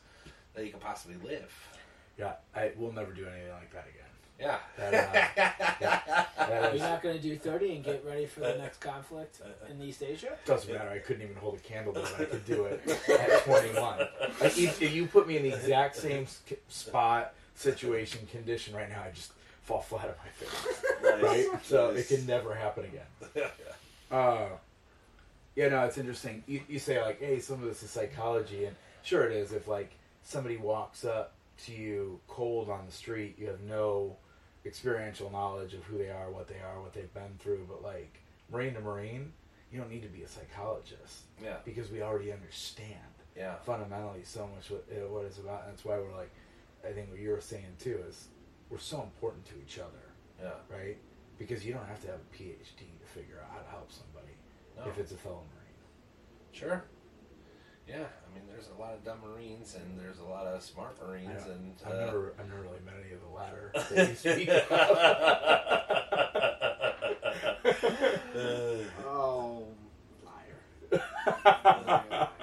that 0.54 0.64
you 0.64 0.70
can 0.70 0.80
possibly 0.80 1.16
live. 1.28 1.52
yeah. 2.16 2.34
I 2.54 2.70
will 2.76 2.92
never 2.92 3.12
do 3.12 3.26
anything 3.26 3.50
like 3.50 3.72
that 3.72 3.86
again. 3.88 4.03
Yeah. 4.40 4.58
That, 4.76 4.94
uh, 4.94 6.24
That 6.46 6.62
You're 6.64 6.74
is- 6.74 6.80
not 6.80 7.02
going 7.02 7.16
to 7.16 7.22
do 7.22 7.36
30 7.36 7.76
and 7.76 7.84
get 7.84 8.04
ready 8.04 8.26
for 8.26 8.40
the 8.40 8.56
next 8.56 8.80
conflict 8.80 9.40
in 9.70 9.80
East 9.80 10.02
Asia? 10.02 10.36
Doesn't 10.44 10.72
matter. 10.72 10.88
I 10.90 10.98
couldn't 10.98 11.22
even 11.22 11.36
hold 11.36 11.54
a 11.56 11.58
candle, 11.58 11.92
but 11.92 12.12
I 12.18 12.24
could 12.24 12.44
do 12.44 12.64
it 12.64 12.82
at 13.08 13.44
21. 13.44 13.98
Like, 13.98 14.58
if, 14.58 14.82
if 14.82 14.92
you 14.92 15.06
put 15.06 15.26
me 15.28 15.36
in 15.36 15.44
the 15.44 15.54
exact 15.54 15.96
same 15.96 16.24
s- 16.24 16.40
spot, 16.68 17.34
situation, 17.54 18.26
condition 18.30 18.74
right 18.74 18.88
now, 18.88 19.02
I 19.06 19.10
just 19.12 19.32
fall 19.62 19.80
flat 19.80 20.06
on 20.08 20.14
my 20.24 20.30
face. 20.30 21.22
Right? 21.22 21.46
So 21.64 21.90
it 21.90 22.08
can 22.08 22.26
never 22.26 22.54
happen 22.54 22.84
again. 22.84 23.48
Uh, 24.10 24.48
yeah, 25.56 25.68
no, 25.70 25.84
it's 25.86 25.98
interesting. 25.98 26.44
You, 26.46 26.60
you 26.68 26.78
say 26.78 27.00
like, 27.02 27.18
hey, 27.20 27.40
some 27.40 27.60
of 27.62 27.68
this 27.68 27.82
is 27.82 27.90
psychology, 27.90 28.66
and 28.66 28.76
sure 29.02 29.24
it 29.24 29.32
is. 29.32 29.52
If 29.52 29.66
like 29.66 29.90
somebody 30.22 30.56
walks 30.56 31.04
up 31.04 31.32
to 31.66 31.72
you 31.72 32.20
cold 32.28 32.68
on 32.68 32.86
the 32.86 32.92
street, 32.92 33.36
you 33.38 33.46
have 33.46 33.60
no 33.60 34.16
experiential 34.66 35.30
knowledge 35.30 35.74
of 35.74 35.82
who 35.84 35.98
they 35.98 36.10
are, 36.10 36.30
what 36.30 36.48
they 36.48 36.60
are, 36.60 36.80
what 36.80 36.92
they've 36.92 37.12
been 37.14 37.34
through. 37.38 37.66
But 37.68 37.82
like 37.82 38.20
Marine 38.50 38.74
to 38.74 38.80
Marine, 38.80 39.32
you 39.70 39.78
don't 39.78 39.90
need 39.90 40.02
to 40.02 40.08
be 40.08 40.22
a 40.22 40.28
psychologist 40.28 41.22
Yeah. 41.42 41.58
because 41.64 41.90
we 41.90 42.02
already 42.02 42.32
understand 42.32 42.98
Yeah. 43.36 43.56
fundamentally 43.56 44.24
so 44.24 44.46
much 44.48 44.70
what, 44.70 44.84
uh, 44.90 45.08
what 45.08 45.24
it's 45.24 45.38
about. 45.38 45.64
And 45.64 45.72
that's 45.72 45.84
why 45.84 45.98
we're 45.98 46.14
like, 46.16 46.30
I 46.86 46.92
think 46.92 47.10
what 47.10 47.18
you're 47.18 47.40
saying 47.40 47.76
too 47.78 48.02
is 48.08 48.28
we're 48.70 48.78
so 48.78 49.02
important 49.02 49.44
to 49.46 49.54
each 49.60 49.78
other, 49.78 50.12
Yeah. 50.40 50.54
right? 50.68 50.96
Because 51.38 51.64
you 51.64 51.72
don't 51.74 51.86
have 51.86 52.00
to 52.02 52.06
have 52.08 52.20
a 52.20 52.34
PhD 52.36 52.86
to 53.00 53.06
figure 53.06 53.40
out 53.42 53.50
how 53.50 53.58
to 53.60 53.68
help 53.68 53.90
somebody 53.92 54.34
No. 54.76 54.84
if 54.88 54.98
it's 54.98 55.12
a 55.12 55.16
fellow 55.16 55.42
Marine. 55.54 55.74
Sure. 56.52 56.84
Yeah, 57.86 57.96
I 57.96 58.34
mean, 58.34 58.44
there's 58.48 58.68
a 58.76 58.80
lot 58.80 58.94
of 58.94 59.04
dumb 59.04 59.18
Marines 59.22 59.74
and 59.74 59.98
there's 60.00 60.18
a 60.18 60.24
lot 60.24 60.46
of 60.46 60.62
smart 60.62 60.96
Marines, 61.06 61.44
don't- 61.44 61.52
and 61.54 61.74
I've 61.86 61.92
uh, 61.92 62.04
never, 62.06 62.34
I've 62.38 62.48
never 62.48 62.62
really 62.62 62.80
met 62.84 62.94
any 63.04 63.12
of 63.12 63.20
the 63.20 63.28
latter 63.28 63.70
that 63.74 64.08
you 64.08 64.14
speak 64.14 64.48
of. 64.48 64.64
Oh, 69.06 69.66
liar. 70.24 70.58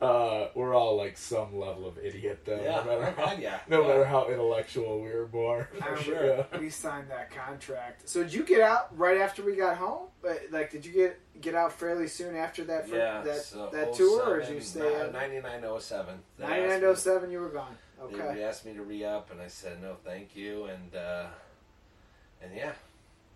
uh, 0.00 0.48
we're 0.54 0.74
all 0.74 0.96
like 0.96 1.16
some 1.18 1.58
level 1.58 1.86
of 1.86 1.98
idiot, 1.98 2.40
though. 2.44 2.60
Yeah, 2.62 2.82
no 2.86 3.00
matter 3.00 3.06
okay, 3.12 3.22
how, 3.26 3.32
yeah, 3.32 3.58
no 3.68 3.82
yeah. 3.82 3.88
matter 3.88 4.04
how 4.04 4.28
intellectual 4.28 5.00
we 5.00 5.10
were 5.10 5.26
born. 5.26 5.66
I 5.82 5.86
for 5.86 6.10
remember 6.10 6.46
sure. 6.52 6.60
we 6.60 6.70
signed 6.70 7.10
that 7.10 7.30
contract. 7.34 8.08
So 8.08 8.22
did 8.22 8.32
you 8.32 8.44
get 8.44 8.60
out 8.60 8.96
right 8.96 9.18
after 9.20 9.42
we 9.42 9.56
got 9.56 9.76
home? 9.76 10.06
But, 10.22 10.42
Like, 10.50 10.70
did 10.70 10.84
you 10.86 10.92
get 10.92 11.18
get 11.40 11.54
out 11.54 11.72
fairly 11.72 12.08
soon 12.08 12.34
after 12.36 12.64
that 12.64 12.88
fir- 12.88 12.96
yeah, 12.96 13.22
that 13.22 13.42
so 13.42 13.70
that 13.72 13.92
tour, 13.94 14.34
or 14.36 14.40
did 14.40 14.50
you 14.54 14.60
stay? 14.60 14.80
uh, 14.96 15.04
at 15.06 15.12
9907. 15.12 16.18
They 16.38 16.44
asked 16.44 16.50
Ninety 16.50 16.62
me- 16.66 16.68
nine 16.74 16.84
oh 16.84 16.94
seven? 16.94 17.30
You 17.30 17.40
were 17.40 17.48
gone. 17.50 17.76
Okay. 18.00 18.34
They 18.36 18.44
asked 18.44 18.64
me 18.66 18.74
to 18.74 18.82
re 18.82 19.04
up, 19.04 19.30
and 19.32 19.40
I 19.40 19.48
said 19.48 19.80
no, 19.82 19.96
thank 20.04 20.36
you, 20.36 20.64
and 20.66 20.94
uh, 20.94 21.26
and 22.42 22.52
yeah, 22.54 22.72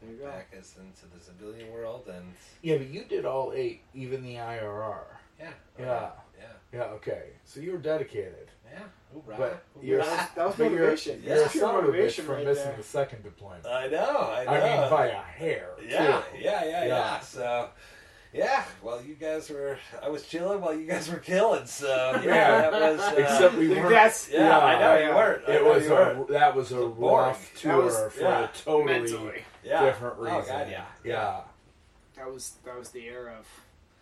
There 0.01 0.11
you 0.13 0.17
go. 0.19 0.27
back 0.27 0.53
us 0.59 0.77
into 0.79 1.13
the 1.15 1.21
civilian 1.25 1.73
world, 1.73 2.09
and 2.09 2.25
Yeah, 2.63 2.77
but 2.79 2.89
you 2.89 3.03
did 3.05 3.25
all 3.25 3.53
eight, 3.55 3.83
even 3.95 4.23
the 4.23 4.35
IRR. 4.37 5.01
yeah, 5.41 5.51
Yeah. 5.79 6.11
Yeah, 6.43 6.79
Yeah, 6.81 6.85
okay. 6.97 7.23
So 7.45 7.61
you 7.61 7.73
were 7.73 7.79
dedicated. 7.79 8.49
yeah. 8.71 8.79
Hoorah, 9.13 9.37
But 9.37 9.39
hoorah. 9.39 9.61
you're, 9.83 9.99
That 9.99 10.07
was- 10.11 10.35
that 10.37 10.47
was 10.47 10.57
but 10.57 10.65
you're- 10.65 10.77
motivation. 10.81 11.23
You're, 11.23 11.37
Yeah. 11.37 11.45
a 11.45 11.49
Pure 11.49 11.63
son 11.63 11.75
of 11.77 11.85
a 11.85 11.87
bitch 11.89 11.91
motivation 11.93 12.25
for 12.25 12.35
right 12.35 12.45
missing 12.47 12.65
there. 12.65 12.77
the 12.77 12.83
second 12.83 13.23
deployment. 13.23 13.67
I 13.67 13.87
know, 13.89 13.99
I 14.33 14.45
know. 14.45 14.51
I 14.51 14.81
mean, 14.81 14.91
by 14.91 15.07
a 15.09 15.17
hair. 15.21 15.69
Yeah, 15.87 16.23
too. 16.33 16.39
yeah, 16.39 16.65
yeah, 16.65 16.65
yeah, 16.65 16.85
Yeah. 16.87 17.21
So, 17.21 17.69
yeah. 18.33 18.65
Well, 18.83 19.03
you 19.03 19.15
guys 19.15 19.51
were. 19.51 19.77
I 20.03 20.09
was 20.09 20.27
chilling 20.27 20.63
while 20.63 20.73
you 20.75 20.87
guys 20.87 21.11
were 21.11 21.19
killing. 21.19 21.67
So 21.67 21.87
yeah, 21.87 22.23
Yeah. 22.25 22.71
that 22.71 22.93
was. 22.93 23.01
Uh, 23.01 23.15
Except 23.19 23.55
we 23.57 23.69
weren't. 23.69 23.91
that's 23.91 24.31
yeah, 24.31 24.59
I 24.59 24.81
know 24.81 24.95
yeah. 24.97 25.09
you 25.11 25.15
weren't. 25.15 25.43
I 25.49 25.53
It 25.53 25.63
know 25.63 25.69
was 25.75 25.85
you 25.85 25.93
a, 25.93 25.95
weren't. 25.95 26.29
that 26.29 26.57
was 26.57 26.73
a 26.73 26.81
It 26.81 26.85
was 26.87 26.95
boring. 26.95 27.27
rough 27.27 27.61
tour 27.61 27.83
was- 27.83 28.13
for 28.15 28.21
yeah. 28.23 28.45
a 28.45 28.49
totally 28.49 28.85
mentally. 29.01 29.45
yeah. 29.63 29.85
different 29.85 30.17
reason. 30.19 30.39
Oh 30.39 30.45
God, 30.47 30.69
yeah, 30.71 30.85
yeah. 31.05 31.41
That 32.17 32.33
was 32.33 32.53
that 32.65 32.79
was 32.79 32.89
the 32.91 33.05
era 33.07 33.35
of 33.39 33.47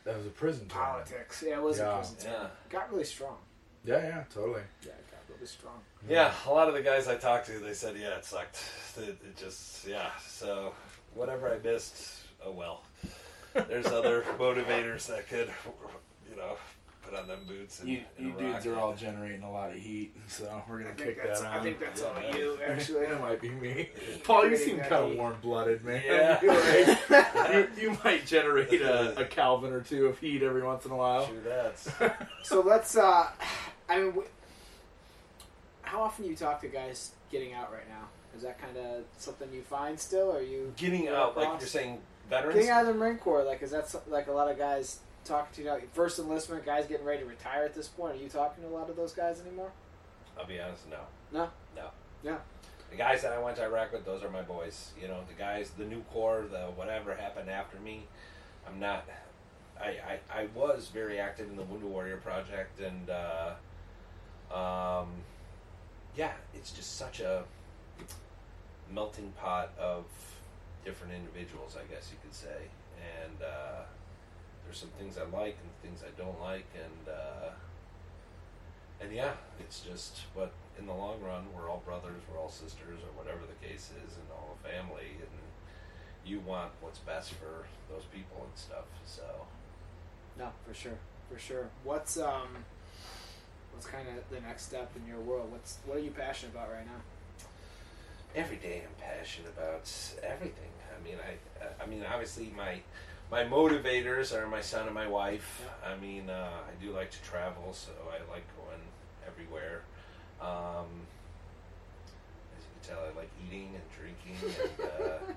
That 0.05 0.17
was 0.17 0.27
a 0.27 0.31
prison 0.31 0.67
tour. 0.69 0.79
politics. 0.79 1.43
Yeah, 1.47 1.57
it 1.57 1.63
was 1.63 1.79
Yeah. 1.79 1.93
a 1.93 1.97
prison. 1.99 2.17
yeah. 2.25 2.47
Got 2.69 2.91
really 2.91 3.05
strong. 3.05 3.37
Yeah, 3.85 4.03
yeah, 4.03 4.25
totally. 4.35 4.63
Yeah, 4.83 4.93
it 4.93 5.11
got 5.11 5.35
really 5.35 5.47
strong. 5.47 5.81
Yeah, 6.09 6.33
a 6.47 6.51
lot 6.51 6.69
of 6.69 6.75
the 6.75 6.83
guys 6.83 7.07
I 7.09 7.17
talked 7.17 7.47
to, 7.47 7.59
they 7.59 7.75
said, 7.75 7.97
yeah, 7.97 8.17
it 8.17 8.25
sucked. 8.25 8.59
It, 8.99 9.19
it 9.25 9.37
just, 9.37 9.87
yeah. 9.87 10.11
So, 10.27 10.75
whatever 11.15 11.49
I 11.49 11.59
missed, 11.59 12.25
oh 12.45 12.51
well. 12.51 12.83
There's 13.55 13.87
other 13.87 14.23
motivators 14.39 15.07
that 15.07 15.29
could, 15.29 15.49
you 16.29 16.37
know, 16.37 16.57
put 17.11 17.19
on 17.19 17.29
them 17.29 17.41
boots 17.47 17.81
and, 17.81 17.89
You, 17.89 18.01
and 18.19 18.27
you 18.29 18.33
dudes 18.39 18.67
are 18.67 18.77
all 18.79 18.95
generating 18.95 19.43
a 19.43 19.51
lot 19.51 19.71
of 19.71 19.77
heat, 19.77 20.15
so 20.29 20.63
we're 20.69 20.79
gonna 20.83 20.95
think 20.95 21.09
kick 21.17 21.23
that's 21.27 21.41
that 21.41 21.53
I 21.55 21.61
think 21.61 21.81
that's 21.81 22.03
all 22.03 22.15
Yeah. 22.23 22.37
you 22.37 22.59
actually. 22.67 23.07
that 23.07 23.21
might 23.21 23.41
be 23.41 23.51
me. 23.51 23.89
Paul, 24.25 24.49
you 24.49 24.57
seem 24.57 24.79
kind 24.81 25.11
of 25.11 25.17
warm 25.17 25.37
blooded, 25.43 25.85
man. 25.85 26.03
Yeah. 26.07 26.41
You're 26.43 27.53
you, 27.61 27.69
you 27.93 27.99
might 28.05 28.27
generate 28.27 28.81
a, 28.81 29.21
a 29.21 29.25
Kelvin 29.25 29.73
or 29.73 29.81
two 29.81 30.07
of 30.07 30.19
heat 30.19 30.43
every 30.43 30.63
once 30.63 30.85
in 30.85 30.91
a 30.93 30.97
while. 30.97 31.27
True 31.27 31.41
that's. 31.45 31.91
So 32.43 32.61
let's. 32.61 32.97
uh 32.97 33.29
I 33.89 33.97
mean, 33.99 34.07
w- 34.11 34.29
how 35.83 36.03
often 36.03 36.25
do 36.25 36.31
you 36.31 36.37
talk 36.37 36.61
to 36.61 36.69
guys 36.69 37.11
getting 37.31 37.53
out 37.53 37.73
right 37.73 37.89
now? 37.89 38.07
Is 38.37 38.43
that 38.43 38.61
kind 38.61 38.77
of 38.77 39.03
something 39.19 39.49
you 39.53 39.63
find 39.63 39.99
still? 39.99 40.31
Or 40.31 40.39
are 40.39 40.43
you 40.43 40.73
Getting 40.77 41.07
Red 41.07 41.15
out, 41.15 41.37
like 41.37 41.49
you're 41.59 41.69
saying, 41.69 41.99
veterans? 42.29 42.55
getting 42.55 42.71
out 42.71 42.83
of 42.83 42.87
the 42.89 42.95
Marine 42.95 43.19
Corps? 43.19 43.43
Like, 43.43 43.63
is 43.63 43.73
that 43.73 43.89
so- 43.89 44.03
like 44.09 44.29
a 44.29 44.33
lot 44.33 44.49
of 44.51 44.57
guys 44.57 45.01
talking 45.25 45.55
to 45.55 45.62
you 45.62 45.66
now? 45.68 45.79
First 45.93 46.18
enlistment 46.18 46.64
guys 46.64 46.87
getting 46.87 47.07
ready 47.07 47.21
to 47.21 47.29
retire 47.29 47.64
at 47.64 47.75
this 47.75 47.89
point. 47.89 48.16
Are 48.16 48.23
you 48.23 48.29
talking 48.29 48.62
to 48.64 48.68
a 48.68 48.75
lot 48.75 48.91
of 48.91 48.97
those 48.97 49.12
guys 49.12 49.41
anymore? 49.41 49.73
I'll 50.39 50.47
be 50.47 50.61
honest, 50.61 50.89
no. 50.89 50.99
No. 51.33 51.51
No. 51.77 51.89
Yeah. 52.23 52.39
The 52.91 52.97
guys 52.97 53.23
that 53.23 53.33
I 53.33 53.39
went 53.39 53.57
to 53.57 53.64
Iraq 53.64 53.93
with, 53.93 54.05
those 54.05 54.23
are 54.25 54.31
my 54.31 54.43
boys. 54.43 54.93
You 55.01 55.09
know, 55.09 55.21
the 55.29 55.35
guys, 55.35 55.71
the 55.71 55.85
new 55.85 56.01
corps, 56.12 56.45
the 56.51 56.66
whatever 56.75 57.14
happened 57.14 57.49
after 57.49 57.79
me, 57.79 58.07
I'm 58.66 58.81
not. 58.81 59.05
I, 59.81 60.21
I, 60.33 60.41
I 60.43 60.47
was 60.55 60.91
very 60.93 61.18
active 61.18 61.49
in 61.49 61.57
the 61.57 61.62
Wounded 61.62 61.89
Warrior 61.89 62.18
Project, 62.18 62.81
and 62.81 63.09
uh, 63.09 63.55
um, 64.55 65.09
yeah, 66.16 66.33
it's 66.53 66.73
just 66.73 66.97
such 66.97 67.21
a 67.21 67.45
melting 68.93 69.33
pot 69.41 69.73
of 69.79 70.05
different 70.85 71.12
individuals, 71.14 71.77
I 71.77 71.93
guess 71.93 72.11
you 72.11 72.18
could 72.23 72.35
say. 72.35 72.68
And 73.23 73.43
uh, 73.43 73.83
there's 74.71 74.79
some 74.79 74.91
things 75.01 75.18
I 75.18 75.25
like 75.37 75.59
and 75.59 75.71
things 75.83 76.05
I 76.07 76.14
don't 76.16 76.41
like, 76.41 76.66
and 76.79 77.09
uh, 77.12 77.51
and 79.01 79.12
yeah, 79.12 79.33
it's 79.59 79.81
just. 79.81 80.21
But 80.33 80.53
in 80.79 80.87
the 80.87 80.95
long 80.95 81.21
run, 81.21 81.47
we're 81.53 81.68
all 81.68 81.83
brothers, 81.85 82.23
we're 82.31 82.39
all 82.39 82.51
sisters, 82.51 83.01
or 83.03 83.11
whatever 83.21 83.41
the 83.41 83.66
case 83.66 83.91
is, 84.07 84.14
and 84.14 84.27
all 84.31 84.57
a 84.62 84.68
family, 84.68 85.18
and 85.18 85.41
you 86.25 86.39
want 86.39 86.71
what's 86.81 87.01
best 87.01 87.33
for 87.33 87.66
those 87.93 88.05
people 88.14 88.45
and 88.45 88.53
stuff. 88.55 88.87
So 89.07 89.25
No, 90.39 90.51
for 90.64 90.73
sure, 90.73 90.99
for 91.29 91.37
sure. 91.37 91.68
What's 91.83 92.16
um, 92.16 92.64
what's 93.73 93.87
kind 93.87 94.07
of 94.07 94.23
the 94.31 94.41
next 94.41 94.66
step 94.66 94.93
in 94.95 95.05
your 95.05 95.18
world? 95.18 95.51
What's 95.51 95.79
what 95.85 95.97
are 95.99 96.01
you 96.01 96.12
passionate 96.12 96.55
about 96.55 96.71
right 96.71 96.87
now? 96.87 97.03
every 98.37 98.59
day 98.59 98.81
I'm 98.87 98.95
passionate 99.03 99.51
about 99.59 99.91
everything. 100.23 100.71
I 100.95 101.03
mean, 101.03 101.16
I, 101.18 101.83
I 101.83 101.87
mean, 101.87 102.05
obviously 102.09 102.53
my 102.57 102.79
my 103.31 103.45
motivators 103.45 104.35
are 104.35 104.47
my 104.49 104.61
son 104.61 104.87
and 104.87 104.95
my 104.95 105.07
wife. 105.07 105.62
I 105.87 105.97
mean, 106.01 106.28
uh, 106.28 106.49
I 106.66 106.85
do 106.85 106.91
like 106.93 107.11
to 107.12 107.22
travel, 107.22 107.72
so 107.72 107.93
I 108.09 108.18
like 108.33 108.45
going 108.57 108.81
everywhere. 109.26 109.83
Um, 110.41 110.87
as 112.57 112.64
you 112.64 112.70
can 112.81 112.97
tell, 112.97 113.05
I 113.05 113.16
like 113.16 113.31
eating 113.47 113.74
and 113.74 113.85
drinking, 113.97 114.55
and, 114.62 114.91
uh, 114.91 115.33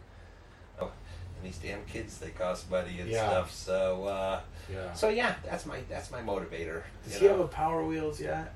oh, 0.82 0.92
and 1.38 1.46
these 1.46 1.58
damn 1.58 1.84
kids 1.86 2.18
they 2.18 2.30
cost 2.30 2.70
money 2.72 3.00
and 3.00 3.10
Yeah. 3.10 3.28
stuff. 3.28 3.52
So, 3.52 4.06
uh, 4.06 4.40
Yeah. 4.72 4.94
so 4.94 5.10
yeah, 5.10 5.36
that's 5.46 5.66
my 5.66 5.82
that's 5.90 6.10
my 6.12 6.22
motivator. 6.22 6.84
Does 7.04 7.14
you 7.14 7.20
he 7.20 7.26
know? 7.28 7.32
have 7.34 7.40
a 7.42 7.48
Power 7.48 7.84
Wheels 7.86 8.20
yet? 8.20 8.54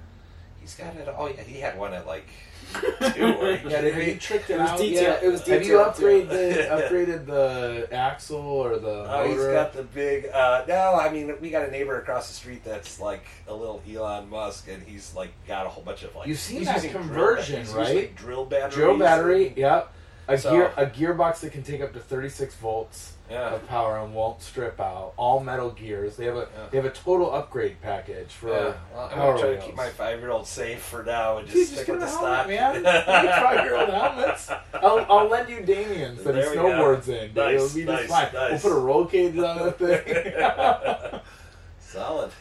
He's 0.68 0.76
got 0.76 0.96
it. 0.98 1.08
Oh 1.18 1.28
yeah, 1.28 1.42
he 1.44 1.60
had 1.62 1.78
one 1.80 1.94
at 1.94 2.06
like 2.06 2.26
two. 2.74 2.78
Are 2.82 3.52
you 3.52 3.70
Yeah, 3.70 3.82
kidding 3.82 3.94
have 4.12 4.20
tricked 4.20 4.50
it, 4.50 4.56
It 4.56 4.60
was 4.60 4.70
out 4.72 4.78
detailed- 4.80 5.02
yet? 5.02 5.24
it 5.24 5.28
was 5.30 5.40
Have 5.48 5.64
you 5.64 5.78
detailed, 5.78 5.96
too. 5.96 6.02
upgraded 6.04 6.30
the 6.30 6.64
upgraded 6.92 7.26
the 7.26 7.88
axle 7.94 8.38
or 8.42 8.78
the 8.78 9.06
Oh, 9.10 9.24
he's 9.26 9.38
motor? 9.38 9.54
got 9.54 9.72
the 9.74 9.84
big. 9.84 10.26
Uh, 10.28 10.66
no, 10.68 10.96
I 11.00 11.10
mean 11.10 11.34
we 11.40 11.50
got 11.50 11.66
a 11.68 11.72
neighbor 11.72 11.98
across 12.02 12.28
the 12.28 12.34
street 12.34 12.66
that's 12.66 13.00
like 13.00 13.24
a 13.48 13.54
little 13.54 13.82
Elon 13.90 14.30
Musk, 14.30 14.68
and 14.68 14.84
he's 14.84 15.14
like 15.16 15.30
got 15.48 15.66
a 15.66 15.70
whole 15.70 15.84
bunch 15.84 16.04
of 16.04 16.14
like. 16.16 16.28
You've 16.28 16.40
seen 16.40 16.58
he's 16.60 16.68
that 16.68 16.76
using 16.76 16.92
drill- 16.92 17.04
conversion, 17.04 17.72
right? 17.74 17.96
using 17.96 18.14
drill 18.16 18.46
battery. 18.46 18.72
Drill 18.84 18.98
battery, 18.98 19.48
and- 19.48 19.58
yep. 19.58 19.94
A 20.28 20.38
So- 20.38 20.52
gear 20.52 20.74
a 20.76 20.86
gearbox 20.86 21.40
that 21.40 21.54
can 21.54 21.64
take 21.64 21.80
up 21.80 21.94
to 21.94 22.00
36 22.02 22.54
volts 22.56 23.14
yeah. 23.30 23.54
of 23.56 23.68
power 23.68 23.98
and 24.00 24.14
won't 24.14 24.42
strip 24.42 24.80
out. 24.80 25.14
All 25.18 25.40
metal 25.40 25.72
gears. 25.72 26.16
They 26.16 26.26
have 26.26 26.36
a 26.36 26.48
Yeah. 26.56 26.68
they 26.72 26.78
have 26.78 26.86
a 26.86 26.90
total 26.92 27.34
upgrade 27.34 27.82
package 27.82 28.32
for 28.32 28.50
Yeah. 28.50 28.74
Well, 28.94 29.04
I'm 29.06 29.10
Power 29.10 29.34
gonna 29.36 29.40
try 29.42 29.56
to 29.56 29.62
keep 29.66 29.76
my 29.76 29.90
five-year-old 29.90 30.48
safe 30.48 30.82
for 30.82 31.04
now 31.04 31.38
and 31.38 31.48
just 31.48 31.56
Dude, 31.58 31.68
stick 31.68 31.78
just 31.78 31.90
with 31.90 32.02
a 32.02 32.06
the 32.06 32.12
helmet, 32.12 32.82
stock. 32.84 32.86
man. 32.86 33.42
Five-year-old 33.44 33.90
helmets. 33.94 34.50
I'll, 34.74 35.06
I'll 35.10 35.28
lend 35.28 35.50
you 35.50 35.62
Damien's 35.62 36.24
that 36.24 36.36
he 36.36 36.42
There 36.42 36.50
we 36.52 36.56
go. 36.56 36.64
snowboards 36.64 37.08
in. 37.10 37.34
Nice, 37.34 37.56
It'll 37.56 37.76
be 37.76 37.86
just 37.86 38.10
nice, 38.10 38.10
fine. 38.10 38.34
nice. 38.34 38.64
We'll 38.64 38.74
put 38.74 38.78
a 38.78 38.82
roll 38.82 39.06
cage 39.06 39.38
on 39.38 39.58
that 39.58 39.78
thing. 39.80 41.22
Solid. 41.80 42.32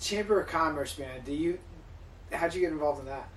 Chamber 0.00 0.40
of 0.40 0.46
Commerce, 0.48 0.98
man. 0.98 1.20
Do 1.24 1.32
you? 1.32 1.58
How'd 2.32 2.54
you 2.54 2.60
get 2.60 2.70
involved 2.72 3.00
in 3.00 3.06
that? 3.06 3.28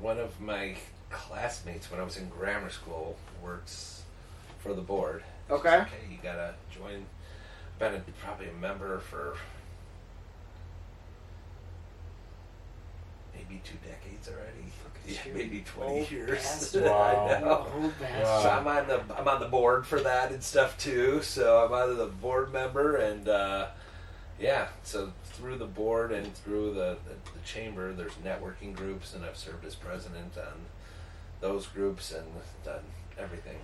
One 0.00 0.18
of 0.18 0.38
my 0.40 0.76
classmates 1.10 1.90
when 1.90 2.00
I 2.00 2.04
was 2.04 2.16
in 2.16 2.28
grammar 2.28 2.70
school 2.70 3.16
works 3.42 3.93
for 4.64 4.72
the 4.72 4.80
board. 4.80 5.22
Okay. 5.50 5.76
Okay, 5.76 5.90
you 6.10 6.16
gotta 6.22 6.54
join. 6.74 7.04
I've 7.74 7.78
been 7.78 7.94
a, 7.94 8.02
probably 8.24 8.48
a 8.48 8.54
member 8.54 8.98
for 8.98 9.36
maybe 13.34 13.60
two 13.64 13.76
decades 13.86 14.28
already. 14.28 14.50
Yeah, 15.06 15.18
maybe 15.34 15.62
twenty 15.66 15.98
Old 15.98 16.10
years. 16.10 16.30
bastard. 16.42 16.84
Wow. 16.84 17.28
I 17.28 17.40
know. 17.40 17.66
Old 17.74 18.00
bastard. 18.00 18.24
Wow. 18.24 18.42
So 18.42 18.48
I'm 18.48 18.66
on 18.66 18.88
the 18.88 19.02
I'm 19.18 19.28
on 19.28 19.38
the 19.38 19.48
board 19.48 19.86
for 19.86 20.00
that 20.00 20.32
and 20.32 20.42
stuff 20.42 20.78
too. 20.78 21.20
So 21.20 21.66
I'm 21.66 21.74
either 21.74 21.92
the 21.94 22.06
board 22.06 22.50
member 22.54 22.96
and 22.96 23.28
uh, 23.28 23.66
yeah. 24.40 24.68
So 24.82 25.12
through 25.26 25.58
the 25.58 25.66
board 25.66 26.10
and 26.10 26.34
through 26.34 26.72
the, 26.72 26.96
the, 27.06 27.32
the 27.34 27.44
chamber, 27.44 27.92
there's 27.92 28.14
networking 28.24 28.74
groups, 28.74 29.12
and 29.12 29.26
I've 29.26 29.36
served 29.36 29.66
as 29.66 29.74
president 29.74 30.38
on 30.38 30.54
those 31.42 31.66
groups 31.66 32.10
and 32.10 32.24
done 32.64 32.84
everything. 33.18 33.58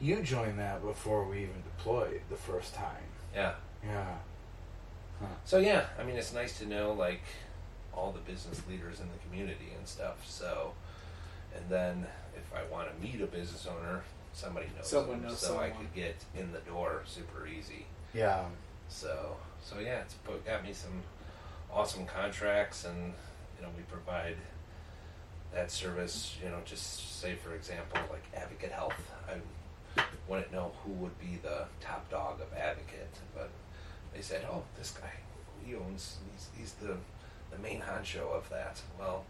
You 0.00 0.22
joined 0.22 0.58
that 0.58 0.82
before 0.82 1.24
we 1.24 1.38
even 1.38 1.62
deployed 1.76 2.22
the 2.30 2.36
first 2.36 2.74
time. 2.74 2.96
Yeah. 3.34 3.54
Yeah. 3.84 4.16
So 5.44 5.58
yeah, 5.58 5.84
I 5.98 6.04
mean, 6.04 6.16
it's 6.16 6.32
nice 6.32 6.58
to 6.58 6.66
know 6.66 6.92
like 6.92 7.22
all 7.92 8.12
the 8.12 8.20
business 8.20 8.62
leaders 8.68 9.00
in 9.00 9.06
the 9.08 9.18
community 9.28 9.72
and 9.76 9.86
stuff. 9.86 10.26
So, 10.26 10.72
and 11.54 11.64
then 11.68 12.06
if 12.34 12.44
I 12.54 12.70
want 12.72 12.88
to 12.88 13.06
meet 13.06 13.20
a 13.20 13.26
business 13.26 13.66
owner, 13.66 14.02
somebody 14.32 14.66
knows. 14.76 14.88
Someone 14.88 15.20
them, 15.20 15.28
knows 15.28 15.38
so 15.38 15.48
someone. 15.48 15.66
I 15.66 15.70
could 15.70 15.92
get 15.94 16.16
in 16.36 16.52
the 16.52 16.60
door 16.60 17.02
super 17.06 17.46
easy. 17.46 17.86
Yeah. 18.14 18.44
So, 18.88 19.36
so 19.62 19.78
yeah, 19.78 20.00
it's 20.00 20.14
put, 20.14 20.44
got 20.46 20.64
me 20.64 20.72
some 20.72 21.02
awesome 21.72 22.06
contracts, 22.06 22.84
and 22.84 23.12
you 23.56 23.62
know, 23.62 23.68
we 23.76 23.82
provide 23.84 24.36
that 25.52 25.70
service. 25.70 26.36
You 26.42 26.50
know, 26.50 26.58
just 26.64 27.20
say 27.20 27.34
for 27.34 27.54
example, 27.54 28.00
like 28.10 28.24
Advocate 28.34 28.72
Health. 28.72 28.94
I 29.28 29.34
wouldn't 30.28 30.52
know 30.52 30.72
who 30.84 30.92
would 30.92 31.18
be 31.18 31.38
the 31.42 31.64
top 31.80 32.08
dog 32.10 32.40
of 32.40 32.52
Advocate, 32.56 33.14
but 33.34 33.50
they 34.14 34.20
said, 34.20 34.46
"Oh, 34.50 34.62
this 34.78 34.90
guy, 34.92 35.10
he 35.64 35.74
owns. 35.74 36.18
He's, 36.32 36.48
he's 36.56 36.72
the 36.74 36.96
the 37.50 37.58
main 37.62 37.80
honcho 37.80 38.30
of 38.32 38.48
that." 38.50 38.80
Well, 38.98 39.24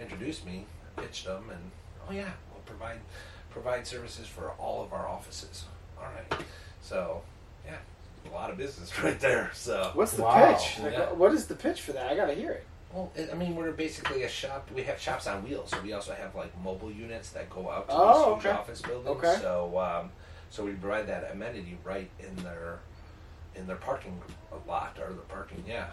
introduced 0.00 0.44
me, 0.46 0.66
pitched 0.96 1.26
them, 1.26 1.44
and 1.50 1.70
oh 2.08 2.12
yeah, 2.12 2.30
we'll 2.52 2.62
provide 2.66 3.00
provide 3.50 3.86
services 3.86 4.26
for 4.26 4.50
all 4.58 4.82
of 4.82 4.92
our 4.92 5.06
offices. 5.06 5.64
All 5.98 6.04
right, 6.06 6.42
so 6.80 7.22
yeah, 7.66 7.76
a 8.30 8.34
lot 8.34 8.50
of 8.50 8.56
business 8.56 8.90
right 9.02 9.18
there. 9.20 9.50
So 9.54 9.90
What's 9.94 10.12
the 10.12 10.22
Wow. 10.22 10.54
pitch? 10.54 10.78
Like, 10.82 10.92
Yeah. 10.92 11.12
What 11.12 11.32
is 11.34 11.46
the 11.46 11.54
pitch 11.54 11.80
for 11.82 11.92
that? 11.92 12.10
I 12.10 12.16
gotta 12.16 12.34
hear 12.34 12.52
it. 12.52 12.66
Well, 12.92 13.12
I 13.30 13.34
mean, 13.36 13.54
we're 13.54 13.70
basically 13.70 14.24
a 14.24 14.28
shop. 14.28 14.68
We 14.74 14.82
have 14.82 14.98
shops 15.00 15.26
on 15.28 15.44
wheels, 15.44 15.70
so 15.70 15.80
we 15.80 15.92
also 15.92 16.12
have 16.12 16.34
like 16.34 16.52
mobile 16.62 16.90
units 16.90 17.30
that 17.30 17.48
go 17.48 17.70
out 17.70 17.88
to 17.88 17.94
Oh, 17.94 18.34
these 18.34 18.44
huge 18.44 18.46
okay. 18.46 18.58
office 18.58 18.82
buildings. 18.82 19.16
Okay. 19.16 19.36
So, 19.40 19.78
um, 19.78 20.10
so 20.50 20.64
we 20.64 20.72
provide 20.72 21.06
that 21.06 21.30
amenity 21.32 21.78
right 21.84 22.10
in 22.18 22.34
their 22.42 22.80
in 23.54 23.66
their 23.66 23.76
parking 23.76 24.20
lot 24.66 24.96
or 25.00 25.12
the 25.12 25.20
parking. 25.22 25.62
Yeah. 25.68 25.86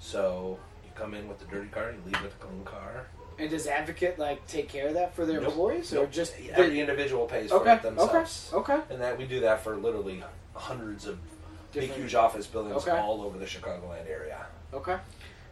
So 0.00 0.58
you 0.84 0.90
come 0.96 1.14
in 1.14 1.28
with 1.28 1.38
the 1.38 1.46
dirty 1.46 1.68
car, 1.68 1.92
you 1.92 1.98
leave 2.04 2.20
with 2.22 2.34
a 2.34 2.44
clean 2.44 2.64
car. 2.64 3.06
And 3.38 3.50
does 3.50 3.66
Advocate 3.66 4.18
like 4.18 4.46
take 4.48 4.68
care 4.68 4.88
of 4.88 4.94
that 4.94 5.14
for 5.14 5.26
their 5.26 5.40
Nope. 5.40 5.50
employees, 5.50 5.92
or 5.94 6.06
just 6.06 6.34
every 6.52 6.80
individual 6.80 7.26
pays 7.26 7.50
for 7.50 7.56
okay, 7.58 7.74
it 7.74 7.82
themselves. 7.82 8.50
okay, 8.52 8.74
okay, 8.74 8.82
And 8.90 9.00
that 9.00 9.18
we 9.18 9.26
do 9.26 9.40
that 9.40 9.62
for 9.62 9.76
literally 9.76 10.22
hundreds 10.54 11.06
of 11.06 11.18
big, 11.72 11.90
huge 11.90 12.14
office 12.14 12.46
buildings 12.46 12.76
Okay. 12.86 12.92
all 12.96 13.22
over 13.22 13.36
the 13.38 13.44
Chicagoland 13.46 14.08
area. 14.08 14.46
okay? 14.72 14.98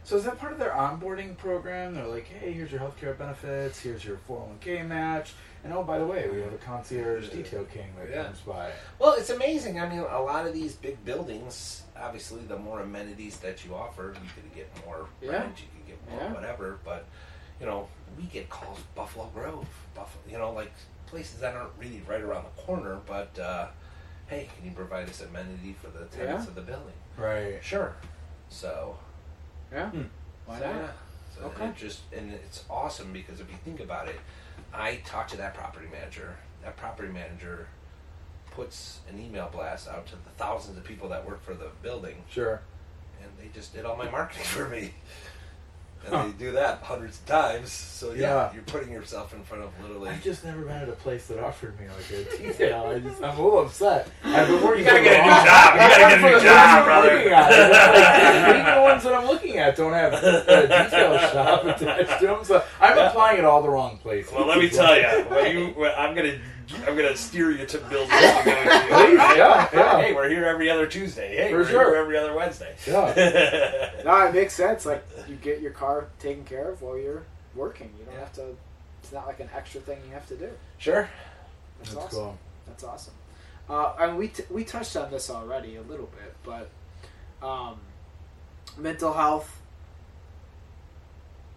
So 0.05 0.17
is 0.17 0.25
that 0.25 0.37
part 0.37 0.51
of 0.51 0.59
their 0.59 0.71
onboarding 0.71 1.37
program? 1.37 1.95
They're 1.95 2.05
like, 2.07 2.27
hey, 2.27 2.51
here's 2.51 2.71
your 2.71 2.81
healthcare 2.81 3.17
benefits, 3.17 3.79
here's 3.79 4.03
your 4.03 4.17
401k 4.27 4.85
match, 4.85 5.31
and 5.63 5.71
oh, 5.71 5.81
by 5.83 5.97
the 5.97 6.05
way, 6.05 6.27
we 6.29 6.41
have 6.41 6.51
a 6.53 6.57
concierge 6.57 7.29
detail 7.29 7.63
king 7.65 7.87
that 7.97 8.09
Yeah. 8.09 8.23
comes 8.25 8.39
by. 8.41 8.71
Well, 8.99 9.13
it's 9.13 9.29
amazing. 9.29 9.79
I 9.79 9.87
mean, 9.87 9.99
a 9.99 10.21
lot 10.21 10.45
of 10.45 10.53
these 10.53 10.73
big 10.75 11.03
buildings, 11.05 11.83
obviously, 11.97 12.41
the 12.41 12.57
more 12.57 12.81
amenities 12.81 13.37
that 13.37 13.63
you 13.63 13.73
offer, 13.75 14.13
you 14.21 14.29
could 14.35 14.53
get 14.53 14.85
more 14.85 15.07
Yeah. 15.21 15.31
rent, 15.31 15.61
you 15.61 15.67
could 15.77 15.87
get 15.87 16.09
more 16.11 16.19
Yeah. 16.21 16.33
whatever. 16.33 16.79
But 16.83 17.05
you 17.61 17.65
know, 17.67 17.87
we 18.17 18.23
get 18.23 18.49
calls 18.49 18.79
Buffalo 18.95 19.27
Grove, 19.27 19.67
Buffalo, 19.95 20.21
you 20.29 20.37
know, 20.37 20.51
like 20.51 20.71
places 21.05 21.39
that 21.39 21.55
aren't 21.55 21.71
really 21.79 22.01
right 22.07 22.19
around 22.19 22.43
the 22.43 22.61
corner. 22.63 22.99
But 23.05 23.39
uh, 23.39 23.67
hey, 24.27 24.49
can 24.53 24.65
you 24.65 24.71
provide 24.75 25.07
this 25.07 25.21
amenity 25.21 25.73
for 25.81 25.87
the 25.97 26.05
tenants 26.05 26.43
Yeah. 26.43 26.49
of 26.49 26.55
the 26.55 26.61
building? 26.61 26.93
Right. 27.15 27.63
Sure. 27.63 27.95
So 28.49 28.97
Yeah. 29.73 29.89
Hmm. 29.89 30.01
Why 30.45 30.59
so, 30.59 30.73
not? 30.73 30.91
So 31.35 31.41
Okay. 31.45 31.65
it 31.67 31.75
just 31.75 32.01
and 32.15 32.31
it's 32.31 32.63
awesome 32.69 33.11
because 33.11 33.39
if 33.39 33.49
you 33.49 33.57
think 33.65 33.79
about 33.79 34.07
it, 34.07 34.19
I 34.73 34.97
talk 35.05 35.27
to 35.29 35.37
that 35.37 35.53
property 35.55 35.87
manager. 35.91 36.35
That 36.63 36.77
property 36.77 37.11
manager 37.11 37.67
puts 38.51 38.99
an 39.09 39.19
email 39.19 39.49
blast 39.51 39.87
out 39.87 40.05
to 40.07 40.13
the 40.13 40.29
thousands 40.37 40.77
of 40.77 40.83
people 40.83 41.09
that 41.09 41.25
work 41.27 41.43
for 41.43 41.55
the 41.55 41.69
building, 41.81 42.23
Sure. 42.29 42.61
and 43.21 43.31
they 43.39 43.49
just 43.53 43.73
did 43.73 43.83
all 43.83 43.97
my 43.97 44.09
marketing 44.09 44.43
for 44.45 44.69
me. 44.69 44.93
And 46.05 46.13
Huh. 46.13 46.23
they 46.25 46.31
do 46.45 46.51
that 46.51 46.79
hundreds 46.83 47.19
of 47.19 47.25
times. 47.25 47.71
So 47.71 48.11
yeah, 48.11 48.19
Yeah. 48.21 48.53
you're 48.53 48.63
putting 48.63 48.91
yourself 48.91 49.33
in 49.33 49.41
front 49.43 49.63
of 49.63 49.69
literally. 49.81 50.09
I've 50.09 50.21
just 50.23 50.43
never 50.43 50.61
been 50.63 50.75
at 50.75 50.89
a 50.89 50.93
place 50.93 51.27
that 51.27 51.39
offered 51.39 51.79
me 51.79 51.85
like 51.87 52.09
a 52.11 52.37
detail. 52.37 52.91
I 52.93 52.99
just, 52.99 53.23
I'm 53.23 53.37
a 53.37 53.41
little 53.43 53.61
upset. 53.61 54.09
I've 54.23 54.47
been 54.47 54.61
working 54.61 54.83
You 54.83 54.89
gotta 54.91 55.03
get 55.03 55.19
a 55.19 55.23
new 55.23 55.29
long- 55.31 55.45
job. 55.45 55.73
You 55.73 55.79
gotta 55.79 55.99
get 55.99 56.13
a 56.13 56.21
new 56.21 56.33
what 56.33 56.43
job, 56.43 56.83
brother. 56.85 57.07
working 57.15 57.33
on. 57.33 57.45
It's 57.49 58.47
like, 58.47 58.57
we 58.57 58.63
go 58.63 58.83
ones 58.83 59.03
that 59.03 59.13
I'm 59.13 59.27
looking 59.27 59.57
at 59.57 59.75
don't 59.77 59.93
have 59.93 60.13
a 60.13 60.61
detail 60.67 61.17
shop 61.19 61.63
attached 61.65 62.19
to 62.19 62.25
them, 62.27 62.43
so 62.43 62.63
I'm 62.83 62.97
applying 63.07 63.39
it 63.39 63.45
all 63.45 63.61
the 63.61 63.69
wrong 63.69 63.97
places. 63.97 64.31
Well, 64.33 64.45
let 64.47 64.57
me 64.59 64.69
tell 64.69 64.95
you, 64.99 65.07
when 65.29 65.57
you, 65.57 65.67
when 65.73 65.91
I'm 65.97 66.13
gonna, 66.15 66.37
I'm 66.87 66.95
gonna 66.95 67.15
steer 67.15 67.51
you 67.51 67.65
to 67.65 67.77
build. 67.79 68.09
I'm 68.11 68.43
Please, 68.43 69.17
yeah, 69.37 69.69
yeah. 69.73 70.01
Hey, 70.01 70.13
we're 70.13 70.29
here 70.29 70.45
every 70.45 70.69
other 70.69 70.85
Tuesday. 70.87 71.35
Hey, 71.35 71.51
For 71.51 71.59
we're 71.59 71.65
sure. 71.67 71.85
here 71.91 71.95
every 71.95 72.17
other 72.17 72.33
Wednesday. 72.33 72.75
Yeah. 72.87 73.89
No, 74.03 74.27
it 74.27 74.33
makes 74.33 74.53
sense. 74.53 74.85
Like 74.85 75.03
you 75.29 75.35
get 75.37 75.61
your 75.61 75.71
car 75.71 76.07
taken 76.19 76.43
care 76.43 76.69
of 76.71 76.81
while 76.81 76.97
you're 76.97 77.23
working. 77.55 77.89
You 77.97 78.03
don't 78.05 78.15
Yeah. 78.15 78.19
have 78.19 78.33
to. 78.33 78.55
It's 79.01 79.13
not 79.13 79.27
like 79.27 79.39
an 79.39 79.49
extra 79.55 79.79
thing 79.81 79.99
you 80.07 80.13
have 80.13 80.27
to 80.27 80.35
do. 80.35 80.49
sure. 80.77 81.09
That's, 81.79 81.93
That's 81.93 82.05
awesome. 82.05 82.19
cool. 82.19 82.37
That's 82.67 82.83
awesome. 82.83 83.13
Uh, 83.69 83.93
and 83.99 84.17
we 84.17 84.27
t- 84.27 84.43
we 84.49 84.65
touched 84.65 84.97
on 84.97 85.09
this 85.09 85.29
already 85.29 85.77
a 85.77 85.81
little 85.83 86.07
bit, 86.07 86.35
but 86.43 86.69
um, 87.45 87.79
mental 88.77 89.13
health 89.13 89.57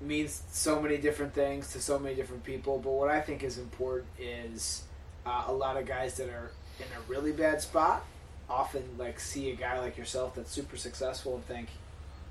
means 0.00 0.42
so 0.50 0.80
many 0.80 0.98
different 0.98 1.34
things 1.34 1.72
to 1.72 1.80
so 1.80 1.98
many 1.98 2.14
different 2.14 2.44
people. 2.44 2.78
But 2.78 2.90
what 2.90 3.08
I 3.08 3.20
think 3.20 3.42
is 3.42 3.58
important 3.58 4.08
is 4.18 4.82
uh, 5.24 5.44
a 5.46 5.52
lot 5.52 5.76
of 5.76 5.86
guys 5.86 6.16
that 6.16 6.28
are 6.28 6.50
in 6.78 6.86
a 6.96 7.00
really 7.08 7.32
bad 7.32 7.60
spot 7.62 8.04
often 8.48 8.82
like 8.98 9.18
see 9.18 9.50
a 9.50 9.56
guy 9.56 9.80
like 9.80 9.96
yourself 9.96 10.34
that's 10.34 10.52
super 10.52 10.76
successful 10.76 11.34
and 11.34 11.44
think 11.46 11.68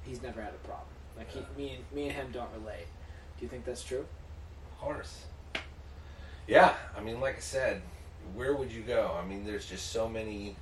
he's 0.04 0.22
never 0.22 0.42
had 0.42 0.54
a 0.54 0.68
problem. 0.68 0.88
Like 1.18 1.30
he, 1.32 1.40
me 1.58 1.76
and 1.76 1.84
me 1.94 2.04
and 2.08 2.14
him 2.14 2.28
don't 2.32 2.50
relate. 2.60 2.88
Do 3.38 3.44
you 3.46 3.50
think 3.50 3.66
that's 3.66 3.84
true? 3.84 4.06
Of 4.72 4.80
course. 4.80 5.26
Yeah, 6.48 6.76
I 6.96 7.02
mean, 7.02 7.20
like 7.20 7.38
I 7.38 7.40
said, 7.40 7.82
where 8.34 8.56
would 8.56 8.72
you 8.72 8.82
go? 8.82 9.18
I 9.22 9.26
mean, 9.26 9.46
there's 9.46 9.66
just 9.66 9.92
so 9.92 10.08
many. 10.08 10.56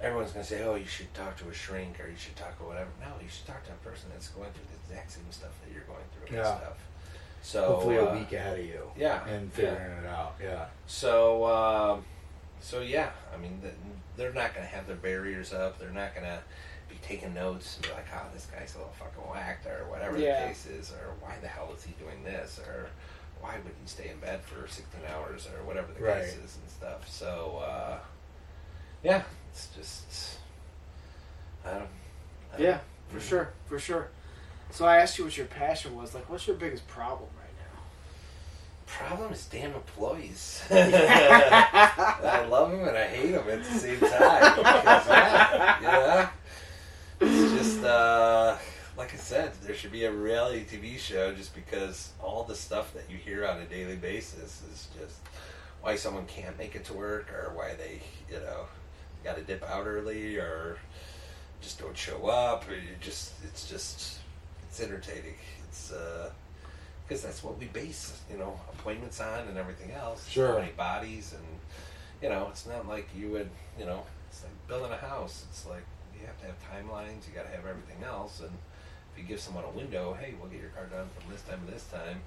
Everyone's 0.00 0.32
gonna 0.32 0.44
say, 0.44 0.62
"Oh, 0.64 0.74
you 0.74 0.84
should 0.86 1.12
talk 1.14 1.36
to 1.38 1.48
a 1.48 1.54
shrink, 1.54 1.98
or 2.00 2.08
you 2.08 2.16
should 2.16 2.36
talk 2.36 2.56
to 2.58 2.64
whatever." 2.64 2.90
No, 3.00 3.06
you 3.22 3.28
should 3.28 3.46
talk 3.46 3.64
to 3.64 3.72
a 3.72 3.76
person 3.76 4.10
that's 4.12 4.28
going 4.28 4.50
through 4.52 4.64
the 4.70 4.92
exact 4.92 5.10
same 5.12 5.30
stuff 5.30 5.50
that 5.64 5.72
you're 5.72 5.84
going 5.84 6.04
through 6.14 6.26
and 6.28 6.36
Yeah. 6.44 6.56
stuff. 6.58 6.78
So 7.42 7.66
Hopefully, 7.74 7.98
uh, 7.98 8.06
a 8.06 8.12
week 8.18 8.32
ahead 8.32 8.58
of 8.58 8.64
you. 8.64 8.90
yeah, 8.96 9.24
and 9.26 9.46
yeah. 9.50 9.56
figuring 9.56 9.98
it 10.04 10.06
out. 10.06 10.34
Yeah. 10.42 10.66
So, 10.86 11.44
um, 11.46 12.04
so 12.60 12.80
yeah, 12.80 13.10
I 13.32 13.36
mean, 13.36 13.60
th- 13.62 13.74
they're 14.16 14.32
not 14.32 14.52
going 14.54 14.66
to 14.66 14.74
have 14.74 14.86
their 14.86 14.96
barriers 14.96 15.52
up. 15.52 15.78
They're 15.78 15.90
not 15.90 16.14
going 16.14 16.26
to 16.26 16.40
be 16.88 16.96
taking 17.02 17.32
notes 17.34 17.76
and 17.76 17.86
be 17.86 17.92
like, 17.92 18.06
"Oh, 18.14 18.26
this 18.34 18.46
guy's 18.46 18.74
a 18.74 18.78
little 18.78 18.92
fucking 18.98 19.22
whacked," 19.30 19.66
or 19.66 19.86
whatever 19.88 20.18
Yeah. 20.18 20.42
the 20.42 20.48
case 20.48 20.66
is, 20.66 20.92
or 20.92 21.14
"Why 21.20 21.36
the 21.40 21.48
hell 21.48 21.72
is 21.74 21.84
he 21.84 21.92
doing 21.92 22.22
this?" 22.24 22.58
or 22.58 22.88
"Why 23.40 23.54
would 23.58 23.74
he 23.80 23.86
stay 23.86 24.08
in 24.10 24.18
bed 24.20 24.42
for 24.42 24.66
16 24.68 25.00
hours?" 25.14 25.46
or 25.48 25.62
whatever 25.64 25.92
the 25.92 26.00
Right. 26.02 26.22
case 26.24 26.34
is 26.36 26.56
and 26.56 26.68
stuff. 26.70 27.08
So, 27.08 27.58
uh, 27.58 27.98
yeah, 29.02 29.22
it's 29.56 29.68
just, 29.74 30.38
I 31.64 31.70
don't, 31.70 31.78
I 31.80 32.56
don't- 32.56 32.60
Yeah, 32.66 32.78
for 33.08 33.20
sure, 33.20 33.52
for 33.66 33.78
sure. 33.78 34.08
So 34.70 34.84
I 34.84 34.98
asked 34.98 35.16
you 35.18 35.24
what 35.24 35.36
your 35.36 35.46
passion 35.46 35.96
was. 35.96 36.14
Like, 36.14 36.28
what's 36.28 36.46
your 36.46 36.56
biggest 36.56 36.86
problem 36.88 37.28
right 37.38 37.54
now? 37.58 37.80
Problem 38.86 39.32
is 39.32 39.46
damn 39.46 39.72
employees. 39.74 40.62
I 40.70 42.46
love 42.50 42.70
them 42.72 42.86
and 42.86 42.96
I 42.96 43.06
hate 43.06 43.32
them 43.32 43.48
at 43.48 43.64
the 43.64 43.70
same 43.78 43.98
time. 44.00 44.10
Yeah, 44.10 45.80
you 45.80 45.86
know, 45.86 46.28
it's 47.20 47.52
just 47.52 47.84
uh, 47.84 48.56
like 48.98 49.14
I 49.14 49.16
said, 49.16 49.52
there 49.62 49.74
should 49.74 49.92
be 49.92 50.04
a 50.04 50.12
reality 50.12 50.64
TV 50.64 50.98
show 50.98 51.32
just 51.32 51.54
because 51.54 52.10
all 52.22 52.44
the 52.44 52.54
stuff 52.54 52.92
that 52.94 53.04
you 53.10 53.16
hear 53.16 53.46
on 53.46 53.58
a 53.60 53.64
daily 53.64 53.96
basis 53.96 54.62
is 54.72 54.88
just 54.98 55.16
why 55.80 55.94
someone 55.96 56.26
can't 56.26 56.58
make 56.58 56.74
it 56.74 56.84
to 56.86 56.92
work 56.92 57.30
or 57.32 57.52
why 57.54 57.74
they, 57.74 58.02
you 58.30 58.40
know, 58.40 58.66
got 59.26 59.36
to 59.36 59.42
dip 59.42 59.62
out 59.68 59.86
early 59.86 60.36
or 60.36 60.78
just 61.60 61.80
don't 61.80 61.96
show 61.96 62.26
up. 62.26 62.68
Or 62.68 62.74
you 62.74 62.96
just, 63.00 63.32
it's 63.44 63.68
just, 63.68 64.18
it's 64.68 64.80
entertaining. 64.80 65.34
It's 65.68 65.92
uh, 65.92 66.30
because 67.06 67.22
that's 67.22 67.44
what 67.44 67.58
we 67.58 67.66
base, 67.66 68.20
you 68.30 68.36
know, 68.38 68.58
appointments 68.72 69.20
on 69.20 69.46
and 69.48 69.56
everything 69.56 69.92
else. 69.92 70.28
Sure. 70.28 70.58
Many 70.58 70.72
bodies 70.72 71.34
and, 71.34 71.44
you 72.22 72.28
know, 72.28 72.48
it's 72.50 72.66
not 72.66 72.88
like 72.88 73.08
you 73.16 73.30
would, 73.30 73.50
you 73.78 73.84
know, 73.84 74.02
it's 74.28 74.42
like 74.42 74.52
building 74.68 74.92
a 74.92 74.96
house. 74.96 75.44
It's 75.50 75.66
like 75.66 75.84
you 76.18 76.26
have 76.26 76.38
to 76.40 76.46
have 76.46 76.56
timelines. 76.70 77.28
You 77.28 77.34
got 77.34 77.44
to 77.44 77.56
have 77.56 77.66
everything 77.66 78.02
else. 78.04 78.40
And 78.40 78.50
if 79.12 79.22
you 79.22 79.24
give 79.24 79.40
someone 79.40 79.64
a 79.64 79.70
window, 79.70 80.16
hey, 80.18 80.34
we'll 80.40 80.50
get 80.50 80.60
your 80.60 80.70
car 80.70 80.86
done 80.86 81.06
from 81.18 81.32
this 81.32 81.42
time 81.42 81.60
to 81.66 81.72
this 81.72 81.84
time. 81.84 82.20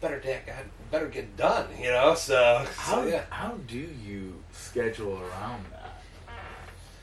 Better 0.00 0.18
get 0.18 0.48
better 0.90 1.06
get 1.06 1.36
done, 1.36 1.68
you 1.80 1.90
know. 1.90 2.14
So, 2.16 2.64
How 2.76 3.02
so 3.02 3.06
yeah. 3.06 3.22
how 3.30 3.52
do 3.68 3.78
you 3.78 4.42
schedule 4.50 5.12
around 5.12 5.64
that? 5.70 5.91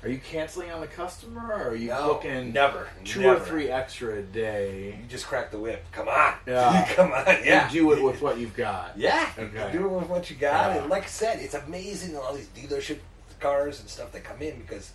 Are 0.02 0.08
you 0.10 0.18
canceling 0.20 0.72
on 0.72 0.80
the 0.80 0.88
customer, 0.88 1.42
or 1.54 1.70
are 1.72 1.76
you 1.76 1.90
No, 1.90 2.14
booking 2.14 2.54
never, 2.54 2.88
two 3.04 3.20
never. 3.22 3.36
or 3.36 3.46
three 3.46 3.70
extra 3.70 4.20
a 4.20 4.22
day? 4.22 4.98
You 5.02 5.06
just 5.10 5.26
crack 5.28 5.52
the 5.52 5.60
whip. 5.60 5.84
Come 5.92 6.08
on, 6.08 6.36
Yeah. 6.48 6.88
come 6.96 7.12
on, 7.12 7.26
yeah. 7.44 7.64
And 7.66 7.72
do 7.74 7.92
it 7.92 8.02
with 8.02 8.22
what 8.22 8.38
you've 8.38 8.56
got. 8.56 8.98
Yeah, 8.98 9.30
Okay. 9.38 9.70
do 9.74 9.86
it 9.86 9.90
with 9.92 10.08
what 10.08 10.30
you 10.30 10.38
got. 10.38 10.74
Yeah. 10.76 10.82
And 10.82 10.90
like 10.90 11.04
I 11.04 11.08
said, 11.08 11.40
it's 11.40 11.54
amazing 11.54 12.16
all 12.16 12.34
these 12.34 12.48
dealership 12.56 13.00
cars 13.42 13.82
and 13.82 13.90
stuff 13.90 14.14
that 14.14 14.24
come 14.24 14.42
in 14.42 14.60
because 14.62 14.92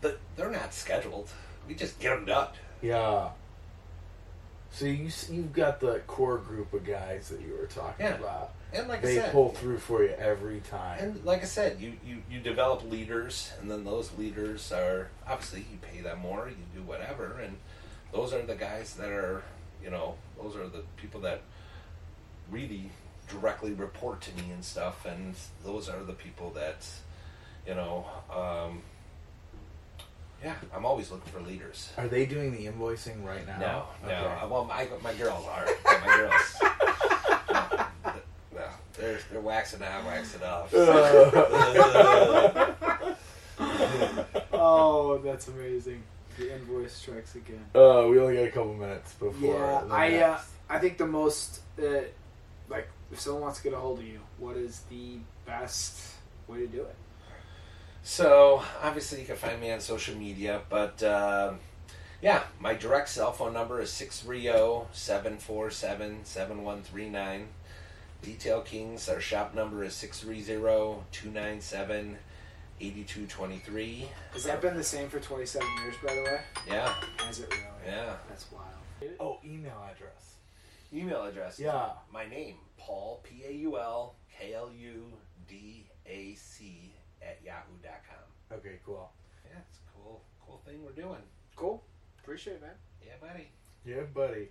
the, 0.00 0.16
they're 0.34 0.50
not 0.50 0.74
scheduled. 0.74 1.30
We 1.68 1.74
just 1.74 2.00
get 2.00 2.16
them 2.16 2.24
done. 2.24 2.48
Yeah. 2.82 3.28
So 4.72 4.86
you 4.86 5.08
you've 5.30 5.52
got 5.52 5.78
the 5.80 6.00
core 6.08 6.38
group 6.38 6.72
of 6.72 6.84
guys 6.84 7.28
that 7.28 7.40
you 7.40 7.56
were 7.58 7.66
talking 7.66 8.06
Yeah. 8.06 8.14
about. 8.16 8.52
And 8.72 8.86
like 8.88 9.00
They 9.02 9.18
I 9.18 9.22
said, 9.22 9.32
pull 9.32 9.50
through 9.50 9.78
for 9.78 10.02
you 10.02 10.10
every 10.18 10.60
time. 10.60 10.98
and 11.00 11.24
like 11.24 11.42
I 11.42 11.46
said, 11.46 11.80
you, 11.80 11.94
you, 12.06 12.22
you 12.30 12.40
develop 12.40 12.88
leaders, 12.90 13.52
and 13.60 13.70
then 13.70 13.84
those 13.84 14.12
leaders 14.18 14.70
are 14.72 15.08
obviously 15.26 15.60
you 15.60 15.78
pay 15.80 16.02
them 16.02 16.18
more, 16.20 16.48
you 16.50 16.56
do 16.74 16.82
whatever, 16.86 17.38
and 17.42 17.56
those 18.12 18.32
are 18.34 18.42
the 18.42 18.54
guys 18.54 18.94
that 18.96 19.08
are, 19.10 19.42
you 19.82 19.90
know, 19.90 20.16
those 20.42 20.54
are 20.54 20.68
the 20.68 20.82
people 20.96 21.20
that 21.22 21.40
really 22.50 22.90
directly 23.28 23.72
report 23.72 24.20
to 24.22 24.34
me 24.36 24.50
and 24.52 24.62
stuff, 24.64 25.06
and 25.06 25.34
those 25.64 25.88
are 25.88 26.02
the 26.04 26.12
people 26.12 26.50
that, 26.50 26.86
you 27.66 27.74
know, 27.74 28.06
um, 28.30 28.82
yeah, 30.44 30.54
I'm 30.74 30.84
always 30.86 31.10
looking 31.10 31.32
for 31.32 31.40
leaders. 31.40 31.90
Are 31.96 32.06
they 32.06 32.24
doing 32.26 32.52
the 32.52 32.66
invoicing 32.66 33.24
right 33.24 33.46
now? 33.46 33.58
No, 33.58 34.08
no. 34.08 34.14
Okay. 34.14 34.46
Well, 34.48 34.64
my, 34.64 34.86
my 35.02 35.14
girls 35.14 35.44
are. 35.46 35.66
My 35.84 36.16
girls. 36.16 36.56
no, 38.98 39.06
no, 39.06 39.12
they're 39.12 39.20
they're 39.30 39.40
waxing 39.40 39.82
on, 39.82 40.04
waxing 40.04 40.42
off. 40.42 40.74
Oh, 44.60 45.18
that's 45.18 45.48
amazing. 45.48 46.02
The 46.36 46.54
invoice 46.54 46.92
strikes 46.92 47.34
again. 47.34 47.64
Uh, 47.74 48.06
we 48.08 48.20
only 48.20 48.36
got 48.36 48.44
a 48.44 48.50
couple 48.50 48.74
minutes 48.74 49.14
before. 49.14 49.56
Yeah, 49.56 49.84
the 49.86 49.94
I 49.94 50.14
uh. 50.20 50.38
I 50.68 50.78
think 50.78 50.98
the 50.98 51.06
most 51.06 51.62
uh, 51.80 52.02
like 52.68 52.88
if 53.10 53.20
someone 53.20 53.42
wants 53.42 53.58
to 53.58 53.64
get 53.64 53.72
a 53.72 53.76
hold 53.76 54.00
of 54.00 54.04
you, 54.04 54.20
what 54.38 54.56
is 54.56 54.80
the 54.90 55.18
best 55.46 56.00
way 56.46 56.58
to 56.58 56.66
do 56.66 56.82
it? 56.82 56.94
So 58.02 58.62
obviously 58.82 59.20
you 59.20 59.26
can 59.26 59.36
find 59.36 59.58
me 59.60 59.70
on 59.72 59.80
social 59.80 60.16
media, 60.16 60.60
but 60.68 61.02
um, 61.02 61.58
yeah, 62.20 62.42
my 62.60 62.74
direct 62.74 63.08
cell 63.08 63.32
phone 63.32 63.52
number 63.52 63.80
is 63.80 64.00
oh, 64.00 64.86
630-747-7139. 64.94 67.44
Detail 68.22 68.60
Kings, 68.62 69.08
our 69.08 69.20
shop 69.20 69.54
number 69.54 69.84
is 69.84 69.92
630-297-8223. 72.80 74.04
Has 74.32 74.44
that 74.44 74.60
been 74.60 74.76
the 74.76 74.82
same 74.84 75.08
for 75.08 75.20
27 75.20 75.66
years, 75.82 75.94
by 76.04 76.14
the 76.14 76.22
way? 76.22 76.40
Yeah, 76.66 76.92
Has 77.18 77.40
it 77.40 77.48
really? 77.50 77.62
yeah. 77.86 78.14
That's 78.28 78.46
wild. 78.52 78.64
Oh, 79.20 79.38
email 79.44 79.80
address. 79.90 80.34
Email 80.92 81.24
address. 81.24 81.58
Yeah. 81.60 81.90
My 82.12 82.26
name, 82.26 82.56
Paul 82.76 83.20
P 83.22 83.44
A 83.46 83.52
U 83.52 83.78
L 83.78 84.14
K 84.36 84.54
L 84.54 84.70
U 84.76 85.04
D 85.48 85.86
A 86.06 86.34
C 86.34 86.92
at 87.22 87.38
yahoo.com. 87.44 88.58
Okay, 88.58 88.78
cool. 88.84 89.08
Yeah, 89.44 89.58
it's 89.68 89.78
a 89.78 89.82
cool, 89.96 90.22
cool 90.44 90.60
thing 90.66 90.82
we're 90.84 90.90
doing. 91.00 91.22
Cool. 91.54 91.82
Appreciate 92.22 92.54
it, 92.54 92.62
man. 92.62 92.70
Yeah, 93.04 93.12
buddy. 93.20 93.48
Yeah, 93.84 94.02
buddy. 94.12 94.48